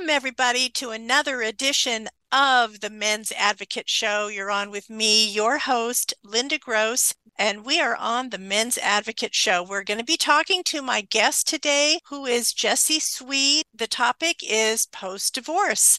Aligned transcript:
Welcome, 0.00 0.16
everybody, 0.16 0.70
to 0.70 0.90
another 0.92 1.42
edition 1.42 2.08
of 2.32 2.80
the 2.80 2.88
Men's 2.88 3.32
Advocate 3.36 3.86
Show. 3.86 4.28
You're 4.28 4.50
on 4.50 4.70
with 4.70 4.88
me, 4.88 5.30
your 5.30 5.58
host, 5.58 6.14
Linda 6.24 6.56
Gross, 6.56 7.12
and 7.38 7.66
we 7.66 7.82
are 7.82 7.96
on 7.96 8.30
the 8.30 8.38
Men's 8.38 8.78
Advocate 8.78 9.34
Show. 9.34 9.62
We're 9.62 9.84
going 9.84 9.98
to 9.98 10.04
be 10.04 10.16
talking 10.16 10.62
to 10.64 10.80
my 10.80 11.02
guest 11.02 11.48
today, 11.48 11.98
who 12.08 12.24
is 12.24 12.54
Jesse 12.54 12.98
Sweed. 12.98 13.64
The 13.74 13.86
topic 13.86 14.36
is 14.42 14.86
post 14.86 15.34
divorce 15.34 15.98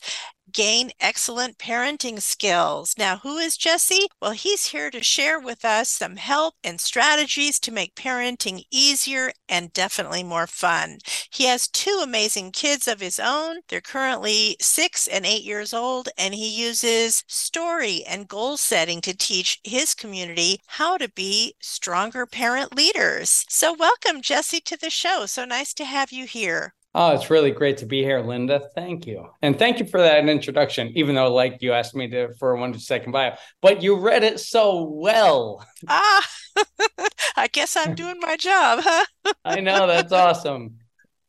gain 0.53 0.91
excellent 0.99 1.57
parenting 1.57 2.21
skills. 2.21 2.95
Now, 2.97 3.17
who 3.17 3.37
is 3.37 3.57
Jesse? 3.57 4.07
Well, 4.21 4.31
he's 4.31 4.67
here 4.67 4.89
to 4.91 5.03
share 5.03 5.39
with 5.39 5.63
us 5.65 5.89
some 5.89 6.15
help 6.17 6.55
and 6.63 6.79
strategies 6.79 7.59
to 7.61 7.71
make 7.71 7.95
parenting 7.95 8.63
easier 8.71 9.31
and 9.47 9.73
definitely 9.73 10.23
more 10.23 10.47
fun. 10.47 10.99
He 11.29 11.45
has 11.45 11.67
two 11.67 12.01
amazing 12.03 12.51
kids 12.51 12.87
of 12.87 12.99
his 12.99 13.19
own. 13.19 13.61
They're 13.67 13.81
currently 13.81 14.57
six 14.59 15.07
and 15.07 15.25
eight 15.25 15.43
years 15.43 15.73
old, 15.73 16.09
and 16.17 16.33
he 16.33 16.47
uses 16.47 17.23
story 17.27 18.03
and 18.07 18.27
goal 18.27 18.57
setting 18.57 19.01
to 19.01 19.15
teach 19.15 19.59
his 19.63 19.93
community 19.93 20.59
how 20.67 20.97
to 20.97 21.09
be 21.09 21.55
stronger 21.59 22.25
parent 22.25 22.75
leaders. 22.75 23.45
So, 23.49 23.73
welcome, 23.73 24.21
Jesse, 24.21 24.61
to 24.61 24.77
the 24.77 24.89
show. 24.89 25.25
So 25.25 25.45
nice 25.45 25.73
to 25.75 25.85
have 25.85 26.11
you 26.11 26.25
here. 26.25 26.73
Oh, 26.93 27.13
it's 27.13 27.29
really 27.29 27.51
great 27.51 27.77
to 27.77 27.85
be 27.85 28.03
here, 28.03 28.19
Linda. 28.19 28.61
Thank 28.75 29.07
you. 29.07 29.29
And 29.41 29.57
thank 29.57 29.79
you 29.79 29.85
for 29.85 30.01
that 30.01 30.27
introduction, 30.27 30.91
even 30.95 31.15
though 31.15 31.33
like 31.33 31.61
you 31.61 31.71
asked 31.71 31.95
me 31.95 32.09
to 32.09 32.33
for 32.37 32.51
a 32.51 32.59
one 32.59 32.77
second 32.77 33.13
bio, 33.13 33.35
but 33.61 33.81
you 33.81 33.97
read 33.97 34.23
it 34.23 34.41
so 34.41 34.83
well. 34.83 35.65
Ah, 35.87 36.27
I 37.37 37.47
guess 37.47 37.77
I'm 37.77 37.95
doing 37.95 38.19
my 38.19 38.35
job, 38.35 38.79
huh? 38.83 39.05
I 39.45 39.61
know, 39.61 39.87
that's 39.87 40.11
awesome. 40.11 40.79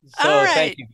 So 0.06 0.28
All 0.28 0.44
right. 0.44 0.54
thank 0.54 0.78
you. 0.78 0.86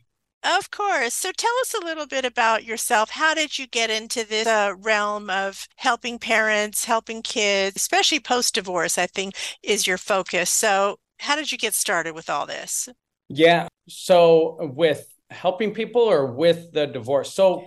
Of 0.44 0.70
course. 0.70 1.14
So 1.14 1.32
tell 1.32 1.52
us 1.62 1.74
a 1.74 1.84
little 1.84 2.06
bit 2.06 2.24
about 2.24 2.64
yourself. 2.64 3.10
How 3.10 3.34
did 3.34 3.58
you 3.58 3.66
get 3.66 3.90
into 3.90 4.24
this 4.24 4.46
uh, 4.46 4.74
realm 4.78 5.30
of 5.30 5.66
helping 5.76 6.18
parents, 6.18 6.84
helping 6.84 7.22
kids, 7.22 7.74
especially 7.76 8.20
post 8.20 8.54
divorce, 8.54 8.98
I 8.98 9.06
think 9.06 9.34
is 9.62 9.86
your 9.86 9.98
focus. 9.98 10.50
So, 10.50 10.98
how 11.20 11.34
did 11.34 11.50
you 11.50 11.58
get 11.58 11.74
started 11.74 12.14
with 12.14 12.30
all 12.30 12.46
this? 12.46 12.88
Yeah. 13.28 13.68
So 13.88 14.58
with 14.74 15.06
helping 15.30 15.72
people 15.74 16.02
or 16.02 16.26
with 16.32 16.72
the 16.72 16.86
divorce. 16.86 17.34
So 17.34 17.64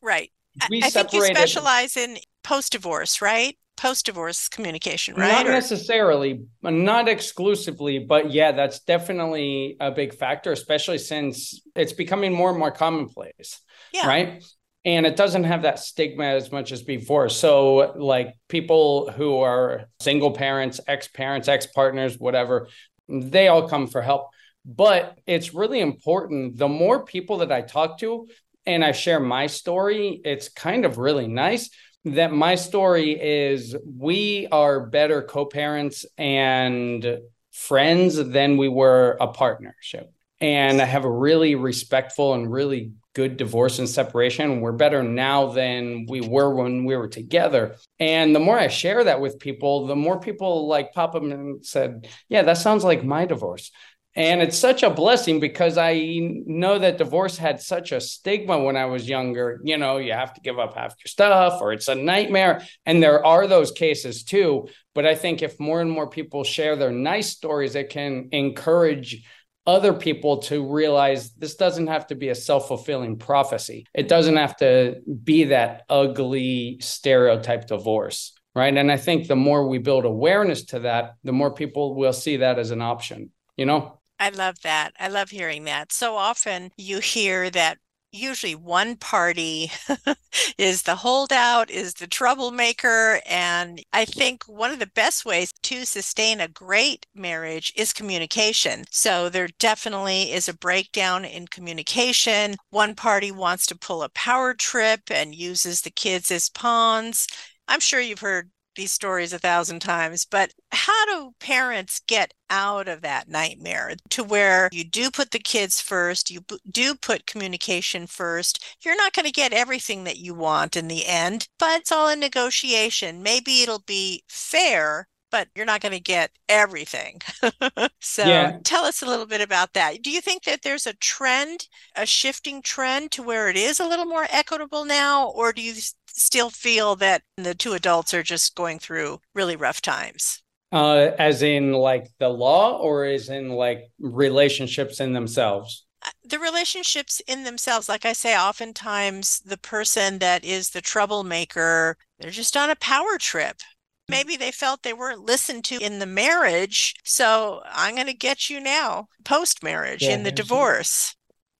Right. 0.00 0.30
I, 0.60 0.66
we 0.70 0.82
I 0.82 0.90
think 0.90 1.12
you 1.12 1.24
specialize 1.24 1.96
in 1.96 2.18
post 2.42 2.72
divorce, 2.72 3.20
right? 3.22 3.56
Post 3.76 4.06
divorce 4.06 4.48
communication, 4.48 5.14
right? 5.14 5.28
Not 5.32 5.46
Or- 5.46 5.50
necessarily, 5.52 6.44
not 6.62 7.08
exclusively, 7.08 7.98
but 8.00 8.30
yeah, 8.30 8.52
that's 8.52 8.80
definitely 8.80 9.76
a 9.80 9.90
big 9.90 10.14
factor, 10.14 10.52
especially 10.52 10.98
since 10.98 11.60
it's 11.74 11.92
becoming 11.92 12.32
more 12.32 12.50
and 12.50 12.58
more 12.58 12.70
commonplace. 12.70 13.60
Yeah. 13.92 14.06
Right. 14.06 14.44
And 14.84 15.06
it 15.06 15.16
doesn't 15.16 15.44
have 15.44 15.62
that 15.62 15.78
stigma 15.78 16.24
as 16.24 16.50
much 16.50 16.72
as 16.72 16.82
before. 16.82 17.28
So, 17.28 17.92
like 17.96 18.34
people 18.48 19.10
who 19.12 19.38
are 19.38 19.84
single 20.00 20.32
parents, 20.32 20.80
ex 20.88 21.08
parents, 21.08 21.46
ex 21.48 21.66
partners, 21.66 22.18
whatever, 22.18 22.68
they 23.08 23.48
all 23.48 23.68
come 23.68 23.86
for 23.86 24.02
help. 24.02 24.30
But 24.64 25.18
it's 25.26 25.54
really 25.54 25.80
important. 25.80 26.56
The 26.56 26.68
more 26.68 27.04
people 27.04 27.38
that 27.38 27.52
I 27.52 27.62
talk 27.62 27.98
to 27.98 28.28
and 28.64 28.84
I 28.84 28.92
share 28.92 29.20
my 29.20 29.46
story, 29.46 30.20
it's 30.24 30.48
kind 30.48 30.84
of 30.84 30.98
really 30.98 31.26
nice 31.26 31.70
that 32.04 32.32
my 32.32 32.54
story 32.56 33.20
is 33.20 33.76
we 33.86 34.48
are 34.50 34.86
better 34.86 35.22
co-parents 35.22 36.04
and 36.18 37.18
friends 37.52 38.16
than 38.16 38.56
we 38.56 38.68
were 38.68 39.16
a 39.20 39.28
partnership. 39.28 40.12
And 40.40 40.82
i 40.82 40.84
have 40.84 41.04
a 41.04 41.10
really 41.10 41.54
respectful 41.54 42.34
and 42.34 42.50
really 42.50 42.92
good 43.14 43.36
divorce 43.36 43.78
and 43.78 43.88
separation. 43.88 44.62
We're 44.62 44.72
better 44.72 45.02
now 45.02 45.48
than 45.52 46.06
we 46.08 46.22
were 46.22 46.54
when 46.54 46.86
we 46.86 46.96
were 46.96 47.08
together. 47.08 47.76
And 48.00 48.34
the 48.34 48.40
more 48.40 48.58
i 48.58 48.66
share 48.68 49.04
that 49.04 49.20
with 49.20 49.38
people 49.38 49.86
the 49.86 49.94
more 49.94 50.18
people 50.18 50.66
like 50.66 50.92
pop 50.92 51.14
up 51.14 51.22
and 51.22 51.64
said 51.64 52.08
yeah 52.28 52.42
that 52.42 52.58
sounds 52.58 52.82
like 52.82 53.04
my 53.04 53.26
divorce 53.26 53.70
and 54.14 54.42
it's 54.42 54.58
such 54.58 54.82
a 54.82 54.90
blessing 54.90 55.40
because 55.40 55.78
I 55.78 56.18
know 56.46 56.78
that 56.78 56.98
divorce 56.98 57.38
had 57.38 57.62
such 57.62 57.92
a 57.92 58.00
stigma 58.00 58.58
when 58.62 58.76
I 58.76 58.84
was 58.84 59.08
younger. 59.08 59.60
You 59.64 59.78
know, 59.78 59.96
you 59.96 60.12
have 60.12 60.34
to 60.34 60.40
give 60.42 60.58
up 60.58 60.74
half 60.74 60.94
your 61.02 61.06
stuff 61.08 61.62
or 61.62 61.72
it's 61.72 61.88
a 61.88 61.94
nightmare. 61.94 62.62
And 62.84 63.02
there 63.02 63.24
are 63.24 63.46
those 63.46 63.72
cases 63.72 64.22
too. 64.22 64.68
But 64.94 65.06
I 65.06 65.14
think 65.14 65.42
if 65.42 65.58
more 65.58 65.80
and 65.80 65.90
more 65.90 66.10
people 66.10 66.44
share 66.44 66.76
their 66.76 66.90
nice 66.90 67.30
stories, 67.30 67.74
it 67.74 67.88
can 67.88 68.28
encourage 68.32 69.24
other 69.66 69.94
people 69.94 70.38
to 70.38 70.70
realize 70.70 71.30
this 71.32 71.54
doesn't 71.54 71.86
have 71.86 72.06
to 72.08 72.14
be 72.14 72.28
a 72.28 72.34
self 72.34 72.68
fulfilling 72.68 73.16
prophecy. 73.16 73.86
It 73.94 74.08
doesn't 74.08 74.36
have 74.36 74.56
to 74.58 74.96
be 75.24 75.44
that 75.44 75.84
ugly 75.88 76.78
stereotype 76.80 77.66
divorce. 77.66 78.34
Right. 78.54 78.76
And 78.76 78.92
I 78.92 78.98
think 78.98 79.26
the 79.26 79.36
more 79.36 79.66
we 79.66 79.78
build 79.78 80.04
awareness 80.04 80.64
to 80.66 80.80
that, 80.80 81.14
the 81.24 81.32
more 81.32 81.54
people 81.54 81.94
will 81.94 82.12
see 82.12 82.38
that 82.38 82.58
as 82.58 82.70
an 82.70 82.82
option, 82.82 83.30
you 83.56 83.64
know? 83.64 83.98
I 84.22 84.28
love 84.28 84.60
that. 84.62 84.92
I 85.00 85.08
love 85.08 85.30
hearing 85.30 85.64
that. 85.64 85.90
So 85.92 86.16
often 86.16 86.70
you 86.76 87.00
hear 87.00 87.50
that 87.50 87.78
usually 88.12 88.54
one 88.54 88.94
party 88.96 89.72
is 90.58 90.82
the 90.82 90.94
holdout, 90.94 91.70
is 91.70 91.94
the 91.94 92.06
troublemaker. 92.06 93.20
And 93.26 93.82
I 93.92 94.04
think 94.04 94.44
one 94.44 94.70
of 94.70 94.78
the 94.78 94.86
best 94.86 95.24
ways 95.24 95.52
to 95.64 95.84
sustain 95.84 96.40
a 96.40 96.46
great 96.46 97.04
marriage 97.16 97.72
is 97.74 97.92
communication. 97.92 98.84
So 98.92 99.28
there 99.28 99.48
definitely 99.58 100.30
is 100.30 100.48
a 100.48 100.54
breakdown 100.56 101.24
in 101.24 101.48
communication. 101.48 102.54
One 102.70 102.94
party 102.94 103.32
wants 103.32 103.66
to 103.66 103.76
pull 103.76 104.04
a 104.04 104.08
power 104.10 104.54
trip 104.54 105.00
and 105.10 105.34
uses 105.34 105.80
the 105.80 105.90
kids 105.90 106.30
as 106.30 106.48
pawns. 106.48 107.26
I'm 107.66 107.80
sure 107.80 108.00
you've 108.00 108.20
heard 108.20 108.52
these 108.76 108.92
stories 108.92 109.32
a 109.32 109.38
thousand 109.38 109.80
times, 109.80 110.24
but 110.24 110.52
how 110.72 111.04
do 111.06 111.34
parents 111.40 112.00
get 112.06 112.34
out 112.50 112.88
of 112.88 113.00
that 113.02 113.28
nightmare 113.28 113.94
to 114.10 114.22
where 114.24 114.68
you 114.72 114.84
do 114.84 115.10
put 115.10 115.30
the 115.30 115.38
kids 115.38 115.80
first, 115.80 116.30
you 116.30 116.40
do 116.70 116.94
put 116.94 117.26
communication 117.26 118.06
first? 118.06 118.62
You're 118.82 118.96
not 118.96 119.12
going 119.12 119.26
to 119.26 119.32
get 119.32 119.52
everything 119.52 120.04
that 120.04 120.18
you 120.18 120.34
want 120.34 120.76
in 120.76 120.88
the 120.88 121.06
end, 121.06 121.48
but 121.58 121.80
it's 121.80 121.92
all 121.92 122.08
a 122.08 122.16
negotiation. 122.16 123.22
Maybe 123.22 123.62
it'll 123.62 123.80
be 123.86 124.24
fair. 124.28 125.08
But 125.30 125.48
you're 125.56 125.64
not 125.64 125.80
going 125.80 125.92
to 125.92 126.00
get 126.00 126.30
everything. 126.46 127.22
so 128.00 128.52
Yeah. 128.52 128.60
tell 128.64 128.84
us 128.84 129.02
a 129.02 129.06
little 129.06 129.24
bit 129.26 129.40
about 129.40 129.72
that. 129.74 130.02
Do 130.02 130.10
you 130.10 130.20
think 130.20 130.44
that 130.44 130.62
there's 130.62 130.86
a 130.86 130.92
trend, 130.94 131.68
a 131.96 132.04
shifting 132.06 132.60
trend 132.62 133.12
to 133.12 133.22
where 133.22 133.48
it 133.48 133.56
is 133.56 133.80
a 133.80 133.86
little 133.86 134.04
more 134.04 134.26
equitable 134.30 134.84
now? 134.84 135.28
Or 135.30 135.52
do 135.52 135.62
you 135.62 135.74
still 136.14 136.50
feel 136.50 136.96
that 136.96 137.22
the 137.36 137.54
two 137.54 137.72
adults 137.74 138.14
are 138.14 138.22
just 138.22 138.54
going 138.54 138.78
through 138.78 139.20
really 139.34 139.56
rough 139.56 139.80
times? 139.80 140.42
Uh, 140.72 141.10
as 141.18 141.42
in 141.42 141.72
like 141.72 142.08
the 142.18 142.28
law 142.30 142.78
or 142.78 143.04
as 143.04 143.28
in 143.28 143.50
like 143.50 143.90
relationships 143.98 145.00
in 145.00 145.12
themselves? 145.12 145.84
Uh, 146.00 146.10
The 146.24 146.38
relationships 146.38 147.20
in 147.26 147.42
themselves, 147.44 147.88
like 147.88 148.04
I 148.04 148.12
say, 148.12 148.36
oftentimes 148.36 149.40
the 149.40 149.58
person 149.58 150.18
that 150.20 150.44
is 150.44 150.70
the 150.70 150.80
troublemaker, 150.80 151.96
they're 152.18 152.30
just 152.30 152.56
on 152.56 152.70
a 152.70 152.76
power 152.76 153.18
trip. 153.18 153.60
Maybe 154.08 154.36
they 154.36 154.52
felt 154.52 154.82
they 154.82 154.92
weren't 154.92 155.24
listened 155.24 155.64
to 155.66 155.78
in 155.78 155.98
the 155.98 156.06
marriage. 156.06 156.94
So 157.04 157.62
I'm 157.66 157.94
going 157.94 158.06
to 158.06 158.14
get 158.14 158.48
you 158.50 158.60
now, 158.60 159.08
post 159.24 159.62
marriage, 159.62 160.06
Yeah, 160.06 160.08
in 160.08 160.22
the 160.22 160.32
divorce. 160.32 161.16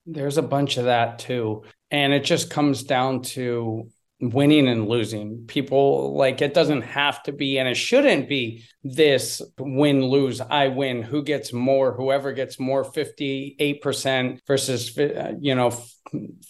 There's 0.06 0.38
a 0.38 0.42
bunch 0.42 0.76
of 0.78 0.84
that 0.86 1.18
too. 1.18 1.62
And 1.90 2.12
it 2.12 2.24
just 2.24 2.50
comes 2.50 2.82
down 2.82 3.22
to 3.22 3.88
winning 4.22 4.68
and 4.68 4.88
losing. 4.88 5.44
People 5.48 6.14
like 6.14 6.40
it 6.40 6.54
doesn't 6.54 6.82
have 6.82 7.22
to 7.24 7.32
be, 7.32 7.58
and 7.58 7.68
it 7.68 7.74
shouldn't 7.74 8.28
be 8.28 8.64
this 8.84 9.42
win 9.58 10.06
lose, 10.06 10.40
I 10.40 10.68
win, 10.68 11.02
who 11.02 11.22
gets 11.22 11.52
more, 11.52 11.92
whoever 11.92 12.32
gets 12.32 12.58
more 12.58 12.84
58% 12.84 14.38
versus, 14.46 14.96
uh, 14.96 15.32
you 15.40 15.54
know, 15.54 15.70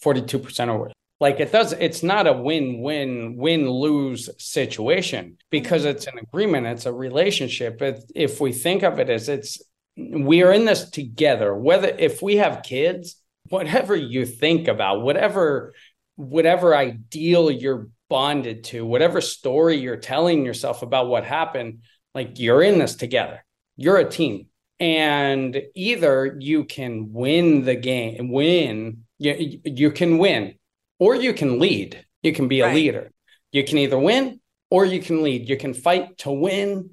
42% 0.04 0.78
or. 0.78 0.92
Like 1.18 1.38
it 1.38 1.52
does, 1.52 1.72
it's 1.72 2.02
not 2.02 2.26
a 2.26 2.32
win 2.32 2.80
win, 2.80 3.36
win 3.36 3.70
lose 3.70 4.28
situation 4.38 5.38
because 5.50 5.84
it's 5.84 6.08
an 6.08 6.18
agreement, 6.18 6.66
it's 6.66 6.84
a 6.84 6.92
relationship. 6.92 7.80
If, 7.80 8.02
if 8.14 8.40
we 8.40 8.52
think 8.52 8.82
of 8.82 8.98
it 8.98 9.08
as 9.08 9.28
it's, 9.28 9.62
we 9.96 10.42
are 10.42 10.52
in 10.52 10.64
this 10.64 10.90
together, 10.90 11.54
whether 11.54 11.88
if 11.96 12.22
we 12.22 12.38
have 12.38 12.64
kids, 12.64 13.22
whatever 13.50 13.94
you 13.94 14.26
think 14.26 14.66
about, 14.66 15.02
whatever 15.02 15.74
whatever 16.16 16.74
ideal 16.74 17.50
you're 17.50 17.88
bonded 18.08 18.64
to, 18.64 18.84
whatever 18.84 19.20
story 19.20 19.76
you're 19.76 19.96
telling 19.96 20.44
yourself 20.44 20.82
about 20.82 21.08
what 21.08 21.24
happened, 21.24 21.82
like 22.14 22.38
you're 22.38 22.62
in 22.62 22.78
this 22.78 22.94
together. 22.94 23.44
You're 23.76 23.96
a 23.96 24.08
team. 24.08 24.46
And 24.78 25.62
either 25.74 26.36
you 26.38 26.64
can 26.64 27.12
win 27.12 27.64
the 27.64 27.76
game, 27.76 28.30
win, 28.30 29.04
you, 29.18 29.60
you 29.64 29.90
can 29.92 30.18
win, 30.18 30.56
or 30.98 31.14
you 31.14 31.32
can 31.32 31.58
lead. 31.58 32.04
You 32.22 32.32
can 32.32 32.48
be 32.48 32.60
a 32.60 32.72
leader. 32.72 33.10
You 33.52 33.64
can 33.64 33.78
either 33.78 33.98
win 33.98 34.40
or 34.70 34.84
you 34.84 35.00
can 35.00 35.22
lead. 35.22 35.48
You 35.48 35.56
can 35.56 35.74
fight 35.74 36.18
to 36.18 36.30
win 36.30 36.90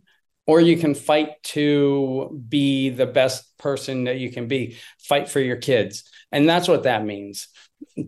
or 0.48 0.60
you 0.60 0.78
can 0.78 0.96
fight 0.96 1.42
to 1.44 2.42
be 2.50 2.90
the 2.90 3.06
best 3.06 3.56
person 3.58 4.06
that 4.06 4.18
you 4.18 4.32
can 4.32 4.48
be, 4.48 4.78
fight 4.98 5.30
for 5.30 5.40
your 5.40 5.58
kids. 5.58 6.04
And 6.32 6.50
that's 6.50 6.68
what 6.68 6.84
that 6.84 7.06
means 7.06 7.50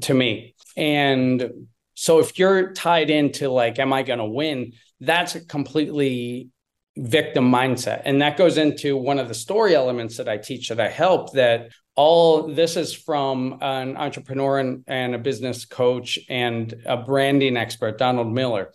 to 0.01 0.13
me. 0.13 0.55
And 0.75 1.68
so 1.94 2.19
if 2.19 2.39
you're 2.39 2.73
tied 2.73 3.09
into 3.09 3.50
like, 3.50 3.79
am 3.79 3.94
I 3.94 4.03
going 4.03 4.19
to 4.19 4.25
win? 4.25 4.73
That's 5.00 5.35
a 5.35 5.45
completely 5.45 6.50
victim 6.97 7.51
mindset. 7.51 8.01
And 8.06 8.21
that 8.21 8.38
goes 8.38 8.57
into 8.57 8.97
one 8.97 9.19
of 9.19 9.27
the 9.27 9.33
story 9.33 9.75
elements 9.75 10.18
that 10.18 10.27
I 10.27 10.38
teach 10.38 10.69
that 10.69 10.79
I 10.79 10.89
help 10.89 11.33
that 11.33 11.71
all 11.95 12.53
this 12.53 12.77
is 12.77 12.94
from 12.94 13.57
an 13.62 13.97
entrepreneur 13.97 14.59
and, 14.59 14.83
and 14.88 15.15
a 15.15 15.19
business 15.19 15.65
coach 15.65 16.19
and 16.29 16.73
a 16.85 16.97
branding 16.97 17.57
expert, 17.57 17.97
Donald 17.97 18.31
Miller. 18.31 18.71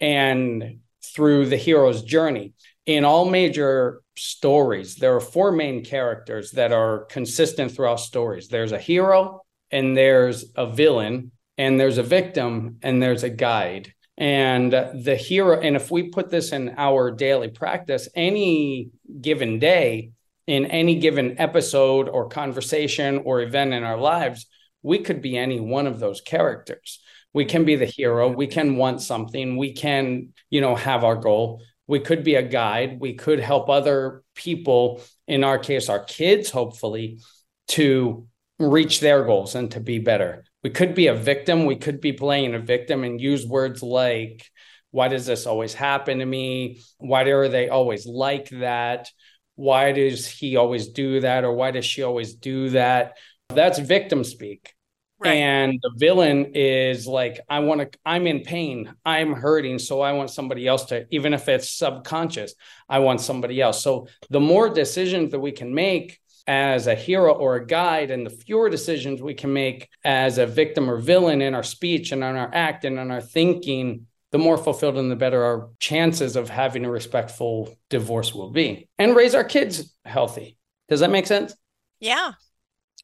And 0.00 0.80
through 1.04 1.46
the 1.46 1.56
hero's 1.56 2.02
journey, 2.02 2.54
in 2.86 3.04
all 3.04 3.24
major 3.24 4.02
stories, 4.16 4.96
there 4.96 5.14
are 5.14 5.20
four 5.20 5.52
main 5.52 5.84
characters 5.84 6.52
that 6.52 6.72
are 6.72 7.04
consistent 7.04 7.72
throughout 7.72 8.00
stories. 8.00 8.48
There's 8.48 8.72
a 8.72 8.78
hero, 8.78 9.42
and 9.72 9.96
there's 9.96 10.44
a 10.56 10.66
villain, 10.66 11.32
and 11.58 11.80
there's 11.80 11.98
a 11.98 12.02
victim, 12.02 12.78
and 12.82 13.02
there's 13.02 13.22
a 13.22 13.30
guide. 13.30 13.92
And 14.16 14.72
the 14.72 15.16
hero, 15.16 15.58
and 15.60 15.74
if 15.74 15.90
we 15.90 16.10
put 16.10 16.30
this 16.30 16.52
in 16.52 16.74
our 16.76 17.10
daily 17.10 17.48
practice, 17.48 18.08
any 18.14 18.90
given 19.20 19.58
day, 19.58 20.12
in 20.46 20.66
any 20.66 20.96
given 20.98 21.40
episode 21.40 22.08
or 22.08 22.28
conversation 22.28 23.22
or 23.24 23.40
event 23.40 23.72
in 23.72 23.84
our 23.84 23.98
lives, 23.98 24.46
we 24.82 24.98
could 24.98 25.22
be 25.22 25.36
any 25.36 25.60
one 25.60 25.86
of 25.86 25.98
those 25.98 26.20
characters. 26.20 27.00
We 27.32 27.44
can 27.46 27.64
be 27.64 27.76
the 27.76 27.86
hero. 27.86 28.28
We 28.28 28.48
can 28.48 28.76
want 28.76 29.00
something. 29.00 29.56
We 29.56 29.72
can, 29.72 30.34
you 30.50 30.60
know, 30.60 30.74
have 30.74 31.04
our 31.04 31.16
goal 31.16 31.62
we 31.86 32.00
could 32.00 32.24
be 32.24 32.36
a 32.36 32.42
guide 32.42 33.00
we 33.00 33.14
could 33.14 33.40
help 33.40 33.68
other 33.68 34.22
people 34.34 35.02
in 35.26 35.44
our 35.44 35.58
case 35.58 35.88
our 35.88 36.02
kids 36.02 36.50
hopefully 36.50 37.18
to 37.68 38.26
reach 38.58 39.00
their 39.00 39.24
goals 39.24 39.54
and 39.54 39.70
to 39.72 39.80
be 39.80 39.98
better. 39.98 40.44
We 40.62 40.70
could 40.70 40.94
be 40.94 41.08
a 41.08 41.14
victim. 41.14 41.66
We 41.66 41.76
could 41.76 42.00
be 42.00 42.12
playing 42.12 42.54
a 42.54 42.60
victim 42.60 43.04
and 43.04 43.20
use 43.20 43.46
words 43.46 43.82
like 43.82 44.44
why 44.92 45.08
does 45.08 45.26
this 45.26 45.46
always 45.46 45.74
happen 45.74 46.18
to 46.18 46.26
me? 46.26 46.82
Why 46.98 47.22
are 47.22 47.48
they 47.48 47.68
always 47.68 48.06
like 48.06 48.50
that? 48.50 49.08
Why 49.56 49.90
does 49.92 50.26
he 50.26 50.56
always 50.56 50.88
do 50.88 51.20
that? 51.20 51.44
Or 51.44 51.52
why 51.52 51.72
does 51.72 51.84
she 51.84 52.02
always 52.02 52.34
do 52.34 52.70
that? 52.70 53.16
That's 53.48 53.78
victim 53.78 54.22
speak. 54.22 54.74
Right. 55.18 55.34
And 55.34 55.78
the 55.82 55.92
villain 55.96 56.52
is 56.54 57.06
like, 57.06 57.40
I 57.48 57.60
want 57.60 57.80
to, 57.80 57.98
I'm 58.04 58.26
in 58.26 58.40
pain, 58.40 58.92
I'm 59.04 59.32
hurting. 59.32 59.78
So 59.78 60.00
I 60.00 60.12
want 60.12 60.30
somebody 60.30 60.66
else 60.66 60.86
to, 60.86 61.06
even 61.10 61.32
if 61.32 61.48
it's 61.48 61.70
subconscious, 61.70 62.54
I 62.88 62.98
want 62.98 63.20
somebody 63.20 63.60
else. 63.60 63.82
So 63.82 64.08
the 64.30 64.40
more 64.40 64.68
decisions 64.68 65.30
that 65.30 65.40
we 65.40 65.52
can 65.52 65.74
make 65.74 66.18
as 66.46 66.86
a 66.86 66.94
hero 66.94 67.32
or 67.32 67.56
a 67.56 67.66
guide, 67.66 68.10
and 68.10 68.26
the 68.26 68.30
fewer 68.30 68.68
decisions 68.68 69.22
we 69.22 69.34
can 69.34 69.52
make 69.52 69.88
as 70.04 70.38
a 70.38 70.46
victim 70.46 70.90
or 70.90 70.98
villain 70.98 71.42
in 71.42 71.54
our 71.54 71.62
speech 71.62 72.12
and 72.12 72.22
on 72.24 72.36
our 72.36 72.50
act 72.52 72.84
and 72.84 72.98
on 72.98 73.10
our 73.10 73.20
thinking, 73.20 74.06
the 74.32 74.38
more 74.38 74.58
fulfilled 74.58 74.96
and 74.98 75.10
the 75.10 75.16
better 75.16 75.44
our 75.44 75.70
chances 75.78 76.36
of 76.36 76.48
having 76.48 76.84
a 76.84 76.90
respectful 76.90 77.76
divorce 77.90 78.34
will 78.34 78.50
be 78.50 78.88
and 78.98 79.14
raise 79.14 79.34
our 79.34 79.44
kids 79.44 79.94
healthy. 80.04 80.56
Does 80.88 81.00
that 81.00 81.10
make 81.10 81.26
sense? 81.26 81.54
Yeah, 82.00 82.32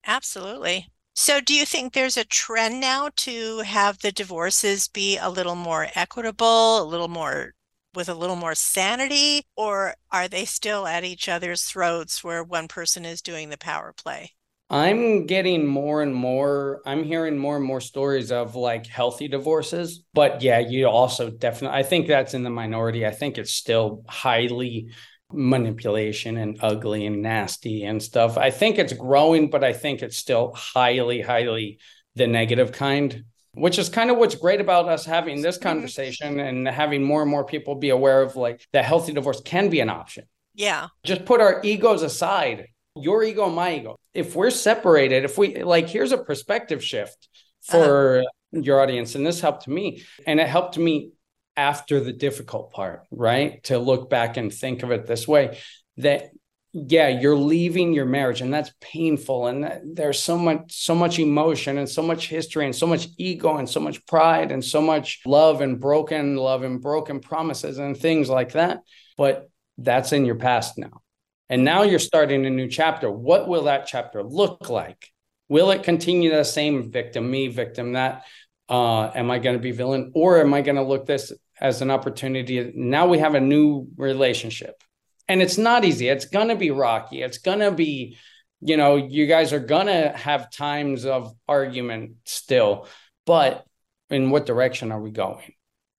absolutely. 0.07 0.89
So, 1.15 1.41
do 1.41 1.53
you 1.53 1.67
think 1.67 1.93
there's 1.93 2.17
a 2.17 2.25
trend 2.25 2.81
now 2.81 3.11
to 3.17 3.59
have 3.61 3.99
the 3.99 4.13
divorces 4.13 4.89
be 4.89 5.17
a 5.17 5.29
little 5.29 5.57
more 5.57 5.89
equitable, 5.95 6.81
a 6.81 6.85
little 6.85 7.09
more 7.09 7.55
with 7.99 8.09
a 8.09 8.15
little 8.15 8.37
more 8.37 8.55
sanity, 8.55 9.43
or 9.57 9.95
are 10.13 10.29
they 10.29 10.45
still 10.45 10.87
at 10.87 11.03
each 11.03 11.29
other's 11.29 11.65
throats 11.65 12.23
where 12.23 12.45
one 12.45 12.69
person 12.69 13.05
is 13.05 13.21
doing 13.21 13.51
the 13.51 13.59
power 13.59 13.93
play? 13.93 14.31
I'm 14.71 15.27
getting 15.27 15.67
more 15.67 16.01
and 16.01 16.15
more, 16.15 16.81
I'm 16.87 17.03
hearing 17.03 17.37
more 17.37 17.57
and 17.57 17.65
more 17.65 17.81
stories 17.81 18.31
of 18.31 18.55
like 18.55 18.87
healthy 18.87 19.27
divorces. 19.27 20.05
But 20.15 20.43
yeah, 20.43 20.61
you 20.61 20.87
also 20.87 21.29
definitely, 21.29 21.77
I 21.77 21.83
think 21.83 22.07
that's 22.07 22.35
in 22.35 22.45
the 22.45 22.51
minority. 22.51 23.05
I 23.05 23.11
think 23.11 23.37
it's 23.37 23.53
still 23.53 24.05
highly 24.07 24.91
manipulation 25.33 26.37
and 26.37 26.59
ugly 26.61 27.05
and 27.05 27.21
nasty 27.21 27.83
and 27.83 28.01
stuff. 28.01 28.39
I 28.39 28.51
think 28.51 28.79
it's 28.79 28.93
growing, 28.93 29.51
but 29.51 29.65
I 29.65 29.73
think 29.73 30.03
it's 30.03 30.17
still 30.17 30.53
highly, 30.55 31.21
highly 31.21 31.81
the 32.15 32.29
negative 32.29 32.71
kind, 32.71 33.25
which 33.59 33.79
is 33.79 33.89
kind 33.89 34.11
of 34.11 34.17
what's 34.17 34.35
great 34.35 34.61
about 34.61 34.89
us 34.89 35.05
having 35.05 35.43
this 35.43 35.57
mm-hmm. 35.57 35.69
conversation 35.69 36.41
and 36.41 36.67
having 36.69 37.03
more 37.03 37.23
and 37.23 37.31
more 37.31 37.45
people 37.45 37.75
be 37.75 37.91
aware 37.91 38.23
of 38.23 38.37
like 38.37 38.67
that 38.73 38.85
healthy 38.85 39.13
divorce 39.13 39.41
can 39.41 39.69
be 39.69 39.81
an 39.81 39.91
option. 39.91 40.25
Yeah. 40.55 40.89
Just 41.05 41.25
put 41.25 41.41
our 41.41 41.61
egos 41.63 42.03
aside, 42.03 42.69
your 42.97 43.23
ego 43.23 43.47
and 43.47 43.55
my 43.55 43.77
ego. 43.77 43.97
If 44.15 44.35
we're 44.35 44.51
separated, 44.51 45.25
if 45.25 45.39
we 45.39 45.63
like, 45.63 45.89
here's 45.89 46.13
a 46.13 46.19
perspective 46.19 46.83
shift 46.83 47.29
for 47.63 48.21
uh-huh. 48.21 48.61
your 48.61 48.81
audience. 48.81 49.15
And 49.15 49.27
this 49.27 49.41
helped 49.41 49.69
me. 49.69 50.05
And 50.27 50.41
it 50.41 50.49
helped 50.49 50.77
me 50.79 51.13
after 51.57 52.01
the 52.01 52.13
difficult 52.13 52.73
part, 52.73 53.03
right? 53.11 53.63
To 53.65 53.79
look 53.79 54.09
back 54.09 54.37
and 54.37 54.53
think 54.53 54.83
of 54.83 54.91
it 54.91 55.07
this 55.07 55.27
way 55.27 55.59
that 55.99 56.31
yeah, 56.73 57.09
you're 57.09 57.37
leaving 57.37 57.93
your 57.93 58.05
marriage 58.05 58.41
and 58.41 58.53
that's 58.53 58.73
painful 58.81 59.47
and 59.47 59.97
there's 59.97 60.21
so 60.21 60.37
much 60.37 60.73
so 60.73 60.95
much 60.95 61.19
emotion 61.19 61.79
and 61.79 61.89
so 61.89 62.03
much 62.03 62.29
history 62.29 62.65
and 62.65 62.75
so 62.75 62.87
much 62.87 63.09
ego 63.17 63.57
and 63.57 63.69
so 63.69 63.81
much 63.81 64.05
pride 64.07 64.53
and 64.53 64.65
so 64.65 64.81
much 64.81 65.21
love 65.25 65.61
and 65.61 65.81
broken 65.81 66.37
love 66.37 66.63
and 66.63 66.81
broken 66.83 67.21
promises 67.21 67.79
and 67.79 67.97
things 67.97 68.29
like 68.29 68.53
that. 68.53 68.81
But 69.17 69.51
that's 69.79 70.13
in 70.13 70.25
your 70.25 70.37
past 70.37 70.79
now. 70.79 71.03
And 71.49 71.65
now 71.65 71.83
you're 71.83 71.99
starting 71.99 72.45
a 72.45 72.51
new 72.51 72.69
chapter. 72.69 73.11
What 73.11 73.49
will 73.49 73.65
that 73.65 73.87
chapter 73.87 74.23
look 74.23 74.69
like? 74.69 75.11
Will 75.49 75.71
it 75.71 75.83
continue 75.83 76.31
the 76.31 76.45
same 76.45 76.91
victim, 76.93 77.31
me, 77.31 77.49
victim, 77.49 77.95
that? 77.95 78.25
Uh, 78.69 79.11
am 79.15 79.31
I 79.31 79.39
going 79.39 79.57
to 79.57 79.63
be 79.63 79.71
villain? 79.71 80.13
Or 80.15 80.43
am 80.43 80.53
I 80.53 80.61
going 80.61 80.77
to 80.77 80.83
look 80.83 81.07
this 81.07 81.33
as 81.61 81.83
an 81.83 81.91
opportunity. 81.91 82.73
Now 82.75 83.07
we 83.07 83.19
have 83.19 83.35
a 83.35 83.41
new 83.41 83.89
relationship. 83.97 84.83
And 85.29 85.43
it's 85.43 85.59
not 85.59 85.85
easy. 85.85 86.09
It's 86.09 86.25
going 86.25 86.49
to 86.49 86.57
be 86.57 86.71
rocky. 86.71 87.23
It's 87.23 87.39
going 87.39 87.59
to 87.61 87.71
be, 87.71 88.17
you 88.61 88.77
know, 88.77 88.97
you 88.97 89.27
guys 89.27 89.53
are 89.53 89.61
going 89.61 89.87
to 89.87 90.09
have 90.17 90.51
times 90.51 91.05
of 91.05 91.35
argument 91.47 92.13
still. 92.25 92.89
But 93.27 93.65
in 94.09 94.31
what 94.31 94.47
direction 94.47 94.91
are 94.91 95.01
we 95.01 95.11
going? 95.11 95.53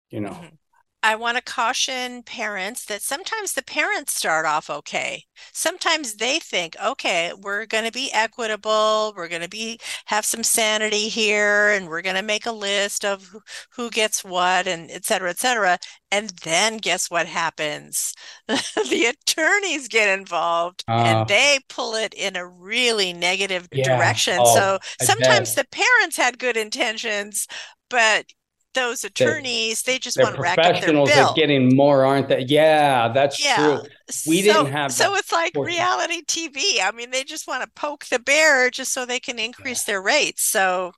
You 0.10 0.22
know? 0.22 0.32
Mm-hmm. 0.32 0.56
I 1.02 1.16
want 1.16 1.38
to 1.38 1.44
caution 1.44 2.24
parents 2.24 2.86
that 2.86 3.02
sometimes 3.02 3.54
the 3.54 3.64
parents 3.64 4.14
start 4.14 4.46
off 4.46 4.70
okay. 4.70 5.24
Sometimes 5.54 6.16
they 6.16 6.40
think, 6.40 6.76
okay, 6.84 7.32
we're 7.40 7.66
going 7.66 7.86
to 7.86 7.92
be 7.92 8.12
equitable, 8.12 9.14
we're 9.16 9.30
going 9.30 9.42
to 9.42 9.50
be 9.50 9.80
have 10.06 10.26
some 10.26 10.44
sanity 10.44 11.08
here, 11.08 11.70
and 11.70 11.88
we're 11.88 12.02
going 12.02 12.18
to 12.18 12.22
make 12.22 12.46
a 12.46 12.52
list 12.52 13.06
of 13.06 13.34
who 13.72 13.90
gets 13.90 14.26
what, 14.26 14.68
and 14.68 14.92
et 14.92 15.06
cetera, 15.06 15.30
et 15.30 15.40
cetera. 15.40 15.78
And 16.12 16.32
then 16.44 16.78
guess 16.78 17.10
what 17.10 17.28
happens? 17.28 18.14
the 18.48 19.14
attorneys 19.14 19.88
get 19.88 20.18
involved 20.18 20.84
uh, 20.90 20.92
and 20.92 21.28
they 21.30 21.60
pull 21.70 21.96
it 21.96 22.14
in 22.14 22.36
a 22.36 22.46
really 22.46 23.14
negative 23.14 23.70
yeah. 23.72 23.96
direction. 23.96 24.38
Oh, 24.40 24.54
so 24.54 24.80
sometimes 25.06 25.56
the 25.56 25.66
parents 25.72 26.18
had 26.18 26.40
good 26.40 26.58
intentions, 26.58 27.48
but 27.90 28.26
those 28.74 29.04
attorneys 29.04 29.82
they, 29.82 29.94
they 29.94 30.00
just 30.00 30.18
want 30.18 30.36
to 30.36 30.42
rack 30.42 30.58
up 30.58 30.80
their 30.82 30.92
bill. 30.92 31.08
are 31.08 31.34
getting 31.34 31.76
more 31.76 32.06
aren't 32.06 32.28
they 32.28 32.42
yeah 32.48 33.08
that's 33.10 33.44
yeah. 33.44 33.56
true 33.56 33.90
we 34.28 34.42
so, 34.42 34.54
didn't 34.54 34.72
have 34.72 34.92
so 34.92 35.16
it's 35.16 35.32
like 35.32 35.52
reality 35.56 36.22
tv 36.26 36.62
i 36.84 36.92
mean 36.94 37.10
they 37.10 37.24
just 37.24 37.48
want 37.48 37.64
to 37.64 37.70
poke 37.76 38.06
the 38.06 38.20
bear 38.20 38.70
just 38.70 38.94
so 38.94 39.06
they 39.06 39.20
can 39.20 39.40
increase 39.40 39.88
yeah. 39.88 39.94
their 39.94 40.02
rates 40.02 40.44
so 40.44 40.92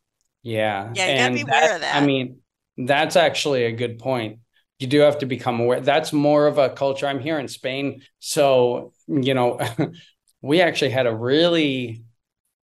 yeah 0.43 0.91
yeah 0.93 1.05
you 1.05 1.11
and 1.11 1.35
gotta 1.35 1.45
be 1.45 1.49
aware 1.49 1.75
of 1.75 1.81
that 1.81 1.95
i 1.95 2.05
mean 2.05 2.37
that's 2.77 3.15
actually 3.15 3.65
a 3.65 3.71
good 3.71 3.99
point 3.99 4.39
you 4.79 4.87
do 4.87 4.99
have 4.99 5.19
to 5.19 5.25
become 5.25 5.59
aware 5.59 5.79
that's 5.79 6.11
more 6.11 6.47
of 6.47 6.57
a 6.57 6.69
culture 6.69 7.07
i'm 7.07 7.19
here 7.19 7.39
in 7.39 7.47
spain 7.47 8.01
so 8.19 8.91
you 9.07 9.33
know 9.33 9.59
we 10.41 10.61
actually 10.61 10.91
had 10.91 11.05
a 11.05 11.15
really 11.15 12.03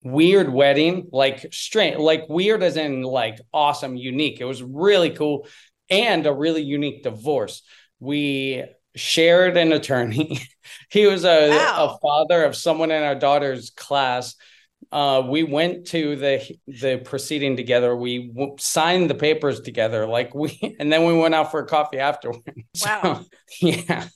weird 0.03 0.51
wedding, 0.51 1.09
like 1.11 1.47
strange, 1.51 1.97
like 1.97 2.27
weird 2.29 2.63
as 2.63 2.77
in 2.77 3.03
like 3.03 3.39
awesome, 3.53 3.95
unique. 3.95 4.39
It 4.39 4.45
was 4.45 4.63
really 4.63 5.11
cool 5.11 5.47
and 5.89 6.25
a 6.25 6.33
really 6.33 6.61
unique 6.61 7.03
divorce. 7.03 7.63
We 7.99 8.65
shared 8.95 9.57
an 9.57 9.71
attorney. 9.71 10.41
he 10.89 11.05
was 11.05 11.25
a, 11.25 11.49
wow. 11.49 11.97
a 11.97 11.99
father 11.99 12.43
of 12.43 12.55
someone 12.55 12.91
in 12.91 13.03
our 13.03 13.15
daughter's 13.15 13.71
class. 13.71 14.35
Uh, 14.91 15.21
we 15.27 15.43
went 15.43 15.85
to 15.87 16.15
the 16.15 16.57
the 16.67 17.01
proceeding 17.03 17.55
together. 17.55 17.95
We 17.95 18.29
w- 18.29 18.55
signed 18.57 19.09
the 19.09 19.15
papers 19.15 19.59
together, 19.59 20.07
like 20.07 20.33
we, 20.33 20.57
and 20.79 20.91
then 20.91 21.05
we 21.05 21.13
went 21.13 21.35
out 21.35 21.51
for 21.51 21.59
a 21.59 21.65
coffee 21.65 21.99
afterwards. 21.99 22.43
Wow. 22.85 23.25
So, 23.49 23.67
yeah, 23.67 24.07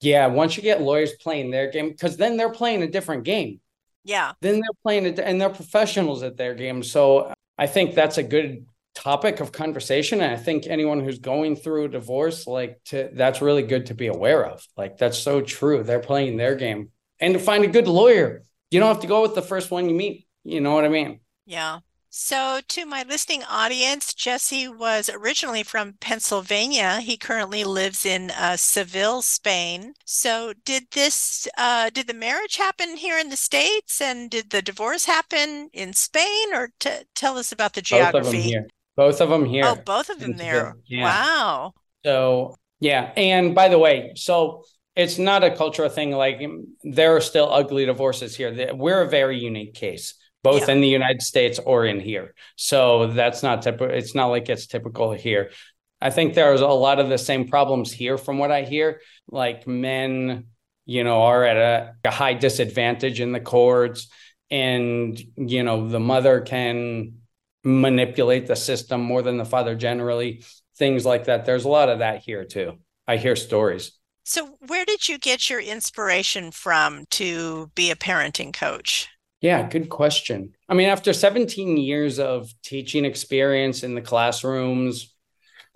yeah. 0.00 0.26
Once 0.26 0.56
you 0.56 0.62
get 0.62 0.82
lawyers 0.82 1.12
playing 1.20 1.50
their 1.50 1.70
game, 1.70 1.90
because 1.90 2.16
then 2.16 2.36
they're 2.36 2.52
playing 2.52 2.82
a 2.82 2.90
different 2.90 3.24
game. 3.24 3.60
Yeah. 4.08 4.32
Then 4.40 4.54
they're 4.54 4.80
playing 4.82 5.04
it 5.04 5.18
and 5.18 5.38
they're 5.38 5.50
professionals 5.50 6.22
at 6.22 6.38
their 6.38 6.54
game. 6.54 6.82
So 6.82 7.32
I 7.58 7.66
think 7.66 7.94
that's 7.94 8.16
a 8.16 8.22
good 8.22 8.64
topic 8.94 9.38
of 9.38 9.52
conversation 9.52 10.20
and 10.20 10.32
i 10.32 10.36
think 10.36 10.66
anyone 10.66 10.98
who's 10.98 11.20
going 11.20 11.54
through 11.54 11.84
a 11.84 11.88
divorce 11.88 12.48
like 12.48 12.80
to 12.84 13.08
that's 13.12 13.40
really 13.40 13.62
good 13.62 13.86
to 13.86 13.94
be 13.94 14.08
aware 14.08 14.44
of. 14.44 14.66
Like 14.76 14.96
that's 14.96 15.18
so 15.18 15.40
true. 15.40 15.82
They're 15.84 16.00
playing 16.00 16.36
their 16.36 16.56
game. 16.56 16.90
And 17.20 17.34
to 17.34 17.40
find 17.40 17.64
a 17.64 17.68
good 17.68 17.86
lawyer. 17.86 18.42
You 18.70 18.80
don't 18.80 18.88
have 18.88 19.02
to 19.02 19.06
go 19.06 19.22
with 19.22 19.34
the 19.34 19.42
first 19.42 19.70
one 19.70 19.88
you 19.88 19.94
meet. 19.94 20.26
You 20.44 20.60
know 20.60 20.72
what 20.72 20.84
i 20.84 20.88
mean? 20.88 21.20
Yeah 21.46 21.80
so, 22.10 22.60
to 22.68 22.86
my 22.86 23.04
listening 23.06 23.42
audience, 23.44 24.14
Jesse 24.14 24.66
was 24.66 25.10
originally 25.12 25.62
from 25.62 25.94
Pennsylvania. 26.00 27.00
He 27.00 27.16
currently 27.18 27.64
lives 27.64 28.06
in 28.06 28.30
uh, 28.30 28.56
Seville, 28.56 29.20
Spain. 29.20 29.92
So, 30.06 30.54
did 30.64 30.84
this, 30.92 31.46
uh, 31.58 31.90
did 31.90 32.06
the 32.06 32.14
marriage 32.14 32.56
happen 32.56 32.96
here 32.96 33.18
in 33.18 33.28
the 33.28 33.36
States 33.36 34.00
and 34.00 34.30
did 34.30 34.50
the 34.50 34.62
divorce 34.62 35.04
happen 35.04 35.68
in 35.74 35.92
Spain? 35.92 36.54
Or 36.54 36.70
t- 36.80 36.90
tell 37.14 37.36
us 37.36 37.52
about 37.52 37.74
the 37.74 37.82
geography. 37.82 38.14
Both 38.14 38.26
of 38.26 38.32
them 38.32 38.42
here. 38.42 38.68
Both 38.96 39.20
of 39.20 39.28
them 39.28 39.44
here. 39.44 39.64
Oh, 39.66 39.76
both 39.84 40.08
of 40.08 40.18
them 40.18 40.36
there. 40.36 40.76
Yeah. 40.86 41.04
Wow. 41.04 41.72
So, 42.04 42.56
yeah. 42.80 43.12
And 43.16 43.54
by 43.54 43.68
the 43.68 43.78
way, 43.78 44.12
so 44.16 44.64
it's 44.96 45.18
not 45.18 45.44
a 45.44 45.54
cultural 45.54 45.88
thing. 45.88 46.12
Like, 46.12 46.40
there 46.82 47.14
are 47.14 47.20
still 47.20 47.52
ugly 47.52 47.84
divorces 47.84 48.34
here. 48.34 48.74
We're 48.74 49.02
a 49.02 49.08
very 49.08 49.38
unique 49.38 49.74
case 49.74 50.14
both 50.42 50.68
yeah. 50.68 50.74
in 50.74 50.80
the 50.80 50.88
United 50.88 51.22
States 51.22 51.58
or 51.58 51.84
in 51.84 52.00
here. 52.00 52.34
So 52.56 53.08
that's 53.08 53.42
not 53.42 53.62
typical. 53.62 53.94
It's 53.94 54.14
not 54.14 54.26
like 54.26 54.48
it's 54.48 54.66
typical 54.66 55.12
here. 55.12 55.50
I 56.00 56.10
think 56.10 56.34
there's 56.34 56.60
a 56.60 56.68
lot 56.68 57.00
of 57.00 57.08
the 57.08 57.18
same 57.18 57.48
problems 57.48 57.92
here 57.92 58.16
from 58.18 58.38
what 58.38 58.52
I 58.52 58.62
hear. 58.62 59.00
Like 59.28 59.66
men, 59.66 60.46
you 60.86 61.04
know, 61.04 61.22
are 61.22 61.44
at 61.44 61.56
a, 61.56 61.94
a 62.04 62.10
high 62.10 62.34
disadvantage 62.34 63.20
in 63.20 63.32
the 63.32 63.40
courts, 63.40 64.08
and, 64.50 65.20
you 65.36 65.62
know, 65.62 65.88
the 65.88 66.00
mother 66.00 66.40
can 66.40 67.18
manipulate 67.64 68.46
the 68.46 68.56
system 68.56 69.02
more 69.02 69.22
than 69.22 69.36
the 69.36 69.44
father 69.44 69.74
generally, 69.74 70.44
things 70.76 71.04
like 71.04 71.24
that. 71.24 71.44
There's 71.44 71.64
a 71.64 71.68
lot 71.68 71.88
of 71.88 71.98
that 71.98 72.20
here 72.20 72.44
too. 72.44 72.78
I 73.06 73.16
hear 73.16 73.36
stories. 73.36 73.92
So, 74.24 74.56
where 74.66 74.84
did 74.84 75.08
you 75.08 75.18
get 75.18 75.48
your 75.48 75.60
inspiration 75.60 76.50
from 76.50 77.06
to 77.12 77.70
be 77.74 77.90
a 77.90 77.96
parenting 77.96 78.52
coach? 78.52 79.08
Yeah, 79.40 79.68
good 79.68 79.88
question. 79.88 80.54
I 80.68 80.74
mean, 80.74 80.88
after 80.88 81.12
17 81.12 81.76
years 81.76 82.18
of 82.18 82.52
teaching 82.62 83.04
experience 83.04 83.82
in 83.84 83.94
the 83.94 84.00
classrooms, 84.00 85.14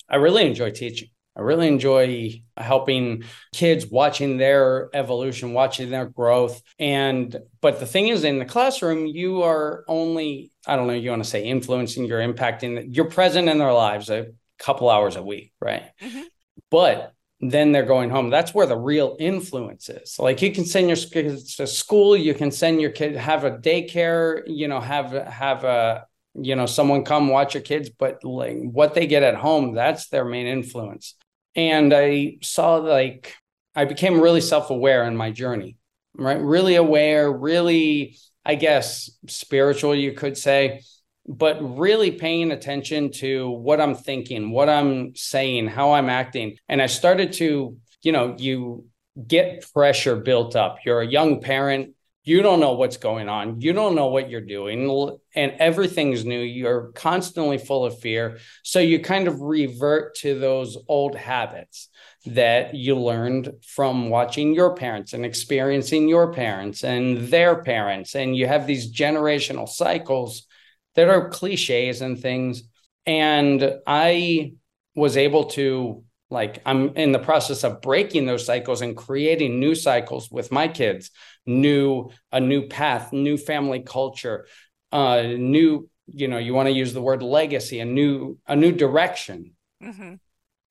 I 0.09 0.17
really 0.17 0.47
enjoy 0.47 0.71
teaching. 0.71 1.09
I 1.37 1.41
really 1.41 1.67
enjoy 1.67 2.43
helping 2.59 3.25
kids 3.55 3.87
watching 3.87 4.37
their 4.37 4.91
evolution, 4.93 5.55
watching 5.55 5.91
their 5.91 6.07
growth. 6.07 6.61
And, 6.79 7.35
but 7.63 7.81
the 7.81 7.87
thing 7.87 8.09
is, 8.09 8.25
in 8.25 8.39
the 8.39 8.45
classroom, 8.45 9.07
you 9.07 9.43
are 9.43 9.85
only, 9.89 10.53
I 10.67 10.77
don't 10.77 10.89
know, 10.89 10.93
you 10.93 11.09
want 11.09 11.25
to 11.25 11.31
say 11.31 11.45
influencing, 11.45 12.05
you're 12.05 12.21
impacting, 12.21 12.95
you're 12.95 13.09
present 13.09 13.49
in 13.49 13.59
their 13.59 13.73
lives 13.73 14.11
a 14.11 14.27
couple 14.59 14.91
hours 14.91 15.17
a 15.17 15.23
week, 15.23 15.53
right? 15.59 15.85
Mm-hmm. 16.03 16.23
But 16.71 17.12
then 17.43 17.73
they're 17.73 17.83
going 17.83 18.09
home. 18.09 18.31
That's 18.31 18.55
where 18.55 18.67
the 18.67 18.77
real 18.77 19.17
influence 19.19 19.89
is. 19.89 20.17
Like 20.19 20.41
you 20.41 20.53
can 20.53 20.65
send 20.65 20.87
your 20.87 20.97
kids 20.97 21.57
to 21.57 21.67
school, 21.67 22.17
you 22.17 22.35
can 22.35 22.53
send 22.53 22.81
your 22.81 22.91
kid 22.91 23.17
have 23.17 23.45
a 23.45 23.51
daycare, 23.51 24.43
you 24.47 24.69
know, 24.69 24.81
have 24.81 25.11
have 25.11 25.65
a 25.65 26.07
you 26.35 26.55
know 26.55 26.67
someone 26.67 27.05
come 27.05 27.29
watch 27.29 27.55
your 27.55 27.63
kids, 27.63 27.91
but 27.91 28.23
like 28.25 28.57
what 28.63 28.95
they 28.95 29.07
get 29.07 29.25
at 29.25 29.35
home, 29.35 29.75
that's 29.75 30.09
their 30.09 30.25
main 30.25 30.47
influence. 30.47 31.17
And 31.57 31.93
I 31.93 32.39
saw 32.43 32.77
like 32.77 33.35
I 33.75 33.87
became 33.87 34.21
really 34.21 34.41
self-aware 34.41 35.05
in 35.05 35.17
my 35.17 35.33
journey, 35.33 35.77
right? 36.15 36.41
Really 36.41 36.77
aware, 36.77 37.31
really, 37.31 38.19
I 38.45 38.55
guess, 38.55 39.11
spiritual, 39.27 39.95
you 39.95 40.13
could 40.13 40.39
say 40.39 40.83
but 41.27 41.79
really 41.79 42.11
paying 42.11 42.51
attention 42.51 43.11
to 43.13 43.51
what 43.51 43.81
I'm 43.81 43.95
thinking, 43.95 44.51
what 44.51 44.69
I'm 44.69 45.15
saying, 45.15 45.69
how 45.69 45.93
I'm 45.93 46.11
acting. 46.11 46.57
And 46.69 46.83
I 46.83 46.87
started 46.87 47.33
to, 47.35 47.77
you 48.03 48.13
know, 48.13 48.35
you 48.39 48.87
get 49.27 49.71
pressure 49.73 50.17
built 50.17 50.57
up. 50.57 50.79
You're 50.85 51.03
a 51.03 51.07
young 51.07 51.41
parent, 51.41 51.95
you 52.25 52.41
don't 52.43 52.61
know 52.61 52.75
what's 52.75 52.97
going 52.97 53.29
on, 53.29 53.61
you 53.61 53.73
don't 53.73 53.95
know 53.95 54.07
what 54.07 54.31
you're 54.31 54.41
doing, 54.41 55.19
and 55.35 55.53
everything's 55.59 56.25
new. 56.25 56.41
You're 56.41 56.93
constantly 56.93 57.59
full 57.59 57.85
of 57.85 57.99
fear. 57.99 58.39
So 58.63 58.79
you 58.79 59.01
kind 59.01 59.29
of 59.29 59.41
revert 59.41 60.17
to 60.17 60.39
those 60.39 60.79
old 60.89 61.17
habits 61.17 61.89
that 62.25 62.75
you 62.75 62.97
learned 62.97 63.53
from 63.67 64.09
watching 64.09 64.55
your 64.55 64.77
parents 64.77 65.13
and 65.13 65.27
experiencing 65.27 66.09
your 66.09 66.33
parents 66.33 66.85
and 66.85 67.29
their 67.29 67.63
parents. 67.63 68.15
And 68.15 68.37
you 68.37 68.47
have 68.47 68.67
these 68.67 68.93
generational 68.93 69.69
cycles 69.69 70.47
that 70.95 71.09
are 71.09 71.31
cliches 71.31 72.01
and 72.01 72.19
things. 72.19 72.63
And 73.07 73.79
I 73.87 74.55
was 74.95 75.17
able 75.17 75.45
to 75.45 76.05
like 76.33 76.61
i'm 76.65 76.97
in 76.97 77.13
the 77.13 77.19
process 77.19 77.63
of 77.63 77.81
breaking 77.83 78.27
those 78.27 78.45
cycles 78.45 78.81
and 78.81 78.97
creating 78.97 79.61
new 79.61 79.75
cycles 79.75 80.31
with 80.31 80.51
my 80.51 80.67
kids 80.67 81.11
new 81.47 82.11
a 82.33 82.41
new 82.41 82.67
path 82.67 83.13
new 83.13 83.37
family 83.37 83.81
culture 83.81 84.47
uh 84.91 85.23
new 85.23 85.89
you 86.07 86.27
know 86.27 86.39
you 86.39 86.55
want 86.55 86.67
to 86.67 86.75
use 86.75 86.93
the 86.93 87.03
word 87.03 87.23
legacy 87.23 87.81
a 87.81 87.85
new 87.85 88.39
a 88.47 88.57
new 88.57 88.73
direction 88.73 89.53
mm-hmm. 89.83 90.15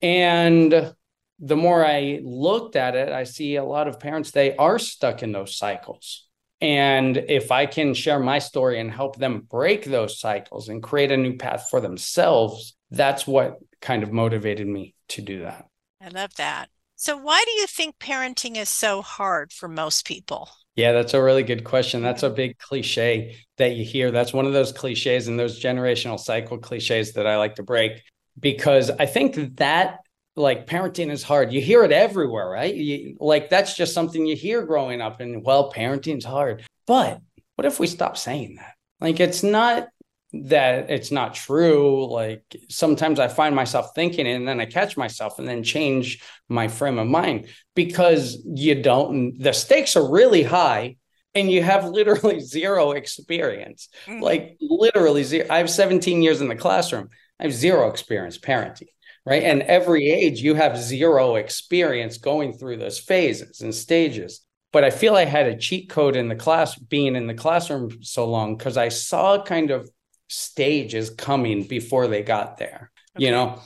and 0.02 0.94
the 1.38 1.56
more 1.56 1.84
i 1.86 2.20
looked 2.22 2.76
at 2.76 2.94
it 2.94 3.10
i 3.10 3.24
see 3.24 3.56
a 3.56 3.64
lot 3.64 3.88
of 3.88 4.00
parents 4.00 4.32
they 4.32 4.56
are 4.56 4.78
stuck 4.78 5.22
in 5.22 5.32
those 5.32 5.56
cycles 5.56 6.28
and 6.62 7.16
if 7.16 7.50
I 7.50 7.66
can 7.66 7.92
share 7.92 8.20
my 8.20 8.38
story 8.38 8.78
and 8.78 8.88
help 8.88 9.16
them 9.16 9.40
break 9.50 9.84
those 9.84 10.20
cycles 10.20 10.68
and 10.68 10.80
create 10.80 11.10
a 11.10 11.16
new 11.16 11.36
path 11.36 11.66
for 11.68 11.80
themselves, 11.80 12.76
that's 12.92 13.26
what 13.26 13.58
kind 13.80 14.04
of 14.04 14.12
motivated 14.12 14.68
me 14.68 14.94
to 15.08 15.22
do 15.22 15.42
that. 15.42 15.66
I 16.00 16.08
love 16.08 16.36
that. 16.36 16.68
So, 16.94 17.16
why 17.16 17.42
do 17.44 17.50
you 17.50 17.66
think 17.66 17.98
parenting 17.98 18.56
is 18.56 18.68
so 18.68 19.02
hard 19.02 19.52
for 19.52 19.66
most 19.66 20.06
people? 20.06 20.50
Yeah, 20.76 20.92
that's 20.92 21.14
a 21.14 21.22
really 21.22 21.42
good 21.42 21.64
question. 21.64 22.00
That's 22.00 22.22
a 22.22 22.30
big 22.30 22.56
cliche 22.58 23.36
that 23.58 23.72
you 23.74 23.84
hear. 23.84 24.12
That's 24.12 24.32
one 24.32 24.46
of 24.46 24.52
those 24.52 24.70
cliches 24.70 25.26
and 25.26 25.36
those 25.36 25.60
generational 25.60 26.18
cycle 26.18 26.58
cliches 26.58 27.14
that 27.14 27.26
I 27.26 27.38
like 27.38 27.56
to 27.56 27.64
break 27.64 28.02
because 28.38 28.88
I 28.88 29.06
think 29.06 29.56
that 29.56 29.98
like 30.36 30.66
parenting 30.66 31.10
is 31.10 31.22
hard. 31.22 31.52
You 31.52 31.60
hear 31.60 31.84
it 31.84 31.92
everywhere, 31.92 32.48
right? 32.48 32.74
You, 32.74 33.16
like 33.20 33.50
that's 33.50 33.76
just 33.76 33.94
something 33.94 34.24
you 34.26 34.36
hear 34.36 34.64
growing 34.64 35.00
up 35.00 35.20
and 35.20 35.44
well, 35.44 35.72
parenting's 35.72 36.24
hard. 36.24 36.64
But 36.86 37.20
what 37.56 37.66
if 37.66 37.78
we 37.78 37.86
stop 37.86 38.16
saying 38.16 38.56
that? 38.56 38.74
Like 39.00 39.20
it's 39.20 39.42
not 39.42 39.88
that 40.32 40.90
it's 40.90 41.10
not 41.10 41.34
true. 41.34 42.10
Like 42.10 42.42
sometimes 42.70 43.20
I 43.20 43.28
find 43.28 43.54
myself 43.54 43.94
thinking 43.94 44.26
it 44.26 44.34
and 44.34 44.48
then 44.48 44.60
I 44.60 44.64
catch 44.64 44.96
myself 44.96 45.38
and 45.38 45.46
then 45.46 45.62
change 45.62 46.22
my 46.48 46.68
frame 46.68 46.98
of 46.98 47.06
mind 47.06 47.48
because 47.74 48.42
you 48.46 48.80
don't 48.80 49.38
the 49.38 49.52
stakes 49.52 49.96
are 49.96 50.10
really 50.10 50.42
high 50.42 50.96
and 51.34 51.50
you 51.50 51.62
have 51.62 51.86
literally 51.86 52.40
zero 52.40 52.92
experience. 52.92 53.88
Mm-hmm. 54.06 54.22
Like 54.22 54.56
literally 54.60 55.24
zero. 55.24 55.46
I 55.50 55.58
have 55.58 55.68
17 55.68 56.22
years 56.22 56.40
in 56.40 56.48
the 56.48 56.56
classroom. 56.56 57.10
I 57.38 57.44
have 57.44 57.52
zero 57.52 57.90
experience 57.90 58.38
parenting 58.38 58.88
right? 59.24 59.42
And 59.42 59.62
every 59.62 60.10
age, 60.10 60.40
you 60.40 60.54
have 60.54 60.76
zero 60.78 61.36
experience 61.36 62.18
going 62.18 62.52
through 62.52 62.78
those 62.78 62.98
phases 62.98 63.60
and 63.60 63.74
stages. 63.74 64.40
But 64.72 64.84
I 64.84 64.90
feel 64.90 65.14
I 65.14 65.26
had 65.26 65.46
a 65.46 65.56
cheat 65.56 65.90
code 65.90 66.16
in 66.16 66.28
the 66.28 66.36
class, 66.36 66.76
being 66.76 67.14
in 67.14 67.26
the 67.26 67.34
classroom 67.34 68.02
so 68.02 68.26
long, 68.26 68.56
because 68.56 68.76
I 68.76 68.88
saw 68.88 69.42
kind 69.42 69.70
of 69.70 69.90
stages 70.28 71.10
coming 71.10 71.64
before 71.64 72.08
they 72.08 72.22
got 72.22 72.56
there, 72.56 72.90
okay. 73.16 73.26
you 73.26 73.30
know? 73.30 73.60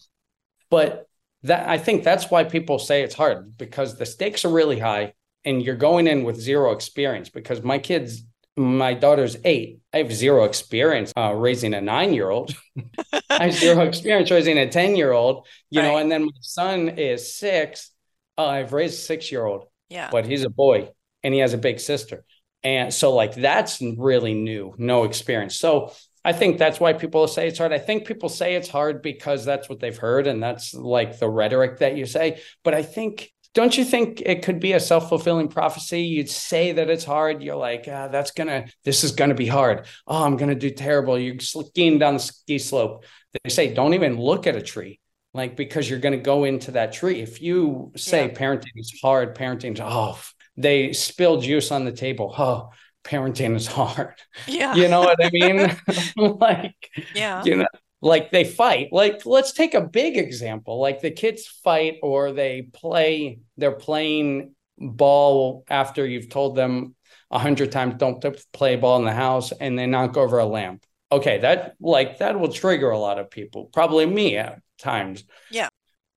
But 0.69 1.07
that 1.45 1.69
I 1.69 1.79
think 1.79 2.03
that's 2.03 2.31
why 2.31 2.45
people 2.45 2.79
say 2.79 3.03
it's 3.03 3.15
hard 3.15 3.57
because 3.57 3.97
the 3.97 4.07
stakes 4.07 4.45
are 4.45 4.53
really 4.53 4.81
high 4.81 5.13
and 5.45 5.63
you're 5.63 5.77
going 5.77 6.09
in 6.09 6.25
with 6.25 6.41
zero 6.41 6.73
experience 6.73 7.29
because 7.29 7.63
my 7.63 7.79
kids 7.79 8.25
my 8.57 8.95
daughter's 8.95 9.37
eight. 9.45 9.81
I 9.97 10.01
have 10.01 10.13
zero 10.13 10.45
experience 10.45 11.11
uh, 11.17 11.33
raising 11.33 11.73
a 11.73 11.81
nine 11.81 12.13
year 12.13 12.29
old. 12.29 12.55
I 13.31 13.45
have 13.45 13.55
zero 13.55 13.81
experience 13.89 14.31
raising 14.31 14.59
a 14.59 14.69
10 14.69 14.95
year 14.95 15.11
old, 15.11 15.47
you 15.71 15.81
right. 15.81 15.89
know, 15.89 15.97
and 15.97 16.13
then 16.13 16.27
my 16.27 16.33
son 16.43 16.91
is 16.91 17.35
six. 17.35 17.93
Uh, 18.37 18.47
I've 18.47 18.75
raised 18.75 18.93
a 18.93 18.99
six 18.99 19.33
year 19.33 19.47
old, 19.47 19.65
yeah, 19.89 20.11
but 20.13 20.27
he's 20.27 20.45
a 20.45 20.51
boy 20.51 20.91
and 21.23 21.33
he 21.33 21.41
has 21.41 21.55
a 21.55 21.59
big 21.59 21.81
sister. 21.81 22.27
And 22.63 22.93
so, 22.93 23.15
like, 23.15 23.35
that's 23.35 23.81
really 23.81 24.35
new, 24.35 24.75
no 24.77 25.05
experience. 25.05 25.57
So, 25.57 25.93
I 26.27 26.35
think 26.35 26.59
that's 26.59 26.79
why 26.79 26.93
people 26.93 27.27
say 27.27 27.49
it's 27.49 27.57
hard. 27.57 27.73
I 27.73 27.79
think 27.79 28.07
people 28.07 28.29
say 28.29 28.57
it's 28.57 28.69
hard 28.69 29.01
because 29.01 29.47
that's 29.47 29.67
what 29.67 29.81
they've 29.81 29.97
heard 29.97 30.27
and 30.27 30.43
that's 30.43 30.75
like 30.75 31.19
the 31.19 31.31
rhetoric 31.31 31.79
that 31.79 31.97
you 31.97 32.05
say. 32.05 32.43
But 32.65 32.75
I 32.75 32.83
think 32.83 33.33
don't 33.57 33.79
you 33.79 33.87
think 33.87 34.21
it 34.21 34.43
could 34.43 34.61
be 34.61 34.75
a 34.75 34.81
self-fulfilling 34.81 35.49
prophecy? 35.49 36.03
You'd 36.03 36.29
say 36.29 36.73
that 36.73 36.91
it's 36.91 37.05
hard. 37.05 37.43
You're 37.43 37.57
like 37.57 37.89
ah, 37.91 38.09
that's 38.09 38.31
gonna 38.33 38.67
this 38.85 39.03
is 39.03 39.13
gonna 39.13 39.35
be 39.35 39.47
hard. 39.47 39.87
Oh 40.07 40.23
i'm 40.23 40.37
gonna 40.37 40.55
do 40.55 40.69
terrible. 40.69 41.19
You're 41.19 41.41
skiing 41.41 41.99
down 41.99 42.15
the 42.15 42.21
ski 42.21 42.59
slope. 42.59 43.07
They 43.43 43.49
say 43.49 43.73
don't 43.73 43.95
even 43.95 44.21
look 44.21 44.47
at 44.47 44.57
a 44.57 44.63
tree 44.63 45.01
like 45.33 45.57
because 45.57 45.89
you're 45.89 46.01
gonna 46.01 46.19
go 46.19 46.45
into 46.45 46.73
that 46.73 46.93
tree. 46.93 47.23
If 47.23 47.41
you 47.41 47.93
say 47.97 48.27
yeah. 48.27 48.35
parenting 48.35 48.77
is 48.77 49.01
hard 49.03 49.35
parenting 49.35 49.81
oh 49.83 50.21
they 50.59 50.93
spill 50.93 51.41
juice 51.41 51.71
on 51.71 51.87
the 51.87 51.93
table. 51.93 52.35
Oh 52.37 52.69
parenting 53.05 53.57
is 53.57 53.67
hard. 53.67 54.17
Yeah. 54.47 54.75
You 54.75 54.89
know 54.89 55.01
what 55.01 55.17
i 55.25 55.31
mean? 55.33 55.75
Like 56.39 56.91
yeah. 57.15 57.43
you 57.43 57.57
know 57.57 57.69
like 58.01 58.31
they 58.31 58.45
fight. 58.45 58.89
Like 58.93 59.25
let's 59.27 59.53
take 59.53 59.75
a 59.75 59.81
big 59.81 60.17
example. 60.17 60.81
Like 60.81 61.01
the 61.01 61.11
kids 61.11 61.47
fight 61.47 61.99
or 62.03 62.33
they 62.33 62.63
play 62.63 63.41
they're 63.57 63.73
playing 63.73 64.55
ball 64.79 65.65
after 65.69 66.07
you've 66.07 66.29
told 66.29 66.55
them 66.57 66.95
a 67.31 67.39
hundred 67.39 67.73
times 67.73 67.95
don't 67.97 68.25
play 68.53 68.77
ball 68.77 68.99
in 68.99 69.05
the 69.05 69.13
house 69.13 69.53
and 69.53 69.79
they 69.79 69.87
knock 69.87 70.17
over 70.17 70.39
a 70.39 70.47
lamp. 70.47 70.85
Okay 71.11 71.39
that 71.39 71.75
like 71.81 72.19
that 72.19 72.39
will 72.39 72.53
trigger 72.53 72.91
a 72.91 72.99
lot 72.99 73.19
of 73.19 73.31
people. 73.31 73.67
Probably 73.73 74.07
me 74.07 74.37
at 74.37 74.61
times. 74.79 75.25
Yeah. 75.51 75.69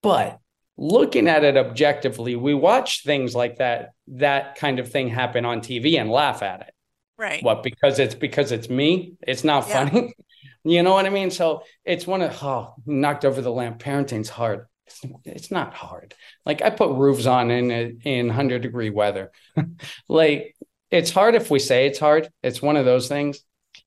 But 0.01 0.39
looking 0.77 1.27
at 1.27 1.43
it 1.43 1.57
objectively 1.57 2.37
we 2.37 2.53
watch 2.53 3.03
things 3.03 3.35
like 3.35 3.57
that 3.57 3.89
that 4.07 4.55
kind 4.55 4.79
of 4.79 4.89
thing 4.89 5.09
happen 5.09 5.43
on 5.43 5.59
tv 5.59 5.99
and 5.99 6.09
laugh 6.09 6.41
at 6.41 6.61
it. 6.61 6.73
Right. 7.17 7.43
What 7.43 7.63
because 7.63 7.99
it's 7.99 8.15
because 8.15 8.51
it's 8.51 8.69
me? 8.69 9.13
It's 9.21 9.43
not 9.43 9.67
yeah. 9.67 9.89
funny 9.89 10.13
you 10.63 10.83
know 10.83 10.93
what 10.93 11.05
i 11.05 11.09
mean 11.09 11.31
so 11.31 11.63
it's 11.85 12.07
one 12.07 12.21
of 12.21 12.43
oh 12.43 12.73
knocked 12.85 13.25
over 13.25 13.41
the 13.41 13.51
lamp 13.51 13.79
parenting's 13.79 14.29
hard 14.29 14.65
it's, 14.87 15.01
it's 15.25 15.51
not 15.51 15.73
hard 15.73 16.15
like 16.45 16.61
i 16.61 16.69
put 16.69 16.95
roofs 16.95 17.25
on 17.25 17.51
in 17.51 17.99
in 18.03 18.27
100 18.27 18.61
degree 18.61 18.89
weather 18.89 19.31
like 20.09 20.55
it's 20.91 21.11
hard 21.11 21.35
if 21.35 21.49
we 21.49 21.59
say 21.59 21.85
it's 21.85 21.99
hard 21.99 22.29
it's 22.43 22.61
one 22.61 22.75
of 22.75 22.85
those 22.85 23.07
things 23.07 23.39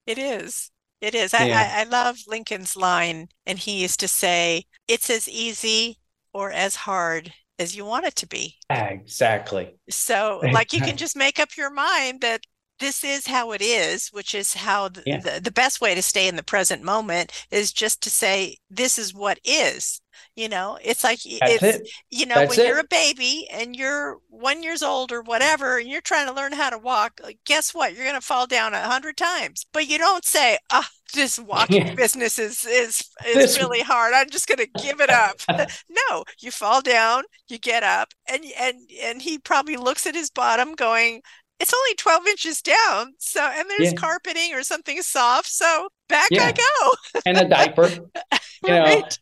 it 0.06 0.18
is 0.18 0.72
it 1.02 1.16
is. 1.16 1.34
I, 1.34 1.46
yeah. 1.46 1.74
I, 1.76 1.80
I 1.80 1.84
love 1.84 2.16
Lincoln's 2.28 2.76
line, 2.76 3.28
and 3.44 3.58
he 3.58 3.82
used 3.82 3.98
to 4.00 4.08
say, 4.08 4.66
"It's 4.86 5.10
as 5.10 5.28
easy 5.28 5.98
or 6.32 6.52
as 6.52 6.76
hard 6.76 7.34
as 7.58 7.76
you 7.76 7.84
want 7.84 8.06
it 8.06 8.14
to 8.16 8.26
be." 8.28 8.54
Exactly. 8.70 9.74
So, 9.90 10.40
like, 10.52 10.72
you 10.72 10.80
can 10.80 10.96
just 10.96 11.16
make 11.16 11.40
up 11.40 11.56
your 11.56 11.70
mind 11.70 12.20
that 12.20 12.42
this 12.82 13.04
is 13.04 13.28
how 13.28 13.52
it 13.52 13.62
is, 13.62 14.08
which 14.08 14.34
is 14.34 14.54
how 14.54 14.88
the, 14.88 15.02
yeah. 15.06 15.20
the, 15.20 15.40
the, 15.40 15.52
best 15.52 15.80
way 15.80 15.94
to 15.94 16.02
stay 16.02 16.26
in 16.26 16.34
the 16.34 16.42
present 16.42 16.82
moment 16.82 17.30
is 17.52 17.72
just 17.72 18.02
to 18.02 18.10
say, 18.10 18.56
this 18.68 18.98
is 18.98 19.14
what 19.14 19.38
is 19.44 20.02
you 20.36 20.48
know 20.48 20.78
it's 20.82 21.04
like 21.04 21.20
That's 21.40 21.62
it's 21.62 21.62
it. 21.62 21.88
you 22.10 22.26
know 22.26 22.36
That's 22.36 22.56
when 22.56 22.66
it. 22.66 22.68
you're 22.68 22.80
a 22.80 22.84
baby 22.84 23.46
and 23.50 23.76
you're 23.76 24.18
one 24.28 24.62
years 24.62 24.82
old 24.82 25.12
or 25.12 25.22
whatever 25.22 25.78
and 25.78 25.88
you're 25.88 26.00
trying 26.00 26.26
to 26.26 26.32
learn 26.32 26.52
how 26.52 26.70
to 26.70 26.78
walk 26.78 27.20
uh, 27.22 27.32
guess 27.44 27.74
what 27.74 27.94
you're 27.94 28.04
going 28.04 28.20
to 28.20 28.26
fall 28.26 28.46
down 28.46 28.74
a 28.74 28.80
hundred 28.80 29.16
times 29.16 29.66
but 29.72 29.88
you 29.88 29.98
don't 29.98 30.24
say 30.24 30.58
oh 30.70 30.84
this 31.14 31.38
walking 31.38 31.94
business 31.96 32.38
is 32.38 32.64
is 32.64 33.02
is 33.26 33.34
this... 33.34 33.58
really 33.58 33.80
hard 33.80 34.14
i'm 34.14 34.30
just 34.30 34.48
going 34.48 34.58
to 34.58 34.82
give 34.82 35.00
it 35.00 35.10
up 35.10 35.36
no 36.10 36.24
you 36.40 36.50
fall 36.50 36.80
down 36.80 37.24
you 37.48 37.58
get 37.58 37.82
up 37.82 38.08
and 38.28 38.44
and 38.58 38.76
and 39.02 39.22
he 39.22 39.38
probably 39.38 39.76
looks 39.76 40.06
at 40.06 40.14
his 40.14 40.30
bottom 40.30 40.74
going 40.74 41.20
it's 41.60 41.72
only 41.72 41.94
12 41.96 42.26
inches 42.26 42.62
down 42.62 43.14
so 43.18 43.40
and 43.40 43.68
there's 43.70 43.92
yeah. 43.92 43.98
carpeting 43.98 44.54
or 44.54 44.62
something 44.62 45.00
soft 45.02 45.48
so 45.48 45.88
back 46.08 46.28
yeah. 46.30 46.46
i 46.46 46.52
go 46.52 47.20
and 47.26 47.38
a 47.38 47.48
diaper 47.48 47.88
you 48.66 48.74
right. 48.74 49.18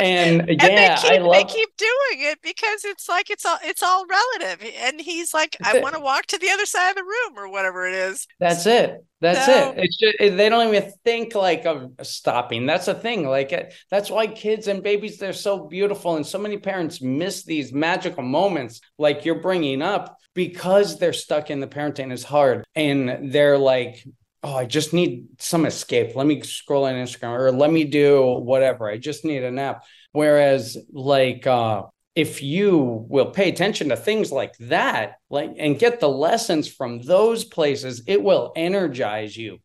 And 0.00 0.48
yeah, 0.48 0.56
and 0.58 0.58
they 0.58 0.96
keep, 1.00 1.12
I 1.12 1.18
love... 1.18 1.32
they 1.32 1.44
keep 1.44 1.68
doing 1.76 2.30
it 2.30 2.38
because 2.42 2.84
it's 2.84 3.08
like 3.08 3.30
it's 3.30 3.44
all 3.44 3.58
it's 3.62 3.82
all 3.82 4.06
relative. 4.06 4.68
And 4.80 5.00
he's 5.00 5.34
like, 5.34 5.56
That's 5.60 5.76
I 5.76 5.80
want 5.80 5.94
to 5.94 6.00
walk 6.00 6.26
to 6.26 6.38
the 6.38 6.50
other 6.50 6.66
side 6.66 6.90
of 6.90 6.96
the 6.96 7.02
room 7.02 7.38
or 7.38 7.50
whatever 7.50 7.86
it 7.86 7.94
is. 7.94 8.26
That's 8.40 8.66
it. 8.66 9.04
That's 9.20 9.46
so... 9.46 9.70
it. 9.70 9.78
It's 9.78 9.96
just 9.96 10.16
they 10.18 10.48
don't 10.48 10.74
even 10.74 10.92
think 11.04 11.34
like 11.34 11.66
of 11.66 11.92
stopping. 12.02 12.66
That's 12.66 12.86
the 12.86 12.94
thing. 12.94 13.26
Like 13.26 13.72
that's 13.90 14.10
why 14.10 14.26
kids 14.26 14.68
and 14.68 14.82
babies 14.82 15.18
they're 15.18 15.32
so 15.32 15.66
beautiful, 15.66 16.16
and 16.16 16.26
so 16.26 16.38
many 16.38 16.58
parents 16.58 17.00
miss 17.00 17.44
these 17.44 17.72
magical 17.72 18.22
moments, 18.22 18.80
like 18.98 19.24
you're 19.24 19.40
bringing 19.40 19.82
up, 19.82 20.18
because 20.34 20.98
they're 20.98 21.12
stuck 21.12 21.50
in 21.50 21.60
the 21.60 21.66
parenting 21.66 22.12
is 22.12 22.24
hard, 22.24 22.64
and 22.74 23.32
they're 23.32 23.58
like 23.58 24.04
oh, 24.44 24.54
I 24.54 24.66
just 24.66 24.92
need 24.92 25.26
some 25.38 25.64
escape. 25.64 26.14
Let 26.14 26.26
me 26.26 26.42
scroll 26.42 26.84
on 26.84 26.94
Instagram 26.94 27.38
or 27.38 27.50
let 27.50 27.72
me 27.72 27.84
do 27.84 28.22
whatever. 28.22 28.88
I 28.88 28.98
just 28.98 29.24
need 29.24 29.42
a 29.42 29.50
nap. 29.50 29.84
Whereas, 30.12 30.76
like, 30.92 31.46
uh, 31.46 31.84
if 32.14 32.42
you 32.42 33.06
will 33.08 33.30
pay 33.30 33.48
attention 33.48 33.88
to 33.88 33.96
things 33.96 34.30
like 34.30 34.54
that, 34.58 35.14
like, 35.30 35.52
and 35.58 35.78
get 35.78 35.98
the 35.98 36.08
lessons 36.08 36.68
from 36.68 37.00
those 37.00 37.42
places, 37.42 38.02
it 38.06 38.22
will 38.22 38.52
energize 38.54 39.36
you. 39.36 39.58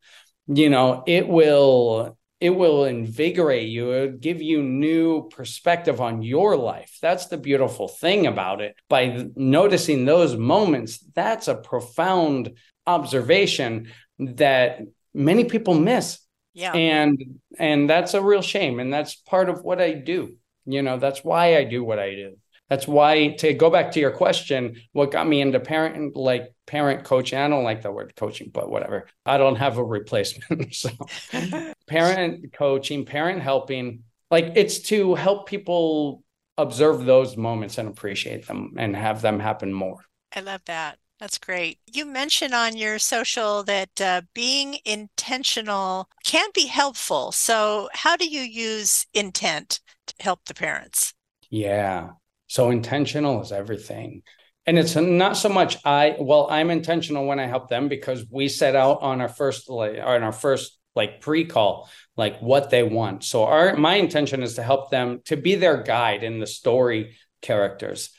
You 0.48 0.70
know, 0.70 1.04
it 1.06 1.28
will 1.28 2.18
it 2.39 2.52
will 2.52 2.86
invigorate 2.86 3.68
you 3.68 3.92
it'll 3.92 4.18
give 4.18 4.42
you 4.42 4.63
new 4.63 5.28
perspective 5.30 6.00
on 6.00 6.22
your 6.22 6.56
life 6.56 6.98
that's 7.02 7.26
the 7.26 7.38
beautiful 7.38 7.89
thing 7.89 8.28
about 8.28 8.62
it 8.62 8.76
by 8.88 9.28
noticing 9.36 10.06
those 10.06 10.38
moments 10.38 11.00
that's 11.13 11.50
a 11.50 11.56
profound 11.56 12.52
observation 12.88 13.89
that 14.20 14.82
many 15.14 15.46
people 15.46 15.74
miss. 15.74 16.20
Yeah. 16.54 16.74
And 16.74 17.40
and 17.58 17.90
that's 17.90 18.14
a 18.14 18.22
real 18.22 18.42
shame. 18.42 18.80
And 18.80 18.92
that's 18.92 19.16
part 19.16 19.50
of 19.50 19.64
what 19.64 19.82
I 19.82 19.94
do. 19.94 20.36
You 20.66 20.82
know, 20.82 20.98
that's 20.98 21.24
why 21.24 21.58
I 21.58 21.64
do 21.64 21.84
what 21.84 22.00
I 22.00 22.12
do. 22.12 22.38
That's 22.70 22.88
why 22.88 23.30
to 23.40 23.54
go 23.54 23.72
back 23.72 23.92
to 23.94 24.00
your 24.00 24.12
question, 24.12 24.80
what 24.92 25.12
got 25.12 25.28
me 25.28 25.42
into 25.42 25.60
parent 25.60 26.16
like 26.16 26.54
parent 26.68 27.04
coaching. 27.04 27.40
I 27.40 27.48
don't 27.48 27.64
like 27.64 27.82
the 27.82 27.92
word 27.92 28.16
coaching, 28.16 28.52
but 28.54 28.70
whatever. 28.70 29.08
I 29.26 29.38
don't 29.38 29.56
have 29.56 29.78
a 29.78 29.84
replacement. 29.84 30.74
so 30.76 30.90
parent 31.88 32.54
coaching, 32.54 33.06
parent 33.06 33.42
helping, 33.42 34.04
like 34.30 34.54
it's 34.56 34.80
to 34.90 35.16
help 35.16 35.48
people 35.48 36.24
observe 36.58 37.06
those 37.06 37.38
moments 37.38 37.78
and 37.78 37.88
appreciate 37.88 38.46
them 38.46 38.74
and 38.78 38.96
have 38.96 39.22
them 39.22 39.40
happen 39.40 39.74
more. 39.74 40.06
I 40.36 40.42
love 40.42 40.62
that. 40.66 41.00
That's 41.20 41.38
great. 41.38 41.80
You 41.86 42.06
mentioned 42.06 42.54
on 42.54 42.78
your 42.78 42.98
social 42.98 43.64
that 43.64 44.00
uh, 44.00 44.22
being 44.34 44.78
intentional 44.86 46.08
can 46.24 46.50
be 46.54 46.68
helpful. 46.68 47.34
So, 47.34 47.90
how 47.94 48.16
do 48.16 48.28
you 48.28 48.42
use 48.42 49.06
intent 49.14 49.82
to 50.08 50.14
help 50.22 50.46
the 50.46 50.54
parents? 50.54 51.14
Yeah. 51.50 52.12
So, 52.48 52.70
intentional 52.70 53.42
is 53.42 53.52
everything. 53.52 54.24
And 54.66 54.80
it's 54.80 54.96
not 54.96 55.36
so 55.36 55.50
much 55.50 55.78
I, 55.84 56.16
well, 56.20 56.48
I'm 56.50 56.70
intentional 56.70 57.26
when 57.26 57.40
I 57.40 57.48
help 57.48 57.70
them 57.70 57.90
because 57.90 58.26
we 58.30 58.48
set 58.48 58.76
out 58.76 59.02
on 59.02 59.20
our 59.20 59.28
first, 59.28 59.70
like, 59.70 59.98
on 59.98 60.24
our 60.24 60.32
first 60.32 60.78
like 60.96 61.22
pre-call 61.22 61.88
like 62.18 62.40
what 62.40 62.72
they 62.72 62.82
want 62.82 63.24
so 63.24 63.44
our 63.44 63.76
my 63.76 63.94
intention 63.96 64.42
is 64.42 64.56
to 64.56 64.64
help 64.64 64.90
them 64.90 65.22
to 65.24 65.38
be 65.38 65.54
their 65.54 65.84
guide 65.84 66.24
in 66.24 66.40
the 66.40 66.48
story 66.48 67.16
characters 67.42 68.10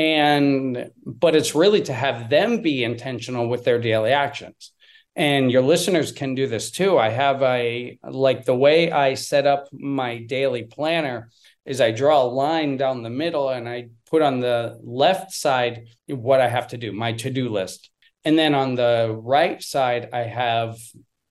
and 0.00 0.90
but 1.04 1.34
it's 1.36 1.54
really 1.54 1.82
to 1.82 1.92
have 1.92 2.30
them 2.30 2.62
be 2.62 2.82
intentional 2.84 3.48
with 3.48 3.64
their 3.64 3.78
daily 3.78 4.12
actions. 4.12 4.72
And 5.14 5.52
your 5.52 5.60
listeners 5.60 6.10
can 6.12 6.34
do 6.34 6.46
this 6.46 6.70
too. 6.70 6.96
I 6.96 7.10
have 7.10 7.42
a 7.42 7.98
like 8.02 8.46
the 8.46 8.56
way 8.56 8.90
i 8.90 9.12
set 9.14 9.46
up 9.46 9.68
my 9.72 10.18
daily 10.18 10.62
planner 10.62 11.28
is 11.66 11.80
i 11.82 11.90
draw 11.90 12.22
a 12.22 12.34
line 12.44 12.78
down 12.78 13.02
the 13.02 13.10
middle 13.10 13.50
and 13.50 13.68
i 13.68 13.88
put 14.10 14.22
on 14.22 14.40
the 14.40 14.78
left 14.82 15.32
side 15.32 15.84
what 16.06 16.40
i 16.40 16.48
have 16.48 16.68
to 16.68 16.78
do 16.78 16.92
my 16.92 17.12
to-do 17.12 17.50
list. 17.50 17.90
And 18.24 18.38
then 18.38 18.54
on 18.54 18.76
the 18.76 19.14
right 19.36 19.62
side 19.62 20.08
i 20.14 20.20
have 20.20 20.78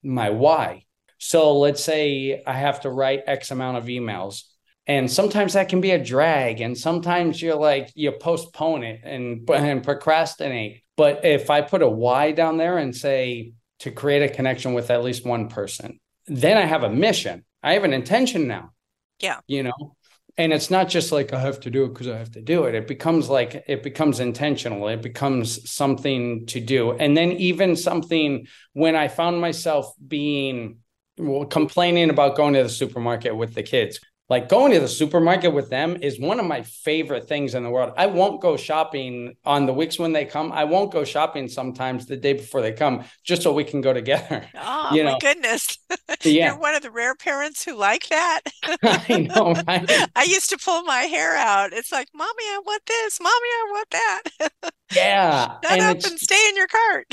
my 0.03 0.29
why. 0.29 0.85
So 1.17 1.57
let's 1.57 1.83
say 1.83 2.43
i 2.45 2.53
have 2.53 2.81
to 2.81 2.91
write 2.91 3.23
x 3.25 3.49
amount 3.49 3.77
of 3.77 3.85
emails 3.85 4.43
and 4.89 5.09
sometimes 5.09 5.53
that 5.53 5.69
can 5.69 5.81
be 5.81 5.91
a 5.91 6.03
drag 6.03 6.61
and 6.61 6.75
sometimes 6.75 7.39
you're 7.39 7.55
like 7.55 7.91
you 7.93 8.11
postpone 8.11 8.83
it 8.83 9.01
and 9.03 9.47
and 9.49 9.83
procrastinate. 9.83 10.81
But 10.97 11.23
if 11.23 11.49
i 11.49 11.61
put 11.61 11.81
a 11.81 11.89
why 11.89 12.31
down 12.33 12.57
there 12.57 12.77
and 12.77 12.93
say 12.93 13.53
to 13.79 13.91
create 13.91 14.23
a 14.23 14.33
connection 14.33 14.73
with 14.73 14.89
at 14.89 15.03
least 15.03 15.25
one 15.25 15.47
person 15.47 15.99
then 16.27 16.57
i 16.57 16.65
have 16.65 16.83
a 16.83 16.89
mission. 16.89 17.45
I 17.61 17.73
have 17.73 17.83
an 17.83 17.93
intention 17.93 18.47
now. 18.47 18.71
Yeah. 19.19 19.39
You 19.47 19.63
know? 19.63 19.95
And 20.37 20.53
it's 20.53 20.71
not 20.71 20.89
just 20.89 21.11
like 21.11 21.33
i 21.33 21.39
have 21.39 21.59
to 21.61 21.69
do 21.69 21.85
it 21.85 21.89
because 21.89 22.07
i 22.07 22.17
have 22.17 22.31
to 22.31 22.41
do 22.41 22.63
it. 22.63 22.73
It 22.73 22.87
becomes 22.87 23.29
like 23.29 23.63
it 23.67 23.83
becomes 23.83 24.19
intentional. 24.19 24.87
It 24.87 25.03
becomes 25.03 25.69
something 25.69 26.47
to 26.47 26.59
do. 26.59 26.93
And 26.93 27.15
then 27.15 27.33
even 27.33 27.75
something 27.75 28.47
when 28.73 28.95
i 28.95 29.07
found 29.07 29.39
myself 29.39 29.93
being 30.07 30.79
well, 31.17 31.45
complaining 31.45 32.09
about 32.09 32.37
going 32.37 32.53
to 32.53 32.63
the 32.63 32.69
supermarket 32.69 33.35
with 33.35 33.53
the 33.53 33.61
kids 33.61 33.99
like 34.29 34.47
going 34.47 34.71
to 34.73 34.79
the 34.79 34.87
supermarket 34.87 35.51
with 35.51 35.71
them 35.71 35.97
is 36.01 36.19
one 36.19 36.39
of 36.39 36.45
my 36.45 36.61
favorite 36.61 37.27
things 37.27 37.55
in 37.55 37.63
the 37.63 37.69
world. 37.69 37.93
I 37.97 38.05
won't 38.05 38.41
go 38.41 38.57
shopping 38.57 39.35
on 39.43 39.65
the 39.65 39.73
weeks 39.73 39.97
when 39.97 40.13
they 40.13 40.23
come. 40.23 40.51
I 40.51 40.65
won't 40.65 40.91
go 40.91 41.03
shopping 41.03 41.47
sometimes 41.47 42.05
the 42.05 42.15
day 42.15 42.33
before 42.33 42.61
they 42.61 42.71
come, 42.71 43.05
just 43.23 43.41
so 43.41 43.51
we 43.51 43.63
can 43.63 43.81
go 43.81 43.93
together. 43.93 44.45
Oh 44.61 44.93
you 44.93 45.03
know? 45.03 45.13
my 45.13 45.19
goodness! 45.19 45.77
Yeah. 46.23 46.47
You're 46.47 46.59
one 46.59 46.75
of 46.75 46.81
the 46.81 46.91
rare 46.91 47.15
parents 47.15 47.63
who 47.63 47.75
like 47.75 48.07
that. 48.09 48.41
I 48.83 49.27
know. 49.29 49.53
Right? 49.67 49.89
I 50.15 50.23
used 50.23 50.49
to 50.49 50.57
pull 50.57 50.83
my 50.83 51.01
hair 51.01 51.35
out. 51.35 51.71
It's 51.71 51.91
like, 51.91 52.07
mommy, 52.13 52.43
I 52.43 52.61
want 52.65 52.81
this. 52.85 53.19
Mommy, 53.21 53.33
I 53.33 53.67
want 53.71 53.89
that. 53.91 54.73
Yeah. 54.93 55.57
Shut 55.63 55.71
and 55.71 55.81
up 55.81 56.03
and 56.03 56.19
stay 56.19 56.49
in 56.49 56.55
your 56.55 56.67
cart. 56.67 57.07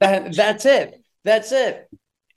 that, 0.00 0.34
that's 0.34 0.66
it. 0.66 1.04
That's 1.24 1.52
it 1.52 1.88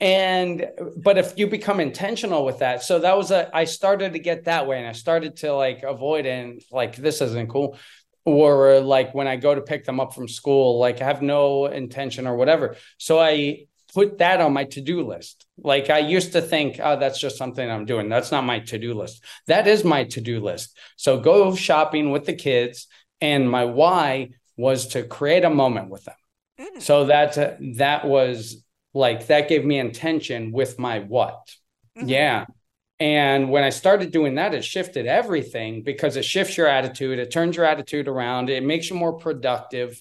and 0.03 0.67
but 0.97 1.17
if 1.17 1.33
you 1.37 1.47
become 1.47 1.79
intentional 1.79 2.43
with 2.43 2.59
that 2.59 2.83
so 2.83 2.99
that 2.99 3.17
was 3.17 3.31
a 3.31 3.49
i 3.55 3.63
started 3.63 4.11
to 4.11 4.19
get 4.19 4.43
that 4.43 4.67
way 4.67 4.77
and 4.77 4.85
i 4.85 4.91
started 4.91 5.37
to 5.37 5.53
like 5.53 5.81
avoid 5.83 6.25
and 6.25 6.61
like 6.71 6.97
this 6.97 7.21
isn't 7.21 7.49
cool 7.49 7.77
or 8.25 8.81
like 8.81 9.15
when 9.15 9.27
i 9.27 9.37
go 9.37 9.55
to 9.55 9.61
pick 9.61 9.85
them 9.85 10.01
up 10.01 10.13
from 10.13 10.27
school 10.27 10.77
like 10.77 11.01
i 11.01 11.05
have 11.05 11.21
no 11.21 11.67
intention 11.67 12.27
or 12.27 12.35
whatever 12.35 12.75
so 12.97 13.17
i 13.17 13.65
put 13.93 14.17
that 14.17 14.41
on 14.41 14.51
my 14.51 14.63
to-do 14.63 15.05
list. 15.05 15.45
Like 15.55 15.91
I 15.91 15.99
used 15.99 16.31
to 16.31 16.41
think, 16.41 16.79
oh, 16.81 16.97
that's 16.97 17.19
just 17.19 17.37
something 17.37 17.69
I'm 17.69 17.85
doing. 17.85 18.09
That's 18.09 18.31
not 18.31 18.43
my 18.43 18.57
to-do 18.57 18.95
list. 18.95 19.23
That 19.45 19.67
is 19.67 19.83
my 19.83 20.05
to-do 20.05 20.39
list. 20.39 20.75
So 20.95 21.19
go 21.19 21.53
shopping 21.53 22.09
with 22.09 22.25
the 22.25 22.33
kids. 22.33 22.87
And 23.21 23.47
my 23.47 23.65
why 23.65 24.29
was 24.57 24.87
to 24.87 25.03
create 25.03 25.43
a 25.43 25.49
moment 25.51 25.91
with 25.91 26.05
them. 26.05 26.15
Mm. 26.59 26.81
So 26.81 27.05
that 27.05 27.37
uh, 27.37 27.51
that 27.75 28.05
was 28.05 28.63
like 28.93 29.27
that 29.27 29.49
gave 29.49 29.65
me 29.65 29.79
intention 29.79 30.51
with 30.51 30.79
my 30.79 30.99
what. 30.99 31.55
Mm-hmm. 31.97 32.09
Yeah. 32.09 32.45
And 32.99 33.49
when 33.49 33.63
I 33.63 33.69
started 33.69 34.11
doing 34.11 34.35
that, 34.35 34.53
it 34.53 34.63
shifted 34.63 35.07
everything 35.07 35.83
because 35.83 36.15
it 36.15 36.23
shifts 36.23 36.55
your 36.55 36.67
attitude, 36.67 37.19
it 37.19 37.31
turns 37.31 37.55
your 37.55 37.65
attitude 37.65 38.07
around, 38.07 38.49
it 38.49 38.63
makes 38.63 38.89
you 38.89 38.95
more 38.95 39.17
productive. 39.17 39.99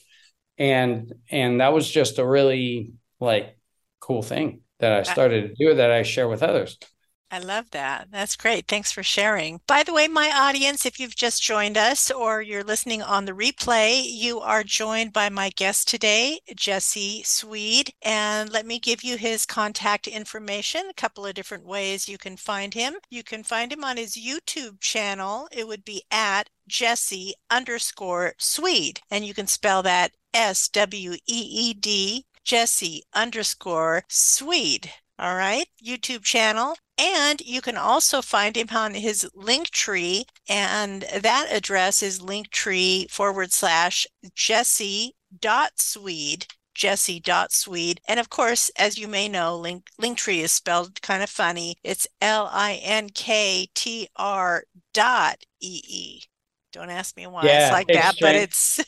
And 0.58 1.12
and 1.30 1.60
that 1.60 1.72
was 1.72 1.90
just 1.90 2.18
a 2.18 2.26
really 2.26 2.92
like 3.18 3.56
cool 4.00 4.22
thing 4.22 4.60
that 4.78 4.92
I 4.92 5.02
started 5.04 5.48
to 5.48 5.54
do 5.54 5.74
that 5.76 5.90
I 5.90 6.02
share 6.02 6.28
with 6.28 6.42
others. 6.42 6.78
I 7.32 7.38
love 7.38 7.70
that. 7.70 8.08
That's 8.10 8.36
great. 8.36 8.68
Thanks 8.68 8.92
for 8.92 9.02
sharing. 9.02 9.62
By 9.66 9.84
the 9.84 9.94
way, 9.94 10.06
my 10.06 10.30
audience, 10.30 10.84
if 10.84 11.00
you've 11.00 11.16
just 11.16 11.42
joined 11.42 11.78
us 11.78 12.10
or 12.10 12.42
you're 12.42 12.62
listening 12.62 13.00
on 13.00 13.24
the 13.24 13.32
replay, 13.32 14.02
you 14.06 14.38
are 14.40 14.62
joined 14.62 15.14
by 15.14 15.30
my 15.30 15.48
guest 15.48 15.88
today, 15.88 16.40
Jesse 16.54 17.22
Sweed. 17.22 17.94
And 18.02 18.52
let 18.52 18.66
me 18.66 18.78
give 18.78 19.02
you 19.02 19.16
his 19.16 19.46
contact 19.46 20.06
information, 20.06 20.82
a 20.90 20.92
couple 20.94 21.24
of 21.24 21.32
different 21.32 21.64
ways 21.64 22.06
you 22.06 22.18
can 22.18 22.36
find 22.36 22.74
him. 22.74 22.96
You 23.08 23.22
can 23.22 23.44
find 23.44 23.72
him 23.72 23.82
on 23.82 23.96
his 23.96 24.14
YouTube 24.14 24.78
channel. 24.80 25.48
It 25.50 25.66
would 25.66 25.86
be 25.86 26.02
at 26.10 26.50
Jesse 26.68 27.32
underscore 27.50 28.34
Sweed. 28.36 29.00
And 29.10 29.24
you 29.24 29.32
can 29.32 29.46
spell 29.46 29.82
that 29.84 30.12
S 30.34 30.68
W 30.68 31.12
E 31.14 31.18
E 31.26 31.72
D 31.72 32.26
Jesse 32.44 33.04
underscore 33.14 34.04
Sweed. 34.10 34.92
All 35.18 35.36
right, 35.36 35.68
YouTube 35.82 36.24
channel. 36.24 36.74
And 36.98 37.40
you 37.40 37.60
can 37.60 37.76
also 37.76 38.22
find 38.22 38.56
him 38.56 38.68
on 38.72 38.94
his 38.94 39.28
Linktree, 39.34 40.24
and 40.48 41.02
that 41.02 41.48
address 41.50 42.02
is 42.02 42.20
linktree 42.20 43.10
forward 43.10 43.52
slash 43.52 44.06
Jesse 44.34 45.14
dot 45.40 45.72
Sweed. 45.76 46.46
Jesse 46.74 47.20
dot 47.20 47.52
Sweed. 47.52 48.00
And 48.08 48.18
of 48.20 48.30
course, 48.30 48.70
as 48.76 48.98
you 48.98 49.08
may 49.08 49.28
know, 49.28 49.56
Link 49.56 49.88
Linktree 50.00 50.40
is 50.40 50.52
spelled 50.52 51.02
kind 51.02 51.22
of 51.22 51.30
funny. 51.30 51.76
It's 51.82 52.06
L 52.20 52.48
I 52.52 52.80
N 52.82 53.08
K 53.10 53.68
T 53.74 54.08
R 54.16 54.64
dot 54.92 55.44
E 55.60 55.82
E. 55.86 56.22
Don't 56.72 56.90
ask 56.90 57.16
me 57.16 57.26
why 57.26 57.44
yeah, 57.44 57.66
it's 57.66 57.72
like 57.72 57.86
it's 57.88 57.98
that, 57.98 58.14
strange. 58.14 58.20
but 58.20 58.34
it's 58.34 58.80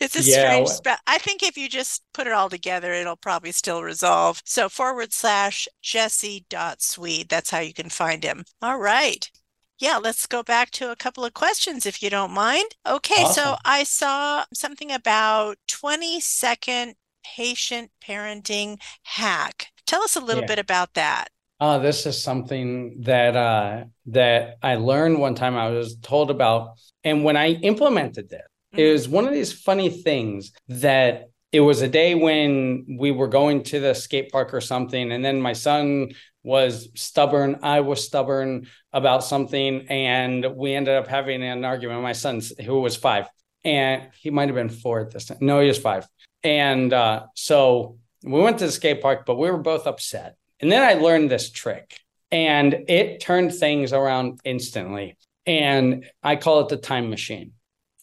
it's 0.00 0.16
a 0.16 0.22
yeah. 0.22 0.44
strange 0.44 0.68
spell. 0.68 0.96
I 1.06 1.18
think 1.18 1.42
if 1.42 1.56
you 1.56 1.68
just 1.68 2.02
put 2.12 2.26
it 2.26 2.32
all 2.32 2.48
together, 2.48 2.92
it'll 2.92 3.16
probably 3.16 3.52
still 3.52 3.82
resolve. 3.82 4.42
So 4.44 4.68
forward 4.68 5.12
slash 5.12 5.66
Jesse 5.82 6.44
dot 6.48 6.82
Sweed. 6.82 7.28
That's 7.28 7.50
how 7.50 7.60
you 7.60 7.74
can 7.74 7.88
find 7.88 8.22
him. 8.22 8.44
All 8.60 8.78
right. 8.78 9.30
Yeah, 9.78 9.96
let's 9.96 10.26
go 10.26 10.44
back 10.44 10.70
to 10.72 10.92
a 10.92 10.96
couple 10.96 11.24
of 11.24 11.34
questions 11.34 11.86
if 11.86 12.02
you 12.02 12.10
don't 12.10 12.30
mind. 12.30 12.76
Okay, 12.86 13.24
awesome. 13.24 13.44
so 13.44 13.56
I 13.64 13.82
saw 13.82 14.44
something 14.54 14.92
about 14.92 15.56
20 15.66 16.20
second 16.20 16.94
patient 17.24 17.90
parenting 18.00 18.80
hack. 19.02 19.68
Tell 19.86 20.02
us 20.02 20.14
a 20.14 20.20
little 20.20 20.42
yeah. 20.42 20.48
bit 20.48 20.58
about 20.60 20.94
that. 20.94 21.30
Uh, 21.62 21.78
this 21.78 22.06
is 22.06 22.20
something 22.20 23.02
that 23.02 23.36
uh, 23.36 23.84
that 24.06 24.56
I 24.64 24.74
learned 24.74 25.20
one 25.20 25.36
time. 25.36 25.56
I 25.56 25.68
was 25.68 25.94
told 25.94 26.28
about 26.28 26.70
and 27.04 27.22
when 27.22 27.36
I 27.36 27.50
implemented 27.50 28.28
this, 28.28 28.42
mm-hmm. 28.72 28.80
it 28.80 28.92
was 28.92 29.08
one 29.08 29.28
of 29.28 29.32
these 29.32 29.52
funny 29.52 29.88
things 29.88 30.50
that 30.66 31.28
it 31.52 31.60
was 31.60 31.80
a 31.80 31.86
day 31.86 32.16
when 32.16 32.96
we 32.98 33.12
were 33.12 33.28
going 33.28 33.62
to 33.62 33.78
the 33.78 33.94
skate 33.94 34.32
park 34.32 34.52
or 34.52 34.60
something. 34.60 35.12
And 35.12 35.24
then 35.24 35.40
my 35.40 35.52
son 35.52 36.08
was 36.42 36.88
stubborn. 36.96 37.60
I 37.62 37.78
was 37.78 38.04
stubborn 38.04 38.66
about 38.92 39.22
something. 39.22 39.86
And 39.88 40.44
we 40.56 40.74
ended 40.74 40.96
up 40.96 41.06
having 41.06 41.44
an 41.44 41.64
argument. 41.64 42.02
My 42.02 42.12
son, 42.12 42.42
who 42.64 42.80
was 42.80 42.96
five, 42.96 43.28
and 43.64 44.08
he 44.18 44.30
might 44.30 44.48
have 44.48 44.56
been 44.56 44.68
four 44.68 44.98
at 44.98 45.12
this 45.12 45.26
time. 45.26 45.38
No, 45.40 45.60
he 45.60 45.68
was 45.68 45.78
five. 45.78 46.08
And 46.42 46.92
uh, 46.92 47.26
so 47.36 47.98
we 48.24 48.40
went 48.40 48.58
to 48.58 48.66
the 48.66 48.72
skate 48.72 49.00
park, 49.00 49.26
but 49.26 49.38
we 49.38 49.48
were 49.48 49.58
both 49.58 49.86
upset. 49.86 50.34
And 50.62 50.70
then 50.70 50.82
I 50.82 50.94
learned 50.94 51.30
this 51.30 51.50
trick 51.50 51.98
and 52.30 52.84
it 52.88 53.20
turned 53.20 53.54
things 53.54 53.92
around 53.92 54.40
instantly 54.44 55.16
and 55.46 56.06
I 56.22 56.36
call 56.36 56.60
it 56.60 56.68
the 56.68 56.76
time 56.76 57.10
machine. 57.10 57.52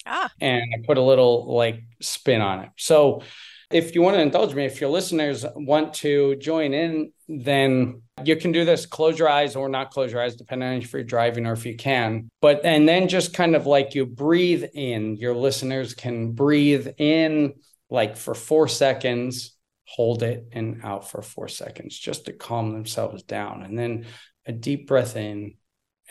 Ah. 0.05 0.29
And 0.41 0.61
I 0.61 0.85
put 0.85 0.97
a 0.97 1.01
little 1.01 1.53
like 1.53 1.83
spin 2.01 2.41
on 2.41 2.59
it. 2.65 2.69
So 2.77 3.23
if 3.71 3.93
you 3.93 4.01
want 4.01 4.15
to 4.17 4.21
indulge 4.21 4.55
me, 4.55 4.65
if 4.65 4.81
your 4.81 4.89
listeners 4.89 5.45
want 5.55 5.93
to 5.95 6.35
join 6.37 6.73
in, 6.73 7.11
then 7.27 8.01
you 8.23 8.35
can 8.35 8.51
do 8.51 8.65
this. 8.65 8.87
Close 8.87 9.19
your 9.19 9.29
eyes 9.29 9.55
or 9.55 9.69
not 9.69 9.91
close 9.91 10.11
your 10.11 10.21
eyes, 10.21 10.35
depending 10.35 10.67
on 10.67 10.75
if 10.75 10.91
you're 10.91 11.03
driving 11.03 11.45
or 11.45 11.53
if 11.53 11.65
you 11.65 11.75
can. 11.75 12.29
But 12.41 12.65
and 12.65 12.89
then 12.89 13.07
just 13.07 13.33
kind 13.33 13.55
of 13.55 13.67
like 13.67 13.93
you 13.93 14.05
breathe 14.07 14.65
in. 14.73 15.17
Your 15.17 15.35
listeners 15.35 15.93
can 15.93 16.31
breathe 16.31 16.87
in 16.97 17.53
like 17.91 18.17
for 18.17 18.33
four 18.33 18.67
seconds, 18.67 19.55
hold 19.89 20.21
it 20.21 20.49
and 20.51 20.81
out 20.83 21.09
for 21.09 21.21
four 21.21 21.47
seconds 21.47 21.97
just 21.97 22.25
to 22.25 22.33
calm 22.33 22.73
themselves 22.73 23.23
down. 23.23 23.63
And 23.63 23.77
then 23.77 24.05
a 24.45 24.51
deep 24.51 24.87
breath 24.87 25.15
in 25.15 25.55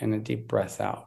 and 0.01 0.15
a 0.15 0.19
deep 0.19 0.49
breath 0.49 0.81
out. 0.81 1.07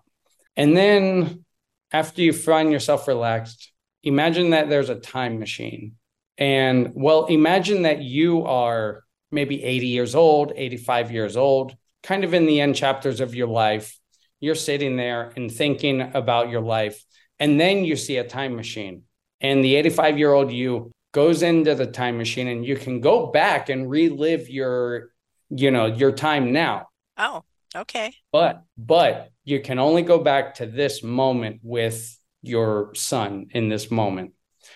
And 0.56 0.76
then 0.76 1.44
after 1.92 2.22
you 2.22 2.32
find 2.32 2.72
yourself 2.72 3.08
relaxed, 3.08 3.74
imagine 4.04 4.52
that 4.52 4.70
there's 4.70 4.90
a 4.90 4.96
time 4.96 5.38
machine. 5.38 5.96
And 6.38 6.92
well, 6.96 7.26
imagine 7.26 7.82
that 7.82 8.02
you 8.02 8.46
are 8.46 9.04
maybe 9.32 9.64
80 9.64 9.88
years 9.88 10.16
old, 10.16 10.54
85 10.56 11.12
years 11.12 11.36
old, 11.36 11.76
kind 12.04 12.24
of 12.24 12.34
in 12.34 12.46
the 12.46 12.62
end 12.62 12.76
chapters 12.76 13.20
of 13.20 13.36
your 13.36 13.48
life. 13.48 14.00
You're 14.40 14.56
sitting 14.56 14.96
there 14.96 15.34
and 15.36 15.52
thinking 15.52 16.02
about 16.14 16.50
your 16.50 16.62
life. 16.62 17.04
And 17.38 17.60
then 17.60 17.84
you 17.84 17.98
see 17.98 18.18
a 18.18 18.28
time 18.28 18.56
machine. 18.56 19.04
And 19.42 19.64
the 19.64 19.76
85 19.76 20.18
year 20.18 20.32
old 20.32 20.52
you 20.52 20.92
goes 21.12 21.44
into 21.44 21.76
the 21.76 21.88
time 21.88 22.18
machine 22.18 22.48
and 22.48 22.66
you 22.66 22.76
can 22.76 23.02
go 23.02 23.28
back 23.28 23.70
and 23.70 23.90
relive 23.90 24.50
your, 24.50 25.12
you 25.50 25.72
know, 25.72 25.86
your 25.86 26.12
time 26.12 26.54
now. 26.54 26.88
Oh, 27.18 27.44
okay. 27.76 28.14
But, 28.32 28.64
but 28.78 29.30
you 29.44 29.60
can 29.60 29.80
only 29.80 30.02
go 30.02 30.20
back 30.20 30.56
to 30.56 30.66
this 30.66 31.04
moment 31.04 31.60
with 31.64 32.18
your 32.42 32.94
son 32.96 33.48
in 33.52 33.70
this 33.70 33.92
moment. 33.92 34.34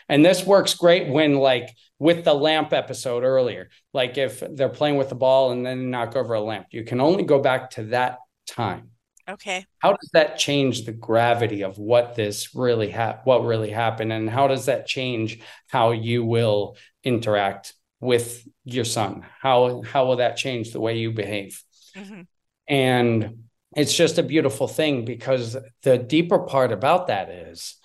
And 0.10 0.26
this 0.26 0.46
works 0.46 0.74
great 0.74 1.08
when, 1.08 1.36
like, 1.36 1.70
with 2.00 2.26
the 2.26 2.34
lamp 2.34 2.74
episode 2.74 3.24
earlier, 3.24 3.70
like 3.94 4.18
if 4.18 4.44
they're 4.52 4.70
playing 4.70 4.98
with 4.98 5.10
the 5.10 5.16
ball 5.16 5.52
and 5.52 5.66
then 5.66 5.90
knock 5.90 6.16
over 6.16 6.34
a 6.34 6.42
lamp, 6.42 6.68
you 6.72 6.84
can 6.84 7.00
only 7.00 7.24
go 7.24 7.40
back 7.40 7.72
to 7.72 7.84
that 7.86 8.18
time. 8.48 8.92
Okay. 9.28 9.66
How 9.80 9.92
does 9.92 10.10
that 10.14 10.38
change 10.38 10.86
the 10.86 10.92
gravity 10.92 11.64
of 11.64 11.78
what 11.78 12.16
this 12.16 12.54
really 12.54 12.92
ha- 12.92 13.20
what 13.24 13.44
really 13.44 13.72
happened 13.72 14.14
and 14.14 14.30
how 14.30 14.48
does 14.48 14.66
that 14.68 14.86
change 14.86 15.40
how 15.68 15.92
you 15.92 16.24
will 16.24 16.78
interact 17.04 17.74
with 18.00 18.48
your 18.66 18.86
son? 18.86 19.26
How 19.40 19.82
how 19.82 20.06
will 20.06 20.18
that 20.18 20.38
change 20.38 20.72
the 20.72 20.80
way 20.80 20.98
you 20.98 21.12
behave? 21.12 21.64
Mm-hmm. 21.96 22.22
And 22.68 23.44
it's 23.76 23.96
just 23.96 24.18
a 24.18 24.24
beautiful 24.24 24.68
thing 24.68 25.06
because 25.06 25.58
the 25.84 25.98
deeper 25.98 26.40
part 26.40 26.72
about 26.72 27.08
that 27.08 27.30
is 27.30 27.76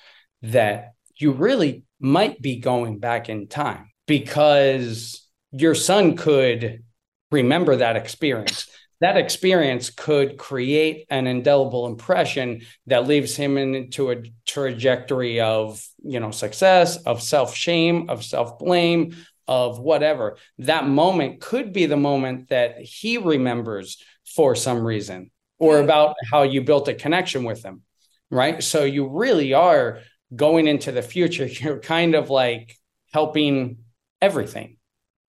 that 0.43 0.93
you 1.17 1.33
really 1.33 1.85
might 1.99 2.41
be 2.41 2.57
going 2.57 2.99
back 2.99 3.29
in 3.29 3.49
time 3.49 3.91
because 4.07 5.27
your 5.53 5.75
son 5.75 6.17
could 6.17 6.83
remember 7.31 7.77
that 7.77 7.97
experience. 7.97 8.69
That 9.01 9.17
experience 9.17 9.91
could 9.91 10.37
create 10.37 11.07
an 11.09 11.27
indelible 11.27 11.87
impression 11.87 12.63
that 12.87 13.07
leaves 13.07 13.35
him 13.35 13.57
into 13.57 14.11
a 14.11 14.23
trajectory 14.47 15.41
of, 15.41 15.83
you 16.03 16.21
know, 16.21 16.31
success, 16.31 16.99
of 16.99 17.23
self-shame, 17.23 18.11
of 18.11 18.25
self-blame, 18.25 19.17
of 19.49 19.79
whatever. 19.79 20.37
That 20.59 20.87
moment 20.87 21.41
could 21.41 21.73
be 21.73 21.87
the 21.87 21.97
moment 21.97 22.51
that 22.51 22.79
he 22.81 23.17
remembers 23.17 24.03
for 24.35 24.55
some 24.55 24.85
reason 24.85 25.31
or 25.59 25.79
hmm. 25.79 25.85
about 25.85 26.17
how 26.31 26.43
you 26.43 26.63
built 26.63 26.89
a 26.89 26.95
connection 26.95 27.45
with 27.45 27.63
them 27.63 27.83
right? 28.31 28.63
So 28.63 28.85
you 28.85 29.09
really 29.09 29.55
are 29.55 30.01
going 30.35 30.67
into 30.67 30.93
the 30.93 31.03
future. 31.03 31.47
You're 31.47 31.81
kind 31.81 32.15
of 32.15 32.31
like 32.31 32.77
helping 33.13 33.79
everything 34.23 34.77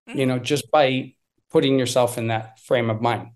you 0.08 0.24
hmm. 0.24 0.30
know 0.30 0.40
just 0.40 0.70
by 0.70 1.14
putting 1.50 1.80
yourself 1.80 2.18
in 2.18 2.28
that 2.28 2.60
frame 2.60 2.90
of 2.90 3.02
mind 3.02 3.30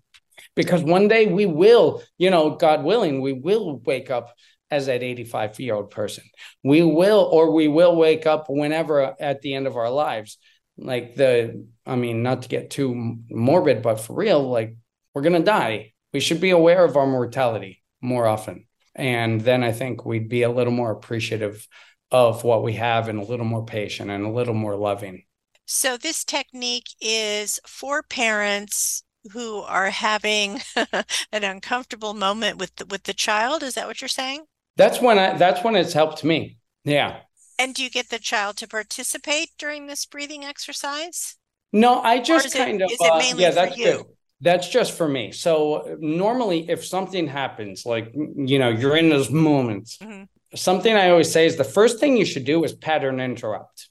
because 0.56 0.82
one 0.82 1.06
day 1.06 1.26
we 1.26 1.46
will 1.46 2.02
you 2.18 2.30
know 2.30 2.50
god 2.56 2.82
willing 2.82 3.20
we 3.20 3.32
will 3.32 3.78
wake 3.84 4.10
up 4.10 4.34
as 4.70 4.86
that 4.86 5.02
85 5.02 5.60
year 5.60 5.74
old 5.74 5.90
person 5.90 6.24
we 6.64 6.82
will 6.82 7.28
or 7.30 7.52
we 7.52 7.68
will 7.68 7.94
wake 7.94 8.26
up 8.26 8.46
whenever 8.48 9.14
at 9.20 9.40
the 9.42 9.54
end 9.54 9.68
of 9.68 9.76
our 9.76 9.90
lives 9.90 10.38
like 10.76 11.14
the 11.14 11.64
i 11.86 11.94
mean 11.94 12.22
not 12.22 12.42
to 12.42 12.48
get 12.48 12.70
too 12.70 13.16
morbid 13.30 13.82
but 13.82 14.00
for 14.00 14.16
real 14.16 14.42
like 14.42 14.76
we're 15.14 15.22
gonna 15.22 15.40
die 15.40 15.92
we 16.12 16.20
should 16.20 16.40
be 16.40 16.50
aware 16.50 16.82
of 16.82 16.96
our 16.96 17.06
mortality 17.06 17.82
more 18.00 18.26
often. 18.26 18.66
And 18.94 19.40
then 19.40 19.62
I 19.62 19.72
think 19.72 20.04
we'd 20.04 20.28
be 20.28 20.42
a 20.42 20.50
little 20.50 20.72
more 20.72 20.90
appreciative 20.90 21.68
of 22.10 22.44
what 22.44 22.62
we 22.62 22.74
have 22.74 23.08
and 23.08 23.18
a 23.18 23.24
little 23.24 23.44
more 23.44 23.66
patient 23.66 24.10
and 24.10 24.24
a 24.24 24.30
little 24.30 24.54
more 24.54 24.76
loving. 24.76 25.24
So 25.66 25.96
this 25.96 26.24
technique 26.24 26.88
is 27.00 27.60
for 27.66 28.02
parents 28.02 29.02
who 29.32 29.60
are 29.60 29.90
having 29.90 30.60
an 31.32 31.44
uncomfortable 31.44 32.14
moment 32.14 32.58
with 32.58 32.74
the, 32.76 32.86
with 32.86 33.04
the 33.04 33.14
child. 33.14 33.62
Is 33.62 33.74
that 33.74 33.86
what 33.86 34.00
you're 34.00 34.08
saying? 34.08 34.44
That's 34.76 35.00
when 35.00 35.18
I 35.18 35.36
that's 35.36 35.64
when 35.64 35.74
it's 35.74 35.92
helped 35.92 36.22
me. 36.22 36.58
Yeah. 36.84 37.20
And 37.58 37.74
do 37.74 37.82
you 37.82 37.90
get 37.90 38.10
the 38.10 38.18
child 38.18 38.58
to 38.58 38.68
participate 38.68 39.50
during 39.58 39.86
this 39.86 40.04
breathing 40.04 40.44
exercise? 40.44 41.36
No, 41.72 42.00
I 42.00 42.20
just 42.20 42.54
kind 42.54 42.80
it, 42.80 42.84
of 42.84 42.90
is 42.90 42.98
it 43.00 43.18
mainly 43.18 43.44
uh, 43.44 43.48
yeah, 43.48 43.54
that's 43.54 43.76
good. 43.76 44.04
That's 44.42 44.68
just 44.68 44.92
for 44.92 45.08
me. 45.08 45.32
So 45.32 45.96
normally 45.98 46.68
if 46.68 46.84
something 46.84 47.26
happens, 47.26 47.86
like 47.86 48.12
you 48.14 48.58
know, 48.58 48.68
you're 48.68 48.96
in 48.96 49.08
those 49.08 49.30
moments, 49.30 49.96
mm-hmm. 49.98 50.24
something 50.54 50.94
I 50.94 51.08
always 51.10 51.32
say 51.32 51.46
is 51.46 51.56
the 51.56 51.64
first 51.64 51.98
thing 51.98 52.16
you 52.16 52.26
should 52.26 52.44
do 52.44 52.62
is 52.64 52.74
pattern 52.74 53.20
interrupt. 53.20 53.88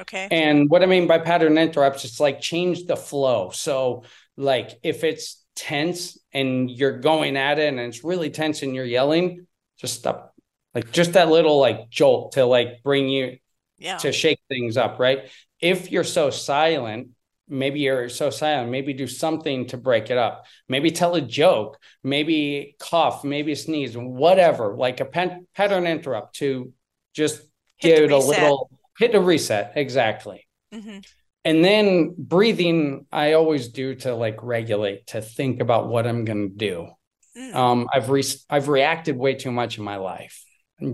Okay. 0.00 0.28
And 0.30 0.70
what 0.70 0.82
I 0.82 0.86
mean 0.86 1.06
by 1.06 1.18
pattern 1.18 1.58
interrupts, 1.58 2.04
it's 2.04 2.18
like 2.18 2.40
change 2.40 2.86
the 2.86 2.96
flow. 2.96 3.50
So 3.50 4.04
like 4.36 4.78
if 4.82 5.04
it's 5.04 5.44
tense 5.54 6.18
and 6.32 6.70
you're 6.70 6.98
going 6.98 7.36
at 7.36 7.58
it 7.58 7.68
and 7.68 7.80
it's 7.80 8.04
really 8.04 8.30
tense 8.30 8.62
and 8.62 8.74
you're 8.74 8.84
yelling, 8.84 9.46
just 9.78 9.94
stop. 9.96 10.34
Like 10.74 10.90
just 10.92 11.14
that 11.14 11.28
little 11.28 11.58
like 11.58 11.90
jolt 11.90 12.32
to 12.32 12.44
like 12.46 12.82
bring 12.82 13.08
you 13.08 13.38
yeah. 13.78 13.98
to 13.98 14.12
shake 14.12 14.40
things 14.48 14.76
up, 14.76 14.98
right? 14.98 15.30
If 15.60 15.92
you're 15.92 16.04
so 16.04 16.30
silent, 16.30 17.08
maybe 17.48 17.80
you're 17.80 18.08
so 18.08 18.30
silent 18.30 18.70
maybe 18.70 18.92
do 18.92 19.06
something 19.06 19.66
to 19.66 19.76
break 19.76 20.10
it 20.10 20.16
up 20.16 20.46
maybe 20.68 20.90
tell 20.90 21.14
a 21.14 21.20
joke 21.20 21.78
maybe 22.02 22.74
cough 22.78 23.24
maybe 23.24 23.54
sneeze 23.54 23.96
whatever 23.96 24.74
like 24.76 25.00
a 25.00 25.04
pen, 25.04 25.46
pattern 25.54 25.86
interrupt 25.86 26.36
to 26.36 26.72
just 27.12 27.42
hit 27.76 27.96
give 27.96 28.04
it 28.04 28.12
a 28.12 28.18
little 28.18 28.70
hit 28.98 29.14
a 29.14 29.20
reset 29.20 29.72
exactly 29.76 30.46
mm-hmm. 30.72 30.98
And 31.44 31.64
then 31.64 32.14
breathing 32.16 33.06
i 33.12 33.32
always 33.32 33.68
do 33.68 33.94
to 33.94 34.14
like 34.14 34.42
regulate 34.42 35.06
to 35.08 35.20
think 35.20 35.60
about 35.60 35.88
what 35.88 36.06
i'm 36.06 36.24
going 36.24 36.50
to 36.50 36.56
do. 36.56 36.88
Mm. 37.36 37.54
um 37.54 37.88
i've 37.92 38.10
re- 38.10 38.22
i've 38.50 38.68
reacted 38.68 39.16
way 39.16 39.34
too 39.34 39.50
much 39.50 39.78
in 39.78 39.84
my 39.84 39.96
life 39.96 40.44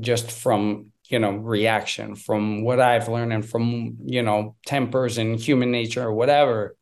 just 0.01 0.31
from 0.31 0.93
you 1.09 1.19
know 1.19 1.33
reaction 1.33 2.15
from 2.15 2.63
what 2.63 2.81
i've 2.81 3.09
learned 3.09 3.33
and 3.33 3.49
from 3.49 3.97
you 4.05 4.23
know 4.23 4.55
tempers 4.67 5.19
and 5.19 5.41
human 5.41 5.71
nature 5.71 6.03
or 6.03 6.13
whatever. 6.13 6.77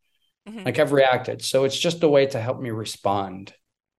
Mm-hmm. 0.49 0.65
like 0.65 0.79
i've 0.79 0.93
reacted. 0.93 1.43
So 1.43 1.65
it's 1.65 1.79
just 1.79 2.03
a 2.05 2.09
way 2.09 2.27
to 2.27 2.41
help 2.41 2.61
me 2.61 2.71
respond. 2.71 3.53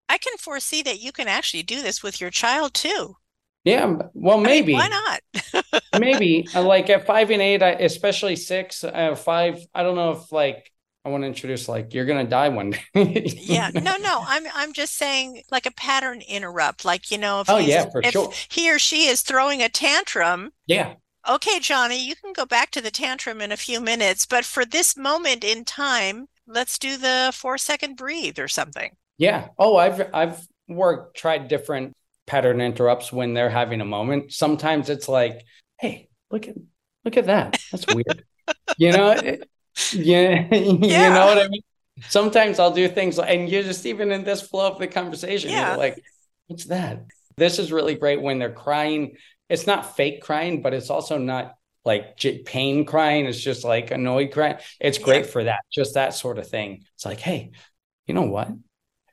I 0.07 0.17
can 0.17 0.37
foresee 0.37 0.81
that 0.83 1.01
you 1.01 1.11
can 1.11 1.27
actually 1.27 1.63
do 1.63 1.81
this 1.81 2.01
with 2.01 2.21
your 2.21 2.29
child 2.29 2.73
too 2.73 3.17
yeah 3.67 3.97
well 4.13 4.37
maybe 4.37 4.75
I 4.75 4.87
mean, 4.87 4.91
why 4.91 5.19
not 5.61 5.83
maybe 5.99 6.47
like 6.55 6.89
at 6.89 7.05
five 7.05 7.31
and 7.31 7.41
eight 7.41 7.61
especially 7.61 8.35
six 8.35 8.83
uh, 8.83 9.15
five 9.15 9.59
i 9.73 9.83
don't 9.83 9.95
know 9.95 10.11
if 10.11 10.31
like 10.31 10.71
I 11.07 11.09
want 11.09 11.23
to 11.23 11.27
introduce 11.27 11.69
like 11.69 11.93
you're 11.93 12.05
gonna 12.05 12.25
die 12.25 12.49
one 12.49 12.71
day. 12.71 13.23
yeah, 13.37 13.69
no, 13.73 13.95
no. 13.95 14.25
I'm 14.27 14.43
I'm 14.53 14.73
just 14.73 14.97
saying 14.97 15.41
like 15.49 15.65
a 15.65 15.71
pattern 15.71 16.21
interrupt. 16.27 16.83
Like 16.83 17.11
you 17.11 17.17
know, 17.17 17.39
if 17.39 17.49
oh 17.49 17.59
yeah, 17.59 17.89
for 17.89 18.01
if 18.03 18.11
sure. 18.11 18.29
He 18.49 18.69
or 18.69 18.77
she 18.77 19.05
is 19.05 19.21
throwing 19.21 19.61
a 19.61 19.69
tantrum. 19.69 20.51
Yeah. 20.65 20.95
Okay, 21.25 21.61
Johnny, 21.61 22.05
you 22.05 22.13
can 22.17 22.33
go 22.33 22.45
back 22.45 22.71
to 22.71 22.81
the 22.81 22.91
tantrum 22.91 23.39
in 23.39 23.53
a 23.53 23.57
few 23.57 23.79
minutes, 23.79 24.25
but 24.25 24.43
for 24.43 24.65
this 24.65 24.97
moment 24.97 25.45
in 25.45 25.63
time, 25.63 26.27
let's 26.45 26.77
do 26.77 26.97
the 26.97 27.31
four 27.33 27.57
second 27.57 27.95
breathe 27.95 28.37
or 28.37 28.49
something. 28.49 28.91
Yeah. 29.17 29.47
Oh, 29.57 29.77
I've 29.77 30.09
I've 30.13 30.45
worked 30.67 31.15
tried 31.15 31.47
different 31.47 31.95
pattern 32.27 32.61
interrupts 32.61 33.11
when 33.11 33.33
they're 33.33 33.49
having 33.49 33.81
a 33.81 33.85
moment. 33.85 34.31
Sometimes 34.33 34.89
it's 34.89 35.09
like, 35.09 35.45
hey, 35.79 36.09
look 36.29 36.47
at 36.47 36.55
look 37.03 37.17
at 37.17 37.25
that. 37.25 37.57
That's 37.71 37.87
weird. 37.87 38.23
you 38.77 38.91
know, 38.91 39.11
it, 39.11 39.49
yeah, 39.93 40.47
yeah. 40.51 40.55
you 40.55 40.77
know 40.77 41.25
what 41.25 41.39
I 41.39 41.47
mean? 41.47 41.61
Sometimes 42.09 42.59
I'll 42.59 42.73
do 42.73 42.87
things 42.87 43.17
like, 43.17 43.33
and 43.33 43.49
you're 43.49 43.63
just 43.63 43.85
even 43.85 44.11
in 44.11 44.23
this 44.23 44.41
flow 44.41 44.71
of 44.71 44.77
the 44.77 44.87
conversation, 44.87 45.49
yeah. 45.49 45.69
you're 45.69 45.77
like, 45.77 46.03
what's 46.45 46.65
that? 46.65 47.05
This 47.37 47.57
is 47.57 47.71
really 47.71 47.95
great 47.95 48.21
when 48.21 48.37
they're 48.37 48.51
crying. 48.51 49.17
It's 49.49 49.65
not 49.65 49.95
fake 49.95 50.21
crying, 50.21 50.61
but 50.61 50.73
it's 50.73 50.89
also 50.89 51.17
not 51.17 51.55
like 51.85 52.19
pain 52.45 52.85
crying. 52.85 53.25
It's 53.25 53.39
just 53.39 53.63
like 53.63 53.91
annoyed 53.91 54.31
crying. 54.31 54.57
It's 54.79 54.97
great 54.97 55.25
yeah. 55.25 55.31
for 55.31 55.43
that, 55.45 55.61
just 55.71 55.93
that 55.93 56.13
sort 56.13 56.37
of 56.37 56.47
thing. 56.47 56.83
It's 56.95 57.05
like, 57.05 57.19
hey, 57.19 57.51
you 58.05 58.13
know 58.13 58.23
what? 58.23 58.49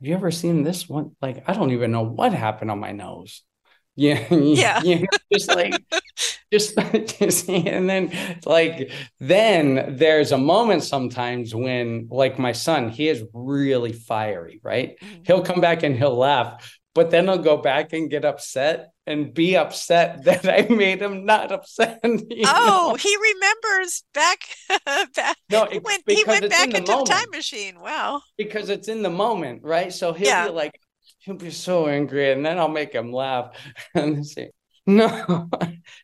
Have 0.05 0.09
you 0.11 0.17
ever 0.17 0.31
seen 0.31 0.65
this 0.65 0.87
one? 0.87 1.17
Like, 1.23 1.45
I 1.49 1.55
don't 1.55 1.71
even 1.71 1.91
know 1.91 2.03
what 2.03 2.35
happened 2.35 2.71
on 2.71 2.79
my 2.79 2.93
nose. 2.93 3.43
Yeah. 3.97 4.27
Yeah. 4.35 4.83
You 4.83 4.99
know, 4.99 5.07
just 5.33 5.55
like 5.55 5.81
just, 6.53 6.77
just 7.17 7.49
and 7.49 7.89
then 7.89 8.11
like 8.45 8.91
then 9.21 9.95
there's 9.97 10.33
a 10.33 10.37
moment 10.37 10.83
sometimes 10.83 11.55
when 11.55 12.09
like 12.11 12.37
my 12.37 12.51
son, 12.51 12.89
he 12.89 13.09
is 13.09 13.23
really 13.33 13.93
fiery, 13.93 14.59
right? 14.65 14.99
Mm-hmm. 15.01 15.23
He'll 15.29 15.43
come 15.43 15.61
back 15.61 15.85
and 15.85 15.97
he'll 15.97 16.17
laugh, 16.17 16.77
but 16.95 17.11
then 17.11 17.29
I'll 17.29 17.39
go 17.39 17.57
back 17.57 17.93
and 17.93 18.09
get 18.09 18.25
upset 18.25 18.91
and 19.07 19.35
be 19.35 19.57
upset 19.57 20.25
that 20.25 20.47
I 20.49 20.73
made 20.73 21.03
him 21.03 21.25
not 21.25 21.53
upset. 21.53 22.01
oh, 22.05 22.19
know? 22.25 22.95
he 22.95 23.17
remembers 23.17 24.05
back 24.15 24.39
back 25.15 25.37
no, 25.51 25.67
he 25.67 25.79
went, 25.79 26.03
he 26.07 26.25
went 26.25 26.49
back 26.49 26.69
in 26.69 26.77
into 26.77 27.05
time 27.07 27.31
machine. 27.31 27.81
Wow. 27.81 28.23
Because 28.39 28.71
it's 28.71 28.89
in 28.89 29.03
the 29.03 29.11
moment, 29.11 29.63
right? 29.63 29.93
So 29.93 30.13
he'll 30.13 30.27
yeah. 30.27 30.47
be 30.47 30.53
like, 30.53 30.81
he'll 31.19 31.37
be 31.37 31.51
so 31.51 31.89
angry 31.89 32.33
and 32.33 32.45
then 32.45 32.59
I'll 32.59 32.69
make 32.69 32.93
him 32.93 33.13
laugh 33.13 33.51
and 33.95 34.27
say, 34.27 34.51
no, 34.87 35.49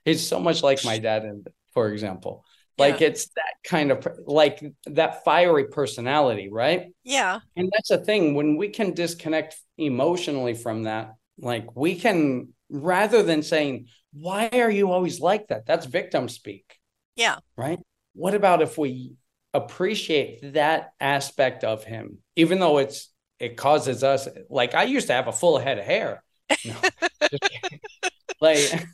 he's 0.05 0.27
so 0.27 0.41
much 0.41 0.63
like 0.63 0.85
my 0.85 0.99
dad, 0.99 1.25
and 1.25 1.47
for 1.75 1.91
example, 1.91 2.45
like 2.81 3.01
yeah. 3.01 3.09
it's 3.09 3.29
that 3.29 3.55
kind 3.65 3.91
of 3.91 4.07
like 4.27 4.63
that 4.87 5.25
fiery 5.25 5.67
personality, 5.69 6.49
right? 6.51 6.93
Yeah. 7.05 7.41
And 7.57 7.71
that's 7.73 7.91
a 7.91 7.99
thing 7.99 8.35
when 8.35 8.57
we 8.57 8.69
can 8.69 8.95
disconnect 8.95 9.57
emotionally 9.79 10.55
from 10.55 10.85
that, 10.85 11.15
like 11.39 11.77
we 11.77 11.95
can 11.95 12.49
rather 12.69 13.23
than 13.23 13.43
saying, 13.43 13.87
"Why 14.13 14.49
are 14.53 14.71
you 14.71 14.91
always 14.91 15.21
like 15.21 15.49
that?" 15.49 15.67
That's 15.67 15.87
victim 15.87 16.29
speak. 16.29 16.79
Yeah. 17.17 17.37
Right? 17.57 17.79
What 18.15 18.35
about 18.35 18.63
if 18.63 18.77
we 18.77 19.15
appreciate 19.53 20.53
that 20.55 20.93
aspect 21.01 21.65
of 21.65 21.83
him 21.83 22.19
even 22.37 22.61
though 22.61 22.79
it's 22.79 23.11
it 23.41 23.57
causes 23.57 24.05
us 24.05 24.29
like 24.49 24.75
I 24.75 24.85
used 24.85 25.09
to 25.09 25.15
have 25.15 25.27
a 25.27 25.33
full 25.33 25.59
head 25.59 25.79
of 25.79 25.85
hair. 25.85 26.23
No, 26.65 26.77
like, 28.41 28.87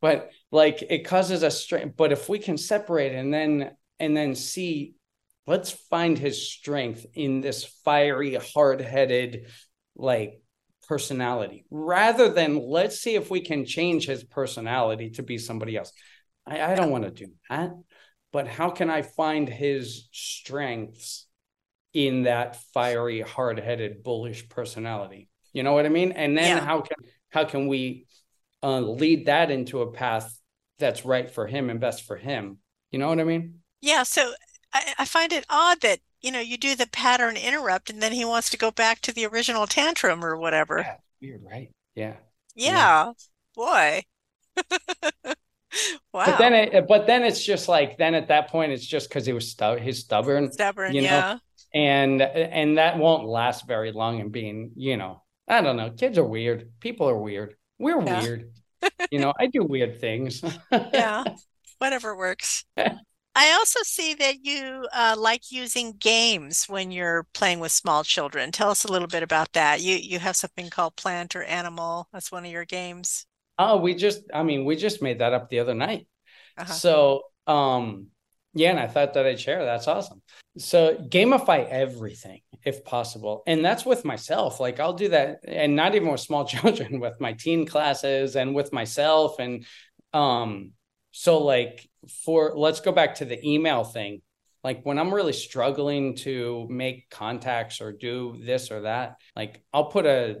but 0.00 0.30
like 0.50 0.82
it 0.88 1.04
causes 1.04 1.42
us 1.42 1.60
strength. 1.60 1.96
But 1.96 2.12
if 2.12 2.28
we 2.28 2.38
can 2.38 2.56
separate 2.56 3.12
and 3.12 3.32
then 3.32 3.76
and 3.98 4.16
then 4.16 4.34
see, 4.34 4.94
let's 5.46 5.70
find 5.70 6.18
his 6.18 6.50
strength 6.50 7.06
in 7.14 7.40
this 7.40 7.64
fiery, 7.84 8.34
hard-headed, 8.34 9.46
like 9.94 10.40
personality, 10.88 11.64
rather 11.70 12.28
than 12.28 12.60
let's 12.60 13.00
see 13.00 13.14
if 13.14 13.30
we 13.30 13.40
can 13.40 13.64
change 13.64 14.06
his 14.06 14.22
personality 14.24 15.10
to 15.10 15.22
be 15.22 15.38
somebody 15.38 15.76
else. 15.76 15.92
I, 16.46 16.72
I 16.72 16.74
don't 16.74 16.90
want 16.90 17.04
to 17.04 17.10
do 17.10 17.32
that. 17.50 17.72
But 18.32 18.48
how 18.48 18.70
can 18.70 18.90
I 18.90 19.02
find 19.02 19.48
his 19.48 20.08
strengths 20.12 21.26
in 21.94 22.24
that 22.24 22.56
fiery, 22.74 23.22
hard-headed, 23.22 24.02
bullish 24.02 24.48
personality? 24.48 25.28
You 25.52 25.62
know 25.62 25.72
what 25.72 25.86
I 25.86 25.88
mean? 25.88 26.12
And 26.12 26.36
then 26.36 26.58
yeah. 26.58 26.64
how 26.64 26.82
can 26.82 26.96
how 27.30 27.44
can 27.44 27.66
we 27.66 28.06
uh, 28.66 28.80
lead 28.80 29.26
that 29.26 29.50
into 29.50 29.80
a 29.80 29.92
path 29.92 30.38
that's 30.78 31.04
right 31.04 31.30
for 31.30 31.46
him 31.46 31.70
and 31.70 31.78
best 31.78 32.02
for 32.02 32.16
him? 32.16 32.58
You 32.90 32.98
know 32.98 33.08
what 33.08 33.20
I 33.20 33.24
mean? 33.24 33.60
Yeah. 33.80 34.02
So 34.02 34.32
I, 34.72 34.94
I 34.98 35.04
find 35.04 35.32
it 35.32 35.46
odd 35.48 35.80
that 35.82 36.00
you 36.20 36.32
know 36.32 36.40
you 36.40 36.58
do 36.58 36.74
the 36.74 36.88
pattern 36.88 37.36
interrupt 37.36 37.90
and 37.90 38.02
then 38.02 38.12
he 38.12 38.24
wants 38.24 38.50
to 38.50 38.58
go 38.58 38.70
back 38.70 39.00
to 39.02 39.14
the 39.14 39.26
original 39.26 39.66
tantrum 39.66 40.24
or 40.24 40.36
whatever. 40.36 40.78
Yeah, 40.78 40.96
weird, 41.20 41.42
right? 41.44 41.70
Yeah. 41.94 42.16
Yeah. 42.56 42.72
yeah. 42.72 43.12
Boy. 43.54 44.02
wow. 46.12 46.24
But 46.26 46.38
then 46.38 46.52
it, 46.54 46.88
but 46.88 47.06
then 47.06 47.22
it's 47.22 47.44
just 47.44 47.68
like 47.68 47.98
then 47.98 48.14
at 48.14 48.28
that 48.28 48.48
point 48.48 48.72
it's 48.72 48.86
just 48.86 49.08
because 49.08 49.26
he 49.26 49.32
was 49.32 49.50
stu- 49.50 49.78
he's 49.80 50.00
stubborn. 50.00 50.50
Stubborn, 50.50 50.94
you 50.94 51.02
know? 51.02 51.08
yeah. 51.08 51.38
And 51.74 52.22
and 52.22 52.78
that 52.78 52.98
won't 52.98 53.26
last 53.26 53.68
very 53.68 53.92
long 53.92 54.18
in 54.18 54.30
being, 54.30 54.72
you 54.74 54.96
know, 54.96 55.22
I 55.46 55.60
don't 55.60 55.76
know. 55.76 55.90
Kids 55.90 56.18
are 56.18 56.24
weird. 56.24 56.70
People 56.80 57.08
are 57.08 57.18
weird. 57.18 57.54
We're 57.78 58.02
yeah. 58.02 58.22
weird. 58.22 58.50
You 59.10 59.18
know, 59.18 59.32
I 59.38 59.46
do 59.46 59.62
weird 59.62 60.00
things. 60.00 60.42
yeah, 60.72 61.24
whatever 61.78 62.16
works. 62.16 62.64
I 63.38 63.52
also 63.52 63.80
see 63.82 64.14
that 64.14 64.44
you 64.44 64.86
uh, 64.94 65.14
like 65.18 65.52
using 65.52 65.92
games 65.98 66.64
when 66.68 66.90
you're 66.90 67.26
playing 67.34 67.60
with 67.60 67.70
small 67.70 68.02
children. 68.02 68.50
Tell 68.50 68.70
us 68.70 68.84
a 68.84 68.90
little 68.90 69.08
bit 69.08 69.22
about 69.22 69.52
that. 69.52 69.82
You 69.82 69.96
you 69.96 70.18
have 70.18 70.36
something 70.36 70.70
called 70.70 70.96
Plant 70.96 71.36
or 71.36 71.42
Animal. 71.42 72.08
That's 72.12 72.32
one 72.32 72.46
of 72.46 72.50
your 72.50 72.64
games. 72.64 73.26
Oh, 73.58 73.76
we 73.76 73.94
just 73.94 74.22
I 74.32 74.42
mean, 74.42 74.64
we 74.64 74.76
just 74.76 75.02
made 75.02 75.18
that 75.18 75.34
up 75.34 75.50
the 75.50 75.58
other 75.58 75.74
night. 75.74 76.06
Uh-huh. 76.56 76.72
So, 76.72 77.22
um 77.46 78.06
yeah, 78.56 78.70
and 78.70 78.80
I 78.80 78.86
thought 78.86 79.12
that 79.14 79.26
I'd 79.26 79.38
share. 79.38 79.64
That's 79.64 79.86
awesome. 79.86 80.22
So 80.56 80.94
gamify 80.94 81.68
everything 81.68 82.40
if 82.64 82.84
possible. 82.84 83.42
And 83.46 83.62
that's 83.62 83.84
with 83.84 84.04
myself. 84.04 84.60
Like 84.60 84.80
I'll 84.80 84.94
do 84.94 85.10
that 85.10 85.40
and 85.46 85.76
not 85.76 85.94
even 85.94 86.08
with 86.08 86.20
small 86.20 86.44
children, 86.54 86.98
with 86.98 87.20
my 87.20 87.34
teen 87.34 87.66
classes 87.66 88.34
and 88.34 88.54
with 88.54 88.72
myself. 88.72 89.38
And 89.38 89.66
um, 90.14 90.72
so 91.10 91.44
like 91.44 91.86
for 92.24 92.54
let's 92.56 92.80
go 92.80 92.92
back 92.92 93.16
to 93.16 93.26
the 93.26 93.38
email 93.46 93.84
thing. 93.84 94.22
like 94.64 94.80
when 94.84 94.98
I'm 94.98 95.12
really 95.14 95.34
struggling 95.34 96.16
to 96.16 96.66
make 96.70 97.10
contacts 97.10 97.82
or 97.82 97.92
do 97.92 98.40
this 98.42 98.70
or 98.70 98.80
that, 98.82 99.16
like 99.36 99.62
I'll 99.72 99.90
put 99.90 100.06
a, 100.06 100.38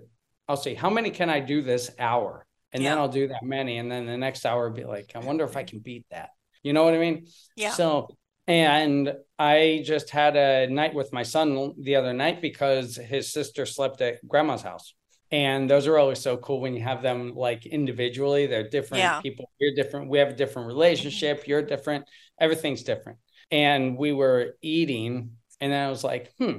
I'll 0.48 0.56
say, 0.56 0.74
how 0.74 0.88
many 0.88 1.10
can 1.10 1.28
I 1.28 1.40
do 1.40 1.60
this 1.60 1.90
hour? 1.98 2.46
And 2.72 2.82
yeah. 2.82 2.90
then 2.90 2.98
I'll 2.98 3.08
do 3.08 3.28
that 3.28 3.42
many. 3.42 3.76
And 3.76 3.92
then 3.92 4.06
the 4.06 4.16
next 4.16 4.46
hour 4.46 4.70
be 4.70 4.84
like, 4.84 5.12
I 5.14 5.18
wonder 5.18 5.44
if 5.44 5.56
I 5.56 5.64
can 5.64 5.80
beat 5.80 6.06
that. 6.10 6.30
You 6.66 6.72
know 6.72 6.82
what 6.82 6.94
I 6.94 6.98
mean? 6.98 7.28
Yeah. 7.54 7.70
So, 7.70 8.08
and 8.48 9.14
I 9.38 9.84
just 9.84 10.10
had 10.10 10.36
a 10.36 10.66
night 10.66 10.94
with 10.94 11.12
my 11.12 11.22
son 11.22 11.74
the 11.80 11.94
other 11.94 12.12
night 12.12 12.42
because 12.42 12.96
his 12.96 13.32
sister 13.32 13.64
slept 13.66 14.00
at 14.00 14.26
grandma's 14.26 14.62
house. 14.62 14.92
And 15.30 15.70
those 15.70 15.86
are 15.86 15.96
always 15.96 16.20
so 16.20 16.36
cool 16.36 16.60
when 16.60 16.74
you 16.74 16.82
have 16.82 17.02
them 17.02 17.34
like 17.36 17.66
individually. 17.66 18.48
They're 18.48 18.68
different 18.68 19.04
yeah. 19.04 19.20
people. 19.20 19.48
You're 19.60 19.76
different. 19.76 20.10
We 20.10 20.18
have 20.18 20.30
a 20.30 20.34
different 20.34 20.66
relationship. 20.66 21.46
You're 21.46 21.62
different. 21.62 22.06
Everything's 22.40 22.82
different. 22.82 23.18
And 23.52 23.96
we 23.96 24.12
were 24.12 24.56
eating, 24.60 25.36
and 25.60 25.72
I 25.72 25.88
was 25.88 26.02
like, 26.02 26.32
hmm, 26.36 26.58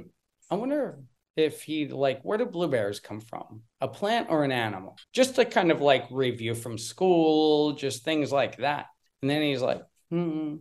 I 0.50 0.54
wonder 0.54 1.00
if 1.36 1.62
he 1.62 1.86
like 1.86 2.22
where 2.22 2.38
do 2.38 2.46
blueberries 2.46 2.98
come 2.98 3.20
from 3.20 3.62
a 3.80 3.86
plant 3.86 4.26
or 4.28 4.42
an 4.42 4.50
animal 4.50 4.96
just 5.12 5.36
to 5.36 5.44
kind 5.44 5.70
of 5.70 5.80
like 5.80 6.04
review 6.10 6.52
from 6.52 6.76
school 6.76 7.72
just 7.72 8.02
things 8.02 8.32
like 8.32 8.56
that 8.56 8.86
and 9.22 9.30
then 9.30 9.40
he's 9.42 9.62
like 9.62 9.80
hmm 10.10 10.56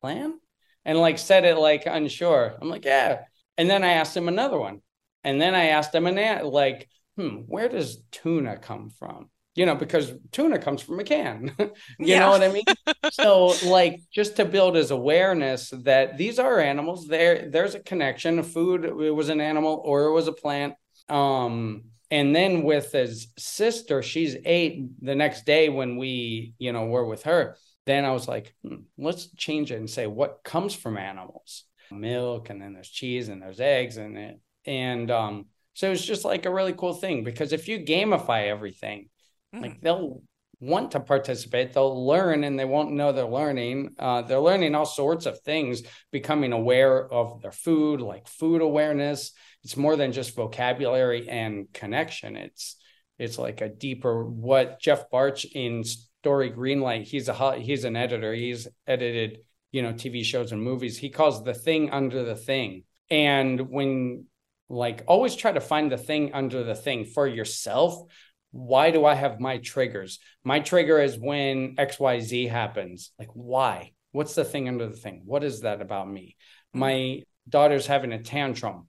plant 0.00 0.36
and 0.84 0.98
like 0.98 1.18
said 1.18 1.44
it 1.44 1.56
like 1.56 1.84
unsure 1.86 2.56
i'm 2.60 2.68
like 2.68 2.84
yeah 2.84 3.22
and 3.56 3.68
then 3.68 3.82
i 3.82 3.92
asked 3.94 4.16
him 4.16 4.28
another 4.28 4.58
one 4.58 4.80
and 5.24 5.40
then 5.40 5.54
i 5.54 5.66
asked 5.66 5.94
him 5.94 6.06
an 6.06 6.44
like 6.46 6.88
hmm 7.16 7.38
where 7.46 7.68
does 7.68 8.02
tuna 8.12 8.56
come 8.56 8.90
from 8.90 9.28
you 9.58 9.66
know, 9.66 9.74
because 9.74 10.12
tuna 10.30 10.60
comes 10.60 10.82
from 10.82 11.00
a 11.00 11.04
can. 11.04 11.52
you 11.58 11.72
yeah. 11.98 12.20
know 12.20 12.30
what 12.30 12.44
I 12.44 12.48
mean? 12.48 12.62
so 13.08 13.58
like 13.60 14.00
just 14.12 14.36
to 14.36 14.44
build 14.44 14.76
his 14.76 14.92
awareness 14.92 15.70
that 15.82 16.16
these 16.16 16.38
are 16.38 16.60
animals, 16.60 17.08
there 17.08 17.50
there's 17.50 17.74
a 17.74 17.80
connection. 17.80 18.40
Food 18.44 18.84
it 18.84 18.94
was 18.94 19.30
an 19.30 19.40
animal 19.40 19.82
or 19.84 20.04
it 20.04 20.12
was 20.12 20.28
a 20.28 20.32
plant. 20.32 20.74
Um 21.08 21.86
and 22.08 22.36
then 22.36 22.62
with 22.62 22.92
his 22.92 23.26
sister, 23.36 24.00
she's 24.00 24.36
eight 24.44 24.86
the 25.02 25.16
next 25.16 25.44
day 25.44 25.68
when 25.68 25.96
we, 25.96 26.54
you 26.58 26.72
know, 26.72 26.86
were 26.86 27.04
with 27.04 27.24
her. 27.24 27.56
Then 27.88 28.04
I 28.04 28.12
was 28.12 28.28
like, 28.28 28.54
hmm, 28.62 28.82
let's 28.96 29.34
change 29.34 29.72
it 29.72 29.78
and 29.78 29.90
say 29.90 30.06
what 30.06 30.44
comes 30.44 30.74
from 30.74 30.96
animals. 30.96 31.64
Milk 31.90 32.50
and 32.50 32.60
then 32.60 32.74
there's 32.74 32.90
cheese 32.90 33.28
and 33.30 33.40
there's 33.40 33.60
eggs 33.60 33.96
and 33.96 34.18
it 34.18 34.38
and 34.66 35.10
um 35.10 35.46
so 35.72 35.90
it's 35.90 36.04
just 36.04 36.22
like 36.22 36.44
a 36.44 36.52
really 36.52 36.74
cool 36.74 36.92
thing 36.92 37.24
because 37.24 37.54
if 37.54 37.66
you 37.66 37.78
gamify 37.78 38.46
everything, 38.46 39.08
Mm. 39.54 39.62
Like 39.62 39.80
they'll 39.80 40.22
want 40.60 40.90
to 40.92 41.00
participate, 41.00 41.72
they'll 41.72 42.06
learn 42.06 42.42
and 42.44 42.58
they 42.58 42.64
won't 42.64 42.92
know 42.92 43.12
they're 43.12 43.26
learning. 43.26 43.94
Uh, 43.98 44.22
they're 44.22 44.40
learning 44.40 44.74
all 44.74 44.86
sorts 44.86 45.26
of 45.26 45.40
things, 45.40 45.82
becoming 46.10 46.52
aware 46.52 47.10
of 47.12 47.40
their 47.42 47.52
food, 47.52 48.00
like 48.00 48.26
food 48.26 48.60
awareness. 48.60 49.32
It's 49.64 49.76
more 49.76 49.96
than 49.96 50.12
just 50.12 50.34
vocabulary 50.34 51.28
and 51.28 51.72
connection. 51.72 52.36
It's 52.36 52.76
it's 53.18 53.38
like 53.38 53.60
a 53.60 53.68
deeper 53.68 54.24
what 54.24 54.80
Jeff 54.80 55.10
Bartsch 55.10 55.44
in 55.44 55.82
Story 56.22 56.50
Greenlight. 56.50 57.04
He's 57.04 57.28
a 57.28 57.54
he's 57.56 57.84
an 57.84 57.96
editor. 57.96 58.32
He's 58.34 58.68
edited 58.86 59.38
you 59.72 59.82
know 59.82 59.92
TV 59.92 60.24
shows 60.24 60.52
and 60.52 60.62
movies. 60.62 60.98
He 60.98 61.10
calls 61.10 61.44
the 61.44 61.54
thing 61.54 61.90
under 61.90 62.24
the 62.24 62.36
thing. 62.36 62.84
And 63.10 63.68
when 63.70 64.26
like 64.68 65.02
always 65.06 65.34
try 65.34 65.52
to 65.52 65.60
find 65.60 65.90
the 65.90 65.96
thing 65.96 66.34
under 66.34 66.62
the 66.62 66.74
thing 66.74 67.06
for 67.06 67.26
yourself 67.26 68.04
why 68.50 68.90
do 68.90 69.04
I 69.04 69.14
have 69.14 69.40
my 69.40 69.58
triggers? 69.58 70.18
My 70.44 70.60
trigger 70.60 71.00
is 71.00 71.18
when 71.18 71.76
XYZ 71.76 72.48
happens. 72.48 73.12
Like, 73.18 73.30
why? 73.34 73.92
What's 74.12 74.34
the 74.34 74.44
thing 74.44 74.68
under 74.68 74.88
the 74.88 74.96
thing? 74.96 75.22
What 75.24 75.44
is 75.44 75.60
that 75.60 75.82
about 75.82 76.10
me? 76.10 76.36
My 76.72 77.22
daughter's 77.48 77.86
having 77.86 78.12
a 78.12 78.22
tantrum. 78.22 78.88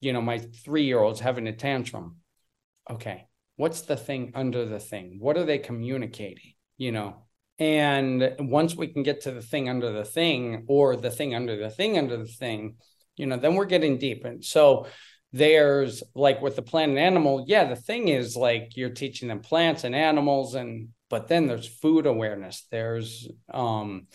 You 0.00 0.12
know, 0.12 0.22
my 0.22 0.38
three 0.38 0.84
year 0.84 1.00
old's 1.00 1.20
having 1.20 1.46
a 1.48 1.52
tantrum. 1.52 2.16
Okay. 2.88 3.26
What's 3.56 3.82
the 3.82 3.96
thing 3.96 4.32
under 4.34 4.64
the 4.64 4.80
thing? 4.80 5.18
What 5.20 5.36
are 5.36 5.44
they 5.44 5.58
communicating? 5.58 6.54
You 6.80 6.92
know, 6.92 7.16
and 7.58 8.34
once 8.38 8.74
we 8.74 8.88
can 8.88 9.02
get 9.02 9.20
to 9.22 9.32
the 9.32 9.42
thing 9.42 9.68
under 9.68 9.92
the 9.92 10.04
thing 10.04 10.64
or 10.66 10.96
the 10.96 11.10
thing 11.10 11.34
under 11.34 11.56
the 11.56 11.70
thing 11.70 11.98
under 11.98 12.16
the 12.16 12.24
thing, 12.24 12.76
you 13.16 13.26
know, 13.26 13.36
then 13.36 13.54
we're 13.54 13.66
getting 13.66 13.98
deep. 13.98 14.24
And 14.24 14.42
so, 14.44 14.86
there's 15.32 16.02
like 16.14 16.42
with 16.42 16.56
the 16.56 16.62
plant 16.62 16.90
and 16.90 16.98
animal 16.98 17.44
yeah 17.46 17.64
the 17.64 17.76
thing 17.76 18.08
is 18.08 18.36
like 18.36 18.76
you're 18.76 18.90
teaching 18.90 19.28
them 19.28 19.40
plants 19.40 19.84
and 19.84 19.94
animals 19.94 20.54
and 20.54 20.88
but 21.08 21.28
then 21.28 21.46
there's 21.46 21.68
food 21.68 22.06
awareness 22.06 22.66
there's 22.70 23.28
um 23.52 24.06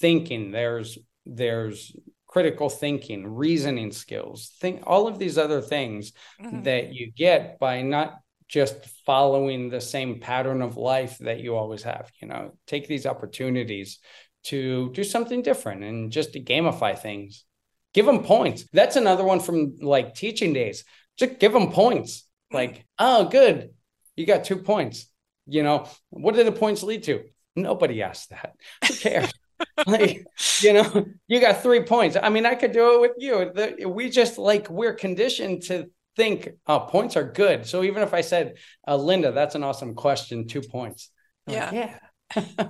thinking 0.00 0.50
there's 0.50 0.98
there's 1.26 1.94
critical 2.26 2.70
thinking 2.70 3.26
reasoning 3.26 3.90
skills 3.90 4.52
think 4.60 4.82
all 4.86 5.08
of 5.08 5.18
these 5.18 5.36
other 5.36 5.60
things 5.60 6.12
mm-hmm. 6.40 6.62
that 6.62 6.94
you 6.94 7.10
get 7.12 7.58
by 7.58 7.82
not 7.82 8.14
just 8.48 8.86
following 9.06 9.68
the 9.68 9.80
same 9.80 10.20
pattern 10.20 10.62
of 10.62 10.76
life 10.76 11.18
that 11.18 11.40
you 11.40 11.56
always 11.56 11.82
have 11.82 12.10
you 12.20 12.28
know 12.28 12.52
take 12.66 12.86
these 12.86 13.06
opportunities 13.06 13.98
to 14.44 14.90
do 14.92 15.04
something 15.04 15.42
different 15.42 15.84
and 15.84 16.10
just 16.10 16.32
to 16.32 16.40
gamify 16.40 16.98
things 16.98 17.44
give 17.92 18.06
them 18.06 18.24
points. 18.24 18.64
That's 18.72 18.96
another 18.96 19.24
one 19.24 19.40
from 19.40 19.76
like 19.80 20.14
teaching 20.14 20.52
days. 20.52 20.84
Just 21.18 21.38
give 21.38 21.52
them 21.52 21.72
points. 21.72 22.26
Hmm. 22.50 22.56
Like, 22.56 22.86
oh, 22.98 23.28
good. 23.28 23.70
You 24.16 24.26
got 24.26 24.44
two 24.44 24.58
points. 24.58 25.06
You 25.46 25.62
know, 25.62 25.88
what 26.10 26.34
did 26.34 26.46
the 26.46 26.52
points 26.52 26.82
lead 26.82 27.02
to? 27.04 27.24
Nobody 27.56 28.02
asked 28.02 28.30
that. 28.30 28.54
Who 28.86 28.94
cares? 28.94 29.32
like, 29.86 30.24
you 30.60 30.72
know, 30.72 31.06
you 31.26 31.40
got 31.40 31.62
three 31.62 31.82
points. 31.82 32.16
I 32.20 32.28
mean, 32.28 32.46
I 32.46 32.54
could 32.54 32.72
do 32.72 32.94
it 32.94 33.00
with 33.00 33.12
you. 33.18 33.50
The, 33.54 33.86
we 33.86 34.08
just 34.08 34.38
like, 34.38 34.70
we're 34.70 34.94
conditioned 34.94 35.62
to 35.64 35.90
think 36.16 36.50
uh, 36.66 36.80
points 36.80 37.16
are 37.16 37.30
good. 37.30 37.66
So 37.66 37.82
even 37.82 38.02
if 38.02 38.14
I 38.14 38.20
said, 38.20 38.56
uh, 38.86 38.96
Linda, 38.96 39.32
that's 39.32 39.54
an 39.54 39.62
awesome 39.62 39.94
question, 39.94 40.46
two 40.46 40.62
points. 40.62 41.10
yeah. 41.46 41.64
Like, 41.64 41.74
yeah. 41.74 41.98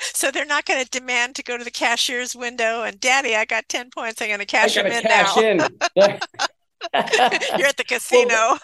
so 0.00 0.30
they're 0.30 0.46
not 0.46 0.64
going 0.64 0.82
to 0.82 0.90
demand 0.90 1.34
to 1.36 1.42
go 1.42 1.56
to 1.56 1.64
the 1.64 1.70
cashier's 1.70 2.34
window 2.34 2.82
and 2.82 2.98
daddy 2.98 3.36
i 3.36 3.44
got 3.44 3.68
10 3.68 3.90
points 3.90 4.22
i'm 4.22 4.28
going 4.28 4.38
to 4.38 4.46
cash 4.46 4.74
them 4.74 4.86
in 4.86 5.02
cash 5.02 5.36
now 5.36 5.42
in. 5.42 5.58
you're 7.58 7.66
at 7.66 7.76
the 7.76 7.84
casino 7.86 8.28
well, 8.28 8.58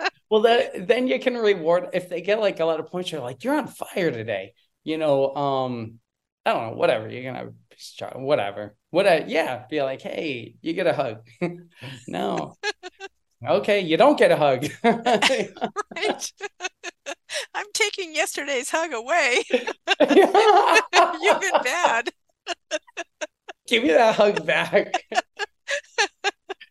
well 0.30 0.40
that, 0.42 0.86
then 0.86 1.08
you 1.08 1.18
can 1.18 1.34
reward 1.34 1.88
if 1.92 2.08
they 2.08 2.20
get 2.20 2.40
like 2.40 2.60
a 2.60 2.64
lot 2.64 2.78
of 2.78 2.86
points 2.86 3.10
you're 3.10 3.20
like 3.20 3.42
you're 3.42 3.56
on 3.56 3.66
fire 3.66 4.10
today 4.10 4.52
you 4.84 4.98
know 4.98 5.34
um 5.34 5.98
i 6.44 6.52
don't 6.52 6.70
know 6.70 6.76
whatever 6.76 7.08
you're 7.08 7.32
gonna 7.32 7.50
whatever 8.14 8.76
whatever 8.96 9.26
yeah 9.28 9.64
be 9.68 9.82
like 9.82 10.00
hey 10.00 10.54
you 10.62 10.72
get 10.72 10.86
a 10.86 10.94
hug 10.94 11.18
no 12.08 12.54
okay 13.46 13.80
you 13.80 13.98
don't 13.98 14.18
get 14.18 14.32
a 14.32 14.36
hug 14.36 14.66
right 14.84 16.32
I'm 17.54 17.66
taking 17.74 18.14
yesterday's 18.14 18.70
hug 18.70 18.92
away. 18.92 19.42
You've 19.50 19.70
been 21.40 21.62
bad. 21.62 22.10
Give 23.66 23.82
me 23.82 23.90
that 23.90 24.14
hug 24.14 24.46
back. 24.46 25.02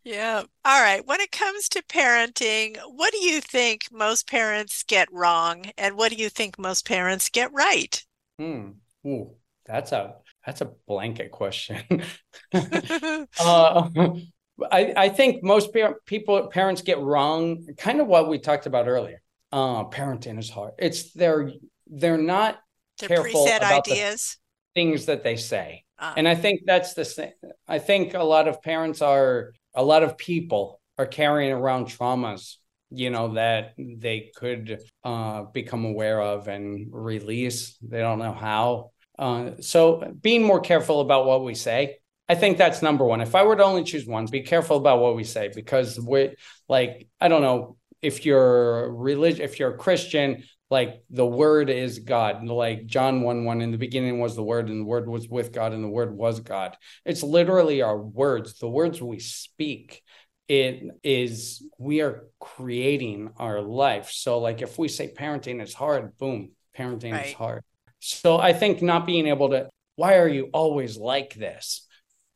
yeah. 0.04 0.44
All 0.64 0.82
right. 0.82 1.06
When 1.06 1.22
it 1.22 1.32
comes 1.32 1.70
to 1.70 1.84
parenting, 1.84 2.78
what 2.88 3.12
do 3.12 3.24
you 3.24 3.42
think 3.42 3.84
most 3.92 4.28
parents 4.28 4.84
get 4.84 5.12
wrong, 5.12 5.66
and 5.78 5.98
what 5.98 6.12
do 6.12 6.18
you 6.18 6.30
think 6.30 6.58
most 6.58 6.88
parents 6.88 7.30
get 7.30 7.52
right? 7.54 8.04
Hmm. 8.40 8.70
Ooh, 9.06 9.36
that's 9.66 9.92
a 9.92 10.16
that's 10.46 10.62
a 10.62 10.72
blanket 10.88 11.32
question. 11.32 11.82
uh, 12.54 13.90
I 14.72 14.94
I 14.96 15.10
think 15.10 15.44
most 15.44 15.74
par- 15.74 15.98
people 16.06 16.48
parents 16.48 16.82
get 16.82 17.00
wrong 17.00 17.66
kind 17.78 18.00
of 18.00 18.08
what 18.08 18.30
we 18.30 18.40
talked 18.40 18.66
about 18.66 18.88
earlier 18.88 19.22
uh, 19.52 19.86
parenting 19.86 20.40
is 20.40 20.50
hard. 20.50 20.74
It's 20.78 21.12
they're 21.14 21.52
they're 21.88 22.18
not 22.18 22.60
they're 23.00 23.10
careful 23.10 23.46
preset 23.46 23.58
about 23.58 23.88
ideas. 23.88 24.38
The 24.74 24.82
things 24.82 25.06
that 25.06 25.24
they 25.24 25.36
say, 25.36 25.84
uh, 26.00 26.14
and 26.18 26.28
I 26.28 26.36
think 26.36 26.62
that's 26.66 26.94
the 26.94 27.06
thing. 27.06 27.32
I 27.68 27.80
think 27.80 28.14
a 28.14 28.24
lot 28.24 28.48
of 28.48 28.62
parents 28.62 29.02
are 29.02 29.54
a 29.74 29.84
lot 29.84 30.04
of 30.04 30.18
people 30.18 30.80
are 30.98 31.06
carrying 31.06 31.52
around 31.52 31.88
traumas 31.88 32.56
you 32.92 33.10
know 33.10 33.34
that 33.34 33.74
they 33.78 34.32
could 34.36 34.80
uh, 35.04 35.44
become 35.44 35.86
aware 35.86 36.22
of 36.22 36.48
and 36.48 36.88
release 36.92 37.78
they 37.82 38.00
don't 38.00 38.20
know 38.20 38.32
how 38.32 38.92
uh, 39.20 39.52
so 39.62 40.14
being 40.22 40.44
more 40.44 40.60
careful 40.60 41.02
about 41.02 41.26
what 41.26 41.44
we 41.44 41.56
say 41.56 41.98
i 42.28 42.36
think 42.36 42.58
that's 42.58 42.82
number 42.82 43.06
one 43.06 43.22
if 43.22 43.36
i 43.36 43.44
were 43.44 43.56
to 43.56 43.64
only 43.64 43.84
choose 43.84 44.06
one 44.06 44.26
be 44.26 44.42
careful 44.42 44.78
about 44.78 45.00
what 45.00 45.16
we 45.16 45.24
say 45.24 45.50
because 45.54 46.00
we 46.00 46.36
like 46.68 47.08
i 47.22 47.28
don't 47.28 47.42
know 47.42 47.78
if 48.06 48.26
you're 48.26 48.94
religious, 48.94 49.40
if 49.40 49.60
you're 49.60 49.74
a 49.74 49.78
Christian, 49.78 50.44
like 50.70 51.02
the 51.10 51.26
word 51.26 51.70
is 51.70 52.00
God. 52.00 52.46
Like 52.46 52.86
John 52.86 53.22
1 53.22 53.46
1, 53.46 53.62
in 53.62 53.72
the 53.72 53.78
beginning 53.78 54.20
was 54.20 54.36
the 54.36 54.44
word, 54.44 54.70
and 54.70 54.82
the 54.82 54.86
word 54.86 55.08
was 55.08 55.28
with 55.28 55.52
God, 55.52 55.74
and 55.74 55.84
the 55.84 55.90
word 55.90 56.16
was 56.16 56.40
God. 56.40 56.78
It's 57.04 57.24
literally 57.24 57.82
our 57.82 57.98
words, 57.98 58.60
the 58.60 58.70
words 58.70 59.02
we 59.02 59.20
speak. 59.20 60.04
It 60.48 60.84
is, 61.04 61.68
we 61.80 62.02
are 62.02 62.26
creating 62.40 63.32
our 63.38 63.62
life. 63.62 64.12
So, 64.12 64.38
like, 64.38 64.62
if 64.62 64.78
we 64.78 64.88
say 64.88 65.12
parenting 65.12 65.62
is 65.62 65.74
hard, 65.74 66.16
boom, 66.20 66.52
parenting 66.78 67.14
right. 67.14 67.26
is 67.26 67.34
hard. 67.34 67.64
So, 68.00 68.38
I 68.38 68.54
think 68.54 68.82
not 68.82 69.06
being 69.06 69.28
able 69.28 69.50
to, 69.50 69.70
why 69.96 70.18
are 70.18 70.28
you 70.28 70.50
always 70.54 70.98
like 70.98 71.34
this? 71.34 71.88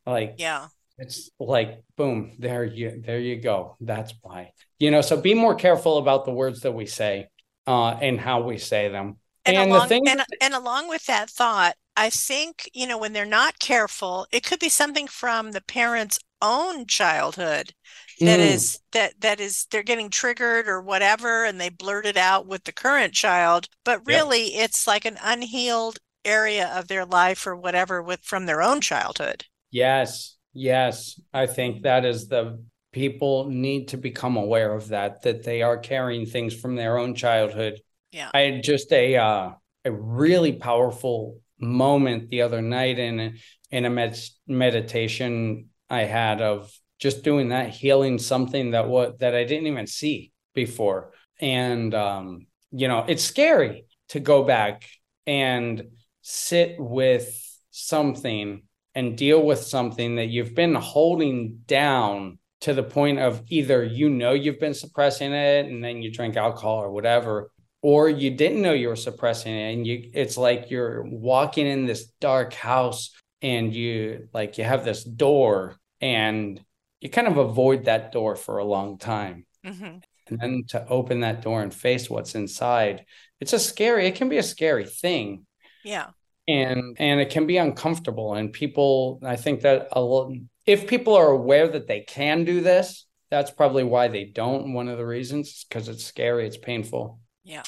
Like, 0.06 0.34
yeah. 0.38 0.66
It's 1.00 1.30
like 1.40 1.82
boom, 1.96 2.36
there 2.38 2.62
you 2.62 3.00
there 3.02 3.18
you 3.18 3.40
go. 3.40 3.76
That's 3.80 4.12
why. 4.20 4.52
You 4.78 4.90
know, 4.90 5.00
so 5.00 5.18
be 5.18 5.32
more 5.32 5.54
careful 5.54 5.96
about 5.96 6.26
the 6.26 6.30
words 6.30 6.60
that 6.60 6.72
we 6.72 6.84
say 6.84 7.28
uh 7.66 7.96
and 8.02 8.20
how 8.20 8.42
we 8.42 8.58
say 8.58 8.88
them. 8.90 9.16
And, 9.44 9.56
and 9.56 9.70
along, 9.70 9.82
the 9.82 9.88
thing 9.88 10.08
and, 10.08 10.22
and 10.40 10.54
along 10.54 10.88
with 10.88 11.06
that 11.06 11.30
thought, 11.30 11.74
I 11.96 12.10
think, 12.10 12.70
you 12.74 12.86
know, 12.86 12.98
when 12.98 13.12
they're 13.12 13.24
not 13.24 13.58
careful, 13.58 14.26
it 14.32 14.44
could 14.44 14.58
be 14.58 14.68
something 14.68 15.06
from 15.06 15.52
the 15.52 15.60
parent's 15.60 16.18
own 16.42 16.86
childhood 16.86 17.72
that 18.20 18.40
mm. 18.40 18.50
is 18.54 18.80
that 18.92 19.14
that 19.20 19.40
is 19.40 19.66
they're 19.70 19.82
getting 19.82 20.10
triggered 20.10 20.68
or 20.68 20.80
whatever 20.80 21.44
and 21.44 21.60
they 21.60 21.68
blurt 21.68 22.06
it 22.06 22.16
out 22.16 22.46
with 22.46 22.64
the 22.64 22.72
current 22.72 23.12
child 23.12 23.68
but 23.84 24.06
really 24.06 24.54
yep. 24.54 24.64
it's 24.64 24.86
like 24.86 25.04
an 25.04 25.18
unhealed 25.22 25.98
area 26.24 26.68
of 26.74 26.88
their 26.88 27.04
life 27.04 27.46
or 27.46 27.56
whatever 27.56 28.02
with 28.02 28.20
from 28.20 28.46
their 28.46 28.62
own 28.62 28.80
childhood 28.80 29.44
yes 29.70 30.36
yes 30.52 31.20
i 31.32 31.46
think 31.46 31.82
that 31.82 32.04
is 32.04 32.28
the 32.28 32.62
people 32.92 33.48
need 33.48 33.88
to 33.88 33.96
become 33.96 34.36
aware 34.36 34.72
of 34.72 34.88
that 34.88 35.22
that 35.22 35.44
they 35.44 35.62
are 35.62 35.78
carrying 35.78 36.26
things 36.26 36.54
from 36.54 36.74
their 36.74 36.98
own 36.98 37.14
childhood 37.14 37.80
yeah. 38.12 38.30
I 38.32 38.40
had 38.40 38.62
just 38.62 38.92
a 38.92 39.16
uh 39.16 39.50
a 39.84 39.92
really 39.92 40.52
powerful 40.52 41.40
moment 41.58 42.30
the 42.30 42.42
other 42.42 42.62
night 42.62 42.98
in 42.98 43.38
in 43.70 43.84
a 43.84 43.90
med- 43.90 44.18
meditation 44.46 45.68
i 45.90 46.00
had 46.00 46.40
of 46.40 46.72
just 47.00 47.24
doing 47.24 47.48
that 47.48 47.70
healing 47.70 48.18
something 48.18 48.72
that 48.72 48.86
what 48.86 49.18
that 49.20 49.34
I 49.34 49.44
didn't 49.44 49.66
even 49.66 49.86
see 49.86 50.32
before. 50.54 51.12
And 51.40 51.92
um 51.94 52.46
you 52.70 52.86
know 52.86 53.04
it's 53.08 53.24
scary 53.24 53.86
to 54.10 54.20
go 54.20 54.44
back 54.44 54.86
and 55.26 55.82
sit 56.22 56.76
with 56.78 57.34
something 57.70 58.62
and 58.94 59.16
deal 59.16 59.42
with 59.42 59.60
something 59.60 60.16
that 60.16 60.26
you've 60.26 60.54
been 60.54 60.74
holding 60.74 61.60
down 61.66 62.38
to 62.60 62.74
the 62.74 62.82
point 62.82 63.18
of 63.18 63.42
either 63.48 63.82
you 63.82 64.10
know 64.10 64.32
you've 64.32 64.60
been 64.60 64.74
suppressing 64.74 65.32
it 65.32 65.66
and 65.66 65.82
then 65.82 66.02
you 66.02 66.12
drink 66.12 66.36
alcohol 66.36 66.82
or 66.82 66.90
whatever 66.90 67.50
or 67.82 68.08
you 68.08 68.30
didn't 68.30 68.62
know 68.62 68.72
you 68.72 68.88
were 68.88 68.96
suppressing 68.96 69.54
it 69.54 69.72
and 69.72 69.86
you 69.86 70.10
it's 70.12 70.36
like 70.36 70.70
you're 70.70 71.02
walking 71.02 71.66
in 71.66 71.86
this 71.86 72.06
dark 72.20 72.52
house 72.52 73.10
and 73.42 73.74
you 73.74 74.28
like 74.32 74.58
you 74.58 74.64
have 74.64 74.84
this 74.84 75.02
door 75.02 75.76
and 76.00 76.60
you 77.00 77.08
kind 77.08 77.28
of 77.28 77.38
avoid 77.38 77.84
that 77.84 78.12
door 78.12 78.36
for 78.36 78.58
a 78.58 78.64
long 78.64 78.98
time. 78.98 79.46
Mm-hmm. 79.64 79.98
And 80.28 80.38
then 80.38 80.64
to 80.68 80.86
open 80.86 81.20
that 81.20 81.42
door 81.42 81.62
and 81.62 81.74
face 81.74 82.08
what's 82.08 82.34
inside, 82.34 83.04
it's 83.40 83.52
a 83.52 83.58
scary, 83.58 84.06
it 84.06 84.14
can 84.14 84.28
be 84.28 84.38
a 84.38 84.42
scary 84.42 84.86
thing. 84.86 85.46
Yeah. 85.84 86.08
And 86.46 86.96
and 86.98 87.20
it 87.20 87.30
can 87.30 87.46
be 87.46 87.56
uncomfortable. 87.56 88.34
And 88.34 88.52
people, 88.52 89.20
I 89.24 89.36
think 89.36 89.62
that 89.62 89.88
a 89.92 90.00
little, 90.00 90.36
if 90.66 90.86
people 90.86 91.14
are 91.14 91.28
aware 91.28 91.68
that 91.68 91.86
they 91.86 92.00
can 92.00 92.44
do 92.44 92.60
this, 92.60 93.06
that's 93.30 93.50
probably 93.50 93.84
why 93.84 94.08
they 94.08 94.24
don't. 94.24 94.72
One 94.72 94.88
of 94.88 94.98
the 94.98 95.06
reasons 95.06 95.64
because 95.68 95.88
it's 95.88 96.04
scary, 96.04 96.46
it's 96.46 96.56
painful. 96.56 97.19
Yeah. 97.44 97.62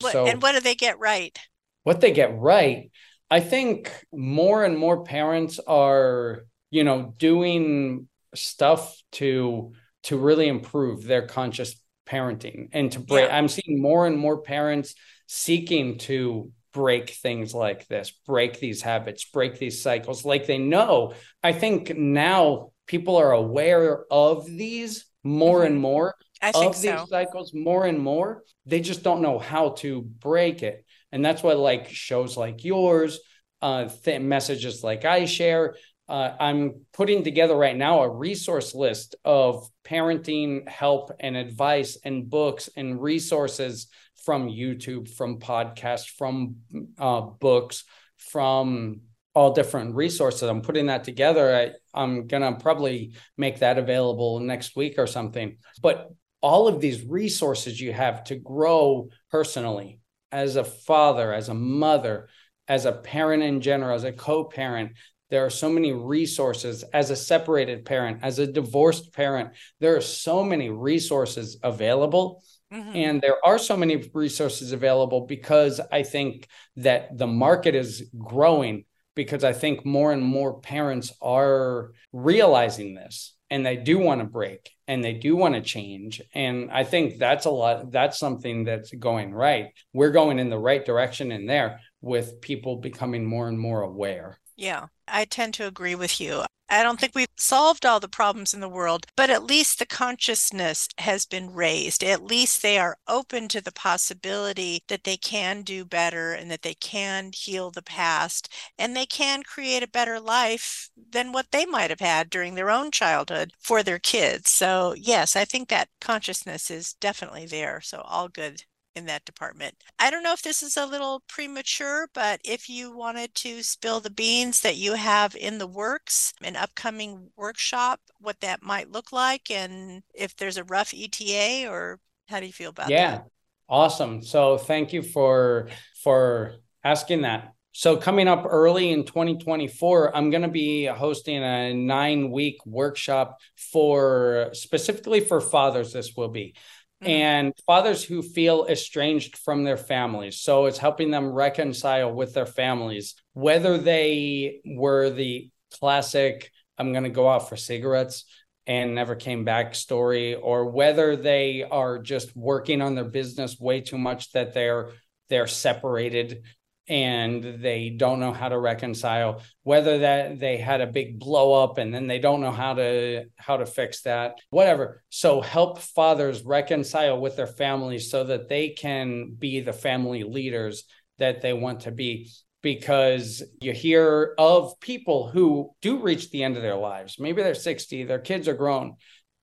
What, 0.00 0.12
so, 0.12 0.26
and 0.26 0.40
what 0.42 0.52
do 0.52 0.60
they 0.60 0.74
get 0.74 0.98
right? 0.98 1.36
What 1.82 2.00
they 2.00 2.12
get 2.12 2.38
right, 2.38 2.90
I 3.30 3.40
think 3.40 3.92
more 4.12 4.64
and 4.64 4.78
more 4.78 5.04
parents 5.04 5.58
are, 5.66 6.44
you 6.70 6.84
know, 6.84 7.14
doing 7.18 8.08
stuff 8.34 9.00
to 9.12 9.72
to 10.04 10.16
really 10.16 10.48
improve 10.48 11.04
their 11.04 11.26
conscious 11.26 11.74
parenting 12.06 12.68
and 12.72 12.92
to 12.92 13.00
break 13.00 13.28
yeah. 13.28 13.36
i'm 13.36 13.48
seeing 13.48 13.80
more 13.80 14.06
and 14.06 14.18
more 14.18 14.40
parents 14.40 14.94
seeking 15.26 15.98
to 15.98 16.50
break 16.72 17.10
things 17.10 17.54
like 17.54 17.86
this 17.88 18.12
break 18.26 18.58
these 18.60 18.80
habits 18.80 19.24
break 19.26 19.58
these 19.58 19.82
cycles 19.82 20.24
like 20.24 20.46
they 20.46 20.58
know 20.58 21.12
i 21.42 21.52
think 21.52 21.96
now 21.96 22.70
people 22.86 23.16
are 23.16 23.32
aware 23.32 24.04
of 24.10 24.46
these 24.46 25.06
more 25.24 25.58
mm-hmm. 25.58 25.66
and 25.66 25.80
more 25.80 26.14
I 26.40 26.52
of 26.54 26.76
so. 26.76 26.90
these 26.90 27.08
cycles 27.08 27.52
more 27.54 27.86
and 27.86 27.98
more 27.98 28.42
they 28.66 28.80
just 28.80 29.02
don't 29.02 29.22
know 29.22 29.38
how 29.38 29.70
to 29.70 30.02
break 30.02 30.62
it 30.62 30.84
and 31.12 31.24
that's 31.24 31.42
why 31.42 31.52
like 31.54 31.88
shows 31.88 32.36
like 32.36 32.64
yours 32.64 33.20
uh 33.62 33.88
th- 34.04 34.20
messages 34.20 34.84
like 34.84 35.04
i 35.04 35.24
share 35.24 35.74
uh, 36.08 36.34
I'm 36.40 36.86
putting 36.94 37.22
together 37.22 37.54
right 37.54 37.76
now 37.76 38.00
a 38.00 38.08
resource 38.08 38.74
list 38.74 39.14
of 39.26 39.68
parenting 39.84 40.66
help 40.66 41.10
and 41.20 41.36
advice 41.36 41.98
and 42.02 42.30
books 42.30 42.70
and 42.76 43.00
resources 43.00 43.88
from 44.24 44.48
YouTube, 44.48 45.10
from 45.14 45.38
podcasts, 45.38 46.08
from 46.08 46.56
uh, 46.98 47.20
books, 47.20 47.84
from 48.16 49.02
all 49.34 49.52
different 49.52 49.94
resources. 49.94 50.42
I'm 50.42 50.62
putting 50.62 50.86
that 50.86 51.04
together. 51.04 51.54
I, 51.54 51.70
I'm 51.98 52.26
going 52.26 52.42
to 52.42 52.58
probably 52.60 53.12
make 53.36 53.60
that 53.60 53.78
available 53.78 54.40
next 54.40 54.76
week 54.76 54.94
or 54.98 55.06
something. 55.06 55.58
But 55.80 56.10
all 56.40 56.68
of 56.68 56.80
these 56.80 57.04
resources 57.04 57.80
you 57.80 57.92
have 57.92 58.24
to 58.24 58.36
grow 58.36 59.08
personally 59.30 60.00
as 60.30 60.56
a 60.56 60.64
father, 60.64 61.32
as 61.32 61.48
a 61.48 61.54
mother, 61.54 62.28
as 62.66 62.84
a 62.84 62.92
parent 62.92 63.42
in 63.42 63.60
general, 63.60 63.94
as 63.94 64.04
a 64.04 64.12
co 64.12 64.44
parent, 64.44 64.92
there 65.30 65.44
are 65.44 65.50
so 65.50 65.68
many 65.68 65.92
resources 65.92 66.84
as 66.94 67.10
a 67.10 67.16
separated 67.16 67.84
parent, 67.84 68.20
as 68.22 68.38
a 68.38 68.46
divorced 68.46 69.12
parent. 69.12 69.50
There 69.80 69.96
are 69.96 70.00
so 70.00 70.42
many 70.42 70.70
resources 70.70 71.58
available. 71.62 72.42
Mm-hmm. 72.72 72.96
And 72.96 73.22
there 73.22 73.36
are 73.44 73.58
so 73.58 73.76
many 73.78 74.10
resources 74.12 74.72
available 74.72 75.22
because 75.22 75.80
I 75.90 76.02
think 76.02 76.48
that 76.76 77.16
the 77.16 77.26
market 77.26 77.74
is 77.74 78.10
growing 78.18 78.84
because 79.14 79.42
I 79.42 79.54
think 79.54 79.86
more 79.86 80.12
and 80.12 80.22
more 80.22 80.60
parents 80.60 81.12
are 81.22 81.92
realizing 82.12 82.94
this 82.94 83.34
and 83.50 83.64
they 83.64 83.76
do 83.76 83.98
want 83.98 84.20
to 84.20 84.26
break 84.26 84.70
and 84.86 85.02
they 85.02 85.12
do 85.12 85.36
want 85.36 85.54
to 85.54 85.60
change 85.60 86.20
and 86.34 86.70
i 86.70 86.84
think 86.84 87.18
that's 87.18 87.46
a 87.46 87.50
lot 87.50 87.90
that's 87.90 88.18
something 88.18 88.64
that's 88.64 88.92
going 88.92 89.32
right 89.32 89.72
we're 89.92 90.10
going 90.10 90.38
in 90.38 90.50
the 90.50 90.58
right 90.58 90.84
direction 90.84 91.32
in 91.32 91.46
there 91.46 91.80
with 92.00 92.40
people 92.40 92.76
becoming 92.76 93.24
more 93.24 93.48
and 93.48 93.58
more 93.58 93.82
aware 93.82 94.38
yeah 94.56 94.86
I 95.10 95.24
tend 95.24 95.54
to 95.54 95.66
agree 95.66 95.94
with 95.94 96.20
you. 96.20 96.44
I 96.70 96.82
don't 96.82 96.98
think 96.98 97.14
we've 97.14 97.28
solved 97.36 97.84
all 97.84 98.00
the 98.00 98.08
problems 98.08 98.54
in 98.54 98.60
the 98.60 98.68
world, 98.70 99.06
but 99.16 99.28
at 99.28 99.44
least 99.44 99.78
the 99.78 99.84
consciousness 99.86 100.88
has 100.96 101.26
been 101.26 101.52
raised. 101.52 102.02
At 102.02 102.24
least 102.24 102.62
they 102.62 102.78
are 102.78 102.96
open 103.06 103.48
to 103.48 103.60
the 103.60 103.70
possibility 103.72 104.82
that 104.88 105.04
they 105.04 105.18
can 105.18 105.60
do 105.62 105.84
better 105.84 106.32
and 106.32 106.50
that 106.50 106.62
they 106.62 106.72
can 106.74 107.32
heal 107.34 107.70
the 107.70 107.82
past 107.82 108.50
and 108.78 108.96
they 108.96 109.04
can 109.06 109.42
create 109.42 109.82
a 109.82 109.88
better 109.88 110.18
life 110.20 110.88
than 110.96 111.32
what 111.32 111.50
they 111.50 111.66
might 111.66 111.90
have 111.90 112.00
had 112.00 112.30
during 112.30 112.54
their 112.54 112.70
own 112.70 112.90
childhood 112.90 113.52
for 113.58 113.82
their 113.82 113.98
kids. 113.98 114.50
So, 114.50 114.94
yes, 114.96 115.36
I 115.36 115.44
think 115.44 115.68
that 115.68 115.90
consciousness 116.00 116.70
is 116.70 116.94
definitely 116.94 117.44
there. 117.46 117.82
So, 117.82 118.00
all 118.00 118.28
good 118.28 118.64
in 118.98 119.06
that 119.06 119.24
department. 119.24 119.74
I 119.98 120.10
don't 120.10 120.22
know 120.22 120.34
if 120.34 120.42
this 120.42 120.62
is 120.62 120.76
a 120.76 120.84
little 120.84 121.22
premature, 121.28 122.10
but 122.12 122.40
if 122.44 122.68
you 122.68 122.94
wanted 122.94 123.34
to 123.36 123.62
spill 123.62 124.00
the 124.00 124.10
beans 124.10 124.60
that 124.60 124.76
you 124.76 124.94
have 124.94 125.34
in 125.34 125.58
the 125.58 125.66
works, 125.66 126.34
an 126.42 126.56
upcoming 126.56 127.30
workshop, 127.36 128.00
what 128.20 128.40
that 128.40 128.62
might 128.62 128.90
look 128.90 129.12
like, 129.12 129.50
and 129.50 130.02
if 130.14 130.36
there's 130.36 130.58
a 130.58 130.64
rough 130.64 130.92
ETA, 130.92 131.66
or 131.70 132.00
how 132.28 132.40
do 132.40 132.46
you 132.46 132.52
feel 132.52 132.70
about 132.70 132.90
yeah. 132.90 133.10
that? 133.10 133.22
Yeah, 133.22 133.28
awesome. 133.68 134.22
So 134.22 134.58
thank 134.58 134.92
you 134.92 135.02
for 135.02 135.68
for 136.02 136.56
asking 136.84 137.22
that. 137.22 137.54
So 137.72 137.96
coming 137.96 138.26
up 138.26 138.44
early 138.44 138.90
in 138.90 139.04
2024, 139.04 140.16
I'm 140.16 140.30
going 140.30 140.42
to 140.42 140.48
be 140.48 140.86
hosting 140.86 141.44
a 141.44 141.72
nine 141.72 142.32
week 142.32 142.56
workshop 142.66 143.38
for 143.56 144.50
specifically 144.52 145.20
for 145.20 145.40
fathers. 145.40 145.92
This 145.92 146.16
will 146.16 146.28
be 146.28 146.56
Mm-hmm. 147.00 147.12
and 147.12 147.52
fathers 147.64 148.02
who 148.02 148.22
feel 148.22 148.66
estranged 148.68 149.38
from 149.38 149.62
their 149.62 149.76
families. 149.76 150.40
So 150.40 150.66
it's 150.66 150.78
helping 150.78 151.12
them 151.12 151.30
reconcile 151.30 152.12
with 152.12 152.34
their 152.34 152.44
families, 152.44 153.14
whether 153.34 153.78
they 153.78 154.60
were 154.66 155.08
the 155.08 155.48
classic, 155.78 156.50
I'm 156.76 156.90
going 156.90 157.04
to 157.04 157.10
go 157.10 157.28
out 157.28 157.48
for 157.48 157.56
cigarettes 157.56 158.24
and 158.66 158.96
never 158.96 159.14
came 159.14 159.44
back 159.44 159.76
story, 159.76 160.34
or 160.34 160.70
whether 160.70 161.14
they 161.14 161.62
are 161.62 162.00
just 162.00 162.36
working 162.36 162.82
on 162.82 162.96
their 162.96 163.04
business 163.04 163.60
way 163.60 163.80
too 163.80 163.98
much 163.98 164.32
that 164.32 164.52
they're 164.52 164.90
they're 165.28 165.46
separated 165.46 166.42
and 166.88 167.62
they 167.62 167.90
don't 167.90 168.20
know 168.20 168.32
how 168.32 168.48
to 168.48 168.58
reconcile 168.58 169.42
whether 169.62 169.98
that 169.98 170.38
they 170.38 170.56
had 170.56 170.80
a 170.80 170.86
big 170.86 171.18
blow 171.18 171.62
up 171.62 171.78
and 171.78 171.94
then 171.94 172.06
they 172.06 172.18
don't 172.18 172.40
know 172.40 172.50
how 172.50 172.74
to 172.74 173.24
how 173.36 173.56
to 173.56 173.66
fix 173.66 174.02
that 174.02 174.38
whatever. 174.50 175.02
So 175.10 175.40
help 175.40 175.78
fathers 175.78 176.42
reconcile 176.42 177.20
with 177.20 177.36
their 177.36 177.46
families 177.46 178.10
so 178.10 178.24
that 178.24 178.48
they 178.48 178.70
can 178.70 179.34
be 179.38 179.60
the 179.60 179.72
family 179.72 180.24
leaders 180.24 180.84
that 181.18 181.42
they 181.42 181.52
want 181.52 181.80
to 181.80 181.90
be 181.90 182.30
because 182.62 183.42
you 183.60 183.72
hear 183.72 184.34
of 184.38 184.80
people 184.80 185.28
who 185.28 185.70
do 185.82 186.00
reach 186.00 186.30
the 186.30 186.42
end 186.42 186.56
of 186.56 186.62
their 186.62 186.76
lives. 186.76 187.18
Maybe 187.18 187.42
they're 187.42 187.54
60 187.54 188.04
their 188.04 188.18
kids 188.18 188.48
are 188.48 188.54
grown 188.54 188.96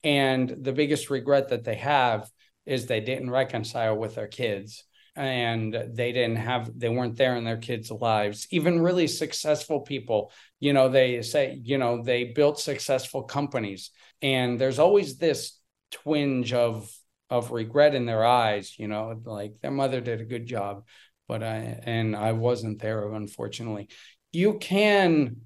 and 0.04 0.50
the 0.62 0.74
biggest 0.74 1.10
regret 1.10 1.50
that 1.50 1.64
they 1.64 1.76
have 1.76 2.30
is 2.66 2.88
they 2.88 3.02
didn't 3.02 3.30
reconcile 3.30 3.96
with 3.96 4.16
their 4.16 4.28
kids 4.28 4.84
and 5.16 5.74
they 5.94 6.12
didn't 6.12 6.38
have 6.38 6.78
they 6.78 6.90
weren't 6.90 7.16
there 7.18 7.36
in 7.36 7.44
their 7.44 7.58
kids 7.58 7.92
lives. 7.92 8.48
Even 8.52 8.82
really 8.82 9.08
successful 9.08 9.82
people 9.82 10.32
you 10.60 10.74
know 10.74 10.90
they 10.90 11.22
say 11.22 11.60
you 11.64 11.78
know 11.78 12.02
they 12.04 12.26
built 12.26 12.60
successful 12.60 13.24
companies. 13.24 13.92
And 14.22 14.60
there's 14.60 14.80
always 14.80 15.18
this 15.18 15.60
twinge 15.92 16.54
of 16.54 16.92
of 17.30 17.52
regret 17.52 17.96
in 17.96 18.06
their 18.06 18.24
eyes 18.24 18.78
you 18.78 18.88
know 18.88 19.20
like 19.26 19.60
their 19.62 19.72
mother 19.72 20.00
did 20.00 20.22
a 20.22 20.26
good 20.26 20.46
job 20.46 20.86
but 21.28 21.42
i 21.42 21.80
and 21.84 22.16
i 22.16 22.32
wasn't 22.32 22.80
there 22.80 23.12
unfortunately. 23.14 23.90
You 24.32 24.58
can 24.60 25.38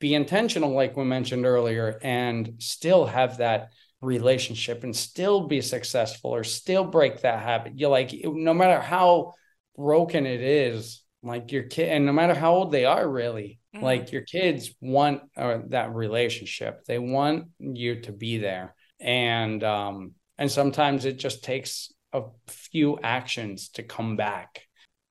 be 0.00 0.14
intentional 0.14 0.72
like 0.72 0.96
we 0.96 1.04
mentioned 1.04 1.44
earlier 1.44 1.98
and 2.02 2.54
still 2.58 3.06
have 3.06 3.38
that 3.38 3.72
relationship 4.00 4.84
and 4.84 4.94
still 4.94 5.46
be 5.46 5.60
successful 5.60 6.34
or 6.34 6.44
still 6.44 6.84
break 6.84 7.22
that 7.22 7.42
habit. 7.42 7.78
You're 7.78 7.90
like, 7.90 8.12
no 8.24 8.54
matter 8.54 8.80
how 8.80 9.34
broken 9.76 10.26
it 10.26 10.40
is, 10.40 11.02
like 11.22 11.50
your 11.50 11.64
kid, 11.64 11.88
and 11.88 12.06
no 12.06 12.12
matter 12.12 12.34
how 12.34 12.54
old 12.54 12.72
they 12.72 12.84
are, 12.84 13.08
really, 13.08 13.58
mm-hmm. 13.74 13.84
like 13.84 14.12
your 14.12 14.22
kids 14.22 14.70
want 14.80 15.22
uh, 15.36 15.58
that 15.68 15.94
relationship. 15.94 16.84
They 16.84 16.98
want 16.98 17.48
you 17.58 18.02
to 18.02 18.12
be 18.12 18.38
there, 18.38 18.74
and 19.00 19.62
um, 19.64 20.12
and 20.36 20.50
sometimes 20.50 21.04
it 21.04 21.18
just 21.18 21.42
takes 21.42 21.92
a 22.12 22.22
few 22.46 22.98
actions 23.02 23.70
to 23.70 23.82
come 23.82 24.16
back 24.16 24.62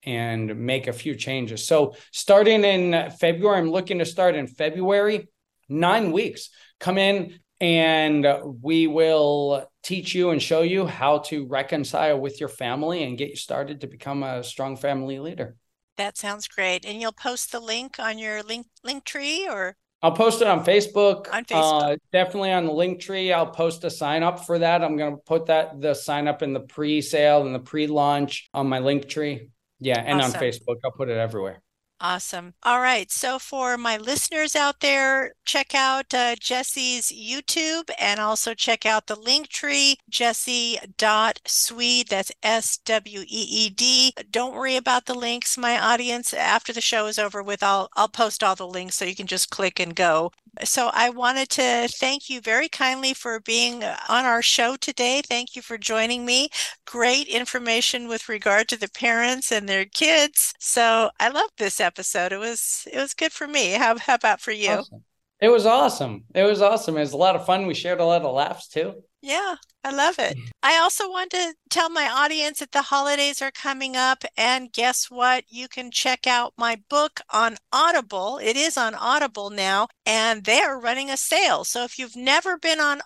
and 0.03 0.57
make 0.57 0.87
a 0.87 0.93
few 0.93 1.15
changes. 1.15 1.67
So 1.67 1.95
starting 2.13 2.63
in 2.63 3.11
February, 3.19 3.59
I'm 3.59 3.69
looking 3.69 3.99
to 3.99 4.05
start 4.05 4.35
in 4.35 4.47
February, 4.47 5.27
nine 5.67 6.13
weeks. 6.13 6.49
Come 6.79 6.97
in, 6.97 7.39
and 7.59 8.27
we 8.61 8.87
will 8.87 9.69
teach 9.83 10.13
you 10.13 10.31
and 10.31 10.41
show 10.41 10.61
you 10.61 10.85
how 10.85 11.19
to 11.19 11.45
reconcile 11.47 12.19
with 12.19 12.39
your 12.39 12.49
family 12.49 13.03
and 13.03 13.17
get 13.17 13.29
you 13.29 13.35
started 13.35 13.81
to 13.81 13.87
become 13.87 14.23
a 14.23 14.43
strong 14.43 14.77
family 14.77 15.19
leader. 15.19 15.55
That 15.97 16.17
sounds 16.17 16.47
great. 16.47 16.85
And 16.85 17.01
you'll 17.01 17.11
post 17.11 17.51
the 17.51 17.59
link 17.59 17.99
on 17.99 18.19
your 18.19 18.43
link 18.43 18.67
link 18.83 19.03
tree 19.03 19.47
or 19.49 19.75
I'll 20.03 20.11
post 20.11 20.41
it 20.41 20.47
on 20.47 20.63
Facebook. 20.63 21.33
On 21.33 21.43
Facebook. 21.43 21.93
Uh, 21.93 21.97
definitely 22.11 22.51
on 22.51 22.65
the 22.65 22.71
link 22.71 22.99
tree. 22.99 23.33
I'll 23.33 23.49
post 23.49 23.83
a 23.83 23.89
sign 23.89 24.21
up 24.21 24.45
for 24.45 24.59
that. 24.59 24.83
I'm 24.83 24.95
going 24.95 25.15
to 25.15 25.21
put 25.25 25.47
that 25.47 25.81
the 25.81 25.95
sign 25.95 26.27
up 26.27 26.43
in 26.43 26.53
the 26.53 26.59
pre-sale 26.59 27.45
and 27.45 27.55
the 27.55 27.59
pre-launch 27.59 28.49
on 28.53 28.67
my 28.67 28.77
link 28.77 29.09
tree. 29.09 29.49
Yeah, 29.79 29.99
and 29.99 30.21
awesome. 30.21 30.35
on 30.35 30.41
Facebook. 30.41 30.75
I'll 30.85 30.91
put 30.91 31.09
it 31.09 31.17
everywhere. 31.17 31.61
Awesome. 31.99 32.53
All 32.61 32.79
right. 32.79 33.09
So, 33.09 33.39
for 33.39 33.75
my 33.75 33.97
listeners 33.97 34.55
out 34.55 34.81
there, 34.81 35.33
check 35.45 35.73
out 35.73 36.13
uh, 36.13 36.35
Jesse's 36.39 37.11
YouTube 37.11 37.89
and 37.99 38.19
also 38.19 38.53
check 38.53 38.85
out 38.85 39.07
the 39.07 39.15
link 39.15 39.47
tree, 39.47 39.95
jesse.sweed. 40.07 42.07
That's 42.09 42.31
S 42.43 42.77
W 42.85 43.21
E 43.21 43.25
E 43.27 43.69
D. 43.71 44.13
Don't 44.29 44.53
worry 44.53 44.75
about 44.75 45.07
the 45.07 45.15
links, 45.15 45.57
my 45.57 45.79
audience. 45.79 46.35
After 46.35 46.71
the 46.71 46.81
show 46.81 47.07
is 47.07 47.17
over 47.17 47.41
with, 47.41 47.63
I'll, 47.63 47.89
I'll 47.95 48.09
post 48.09 48.43
all 48.43 48.55
the 48.55 48.67
links 48.67 48.95
so 48.97 49.05
you 49.05 49.15
can 49.15 49.27
just 49.27 49.49
click 49.49 49.79
and 49.79 49.95
go. 49.95 50.31
So, 50.63 50.91
I 50.93 51.09
wanted 51.09 51.49
to 51.51 51.87
thank 51.87 52.29
you 52.29 52.41
very 52.41 52.69
kindly 52.69 53.13
for 53.15 53.39
being 53.39 53.83
on 53.83 54.25
our 54.25 54.43
show 54.43 54.75
today. 54.75 55.23
Thank 55.27 55.55
you 55.55 55.63
for 55.63 55.79
joining 55.79 56.25
me. 56.25 56.49
Great 56.85 57.27
information 57.27 58.07
with 58.07 58.29
regard 58.29 58.67
to 58.69 58.77
the 58.77 58.89
parents 58.89 59.51
and 59.51 59.67
their 59.67 59.85
kids. 59.85 60.53
So, 60.59 61.09
I 61.19 61.29
love 61.29 61.49
this 61.57 61.79
episode. 61.87 62.31
It 62.31 62.37
was 62.37 62.87
it 62.91 62.99
was 62.99 63.13
good 63.13 63.31
for 63.31 63.47
me. 63.47 63.71
How, 63.71 63.97
how 63.97 64.15
about 64.15 64.41
for 64.41 64.51
you? 64.51 64.69
Awesome. 64.69 65.03
It 65.39 65.49
was 65.49 65.65
awesome. 65.65 66.23
It 66.33 66.43
was 66.43 66.61
awesome. 66.61 66.97
It 66.97 67.01
was 67.01 67.13
a 67.13 67.17
lot 67.17 67.35
of 67.35 67.45
fun. 67.45 67.67
We 67.67 67.75
shared 67.75 67.99
a 67.99 68.05
lot 68.05 68.23
of 68.23 68.33
laughs 68.33 68.67
too. 68.67 69.03
Yeah, 69.21 69.55
I 69.83 69.91
love 69.91 70.15
it. 70.19 70.37
I 70.63 70.77
also 70.77 71.09
want 71.09 71.31
to 71.31 71.53
tell 71.69 71.89
my 71.89 72.07
audience 72.09 72.59
that 72.59 72.71
the 72.71 72.81
holidays 72.81 73.41
are 73.41 73.51
coming 73.51 73.95
up. 73.95 74.23
And 74.35 74.71
guess 74.71 75.11
what? 75.11 75.43
You 75.47 75.67
can 75.67 75.91
check 75.91 76.25
out 76.25 76.53
my 76.57 76.81
book 76.89 77.21
on 77.31 77.57
Audible. 77.71 78.39
It 78.41 78.55
is 78.55 78.77
on 78.77 78.95
Audible 78.95 79.49
now, 79.51 79.87
and 80.05 80.43
they're 80.43 80.77
running 80.77 81.09
a 81.09 81.17
sale. 81.17 81.63
So 81.63 81.83
if 81.83 81.99
you've 81.99 82.15
never 82.15 82.57
been 82.57 82.79
on 82.79 83.01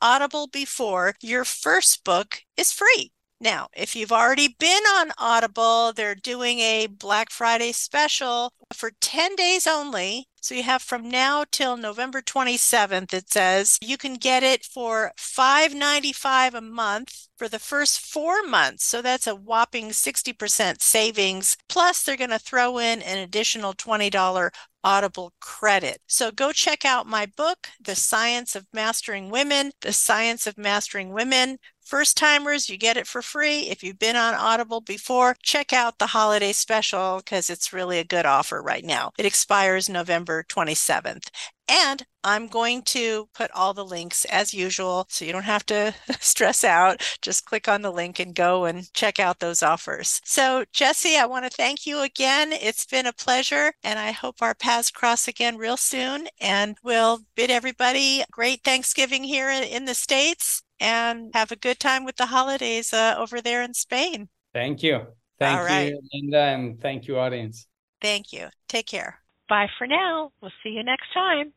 Audible 0.00 0.48
before, 0.48 1.14
your 1.20 1.44
first 1.44 2.04
book 2.04 2.40
is 2.56 2.72
free. 2.72 3.12
Now, 3.40 3.68
if 3.76 3.94
you've 3.94 4.12
already 4.12 4.48
been 4.58 4.82
on 4.94 5.12
Audible, 5.18 5.92
they're 5.92 6.14
doing 6.14 6.58
a 6.60 6.86
Black 6.86 7.30
Friday 7.30 7.72
special 7.72 8.52
for 8.72 8.92
10 9.00 9.36
days 9.36 9.66
only. 9.66 10.28
So 10.40 10.54
you 10.54 10.62
have 10.62 10.80
from 10.80 11.10
now 11.10 11.44
till 11.50 11.76
November 11.76 12.22
27th, 12.22 13.12
it 13.12 13.30
says 13.30 13.78
you 13.82 13.98
can 13.98 14.14
get 14.14 14.42
it 14.42 14.64
for 14.64 15.12
$5.95 15.18 16.54
a 16.54 16.60
month 16.62 17.28
for 17.36 17.48
the 17.48 17.58
first 17.58 18.00
four 18.00 18.42
months. 18.42 18.86
So 18.86 19.02
that's 19.02 19.26
a 19.26 19.34
whopping 19.34 19.88
60% 19.88 20.80
savings. 20.80 21.56
Plus, 21.68 22.02
they're 22.02 22.16
going 22.16 22.30
to 22.30 22.38
throw 22.38 22.78
in 22.78 23.02
an 23.02 23.18
additional 23.18 23.74
$20 23.74 24.50
Audible 24.86 25.32
credit. 25.40 25.98
So 26.06 26.30
go 26.30 26.52
check 26.52 26.84
out 26.84 27.08
my 27.08 27.26
book, 27.26 27.68
The 27.80 27.96
Science 27.96 28.54
of 28.54 28.66
Mastering 28.72 29.30
Women. 29.30 29.72
The 29.80 29.92
Science 29.92 30.46
of 30.46 30.56
Mastering 30.56 31.10
Women 31.12 31.58
First 31.86 32.16
timers, 32.16 32.68
you 32.68 32.76
get 32.76 32.96
it 32.96 33.06
for 33.06 33.22
free. 33.22 33.68
If 33.68 33.84
you've 33.84 34.00
been 34.00 34.16
on 34.16 34.34
Audible 34.34 34.80
before, 34.80 35.36
check 35.44 35.72
out 35.72 36.00
the 36.00 36.08
holiday 36.08 36.52
special 36.52 37.18
because 37.18 37.48
it's 37.48 37.72
really 37.72 38.00
a 38.00 38.04
good 38.04 38.26
offer 38.26 38.60
right 38.60 38.84
now. 38.84 39.12
It 39.16 39.24
expires 39.24 39.88
November 39.88 40.44
27th. 40.48 41.30
And 41.68 42.06
I'm 42.22 42.46
going 42.48 42.82
to 42.82 43.28
put 43.34 43.50
all 43.52 43.74
the 43.74 43.84
links 43.84 44.24
as 44.26 44.54
usual 44.54 45.06
so 45.08 45.24
you 45.24 45.32
don't 45.32 45.42
have 45.44 45.66
to 45.66 45.94
stress 46.20 46.64
out. 46.64 47.02
Just 47.22 47.44
click 47.44 47.68
on 47.68 47.82
the 47.82 47.90
link 47.90 48.18
and 48.18 48.34
go 48.34 48.64
and 48.64 48.92
check 48.94 49.18
out 49.18 49.40
those 49.40 49.62
offers. 49.62 50.20
So, 50.24 50.64
Jesse, 50.72 51.16
I 51.16 51.26
want 51.26 51.44
to 51.44 51.56
thank 51.56 51.86
you 51.86 52.00
again. 52.00 52.52
It's 52.52 52.86
been 52.86 53.06
a 53.06 53.12
pleasure, 53.12 53.72
and 53.82 53.98
I 53.98 54.12
hope 54.12 54.42
our 54.42 54.54
paths 54.54 54.90
cross 54.90 55.28
again 55.28 55.56
real 55.56 55.76
soon. 55.76 56.28
And 56.40 56.76
we'll 56.82 57.20
bid 57.34 57.50
everybody 57.50 58.24
great 58.30 58.62
Thanksgiving 58.64 59.24
here 59.24 59.50
in 59.50 59.84
the 59.84 59.94
States 59.94 60.62
and 60.80 61.30
have 61.34 61.52
a 61.52 61.56
good 61.56 61.80
time 61.80 62.04
with 62.04 62.16
the 62.16 62.26
holidays 62.26 62.92
uh, 62.92 63.14
over 63.18 63.40
there 63.40 63.62
in 63.62 63.74
Spain. 63.74 64.28
Thank 64.52 64.82
you. 64.82 65.06
Thank 65.38 65.58
All 65.58 65.64
right. 65.64 65.90
you, 65.90 66.00
Linda, 66.12 66.38
and 66.38 66.80
thank 66.80 67.06
you, 67.06 67.18
audience. 67.18 67.66
Thank 68.00 68.32
you. 68.32 68.48
Take 68.68 68.86
care. 68.86 69.20
Bye 69.48 69.68
for 69.78 69.86
now. 69.86 70.32
We'll 70.40 70.52
see 70.62 70.70
you 70.70 70.82
next 70.82 71.12
time. 71.14 71.52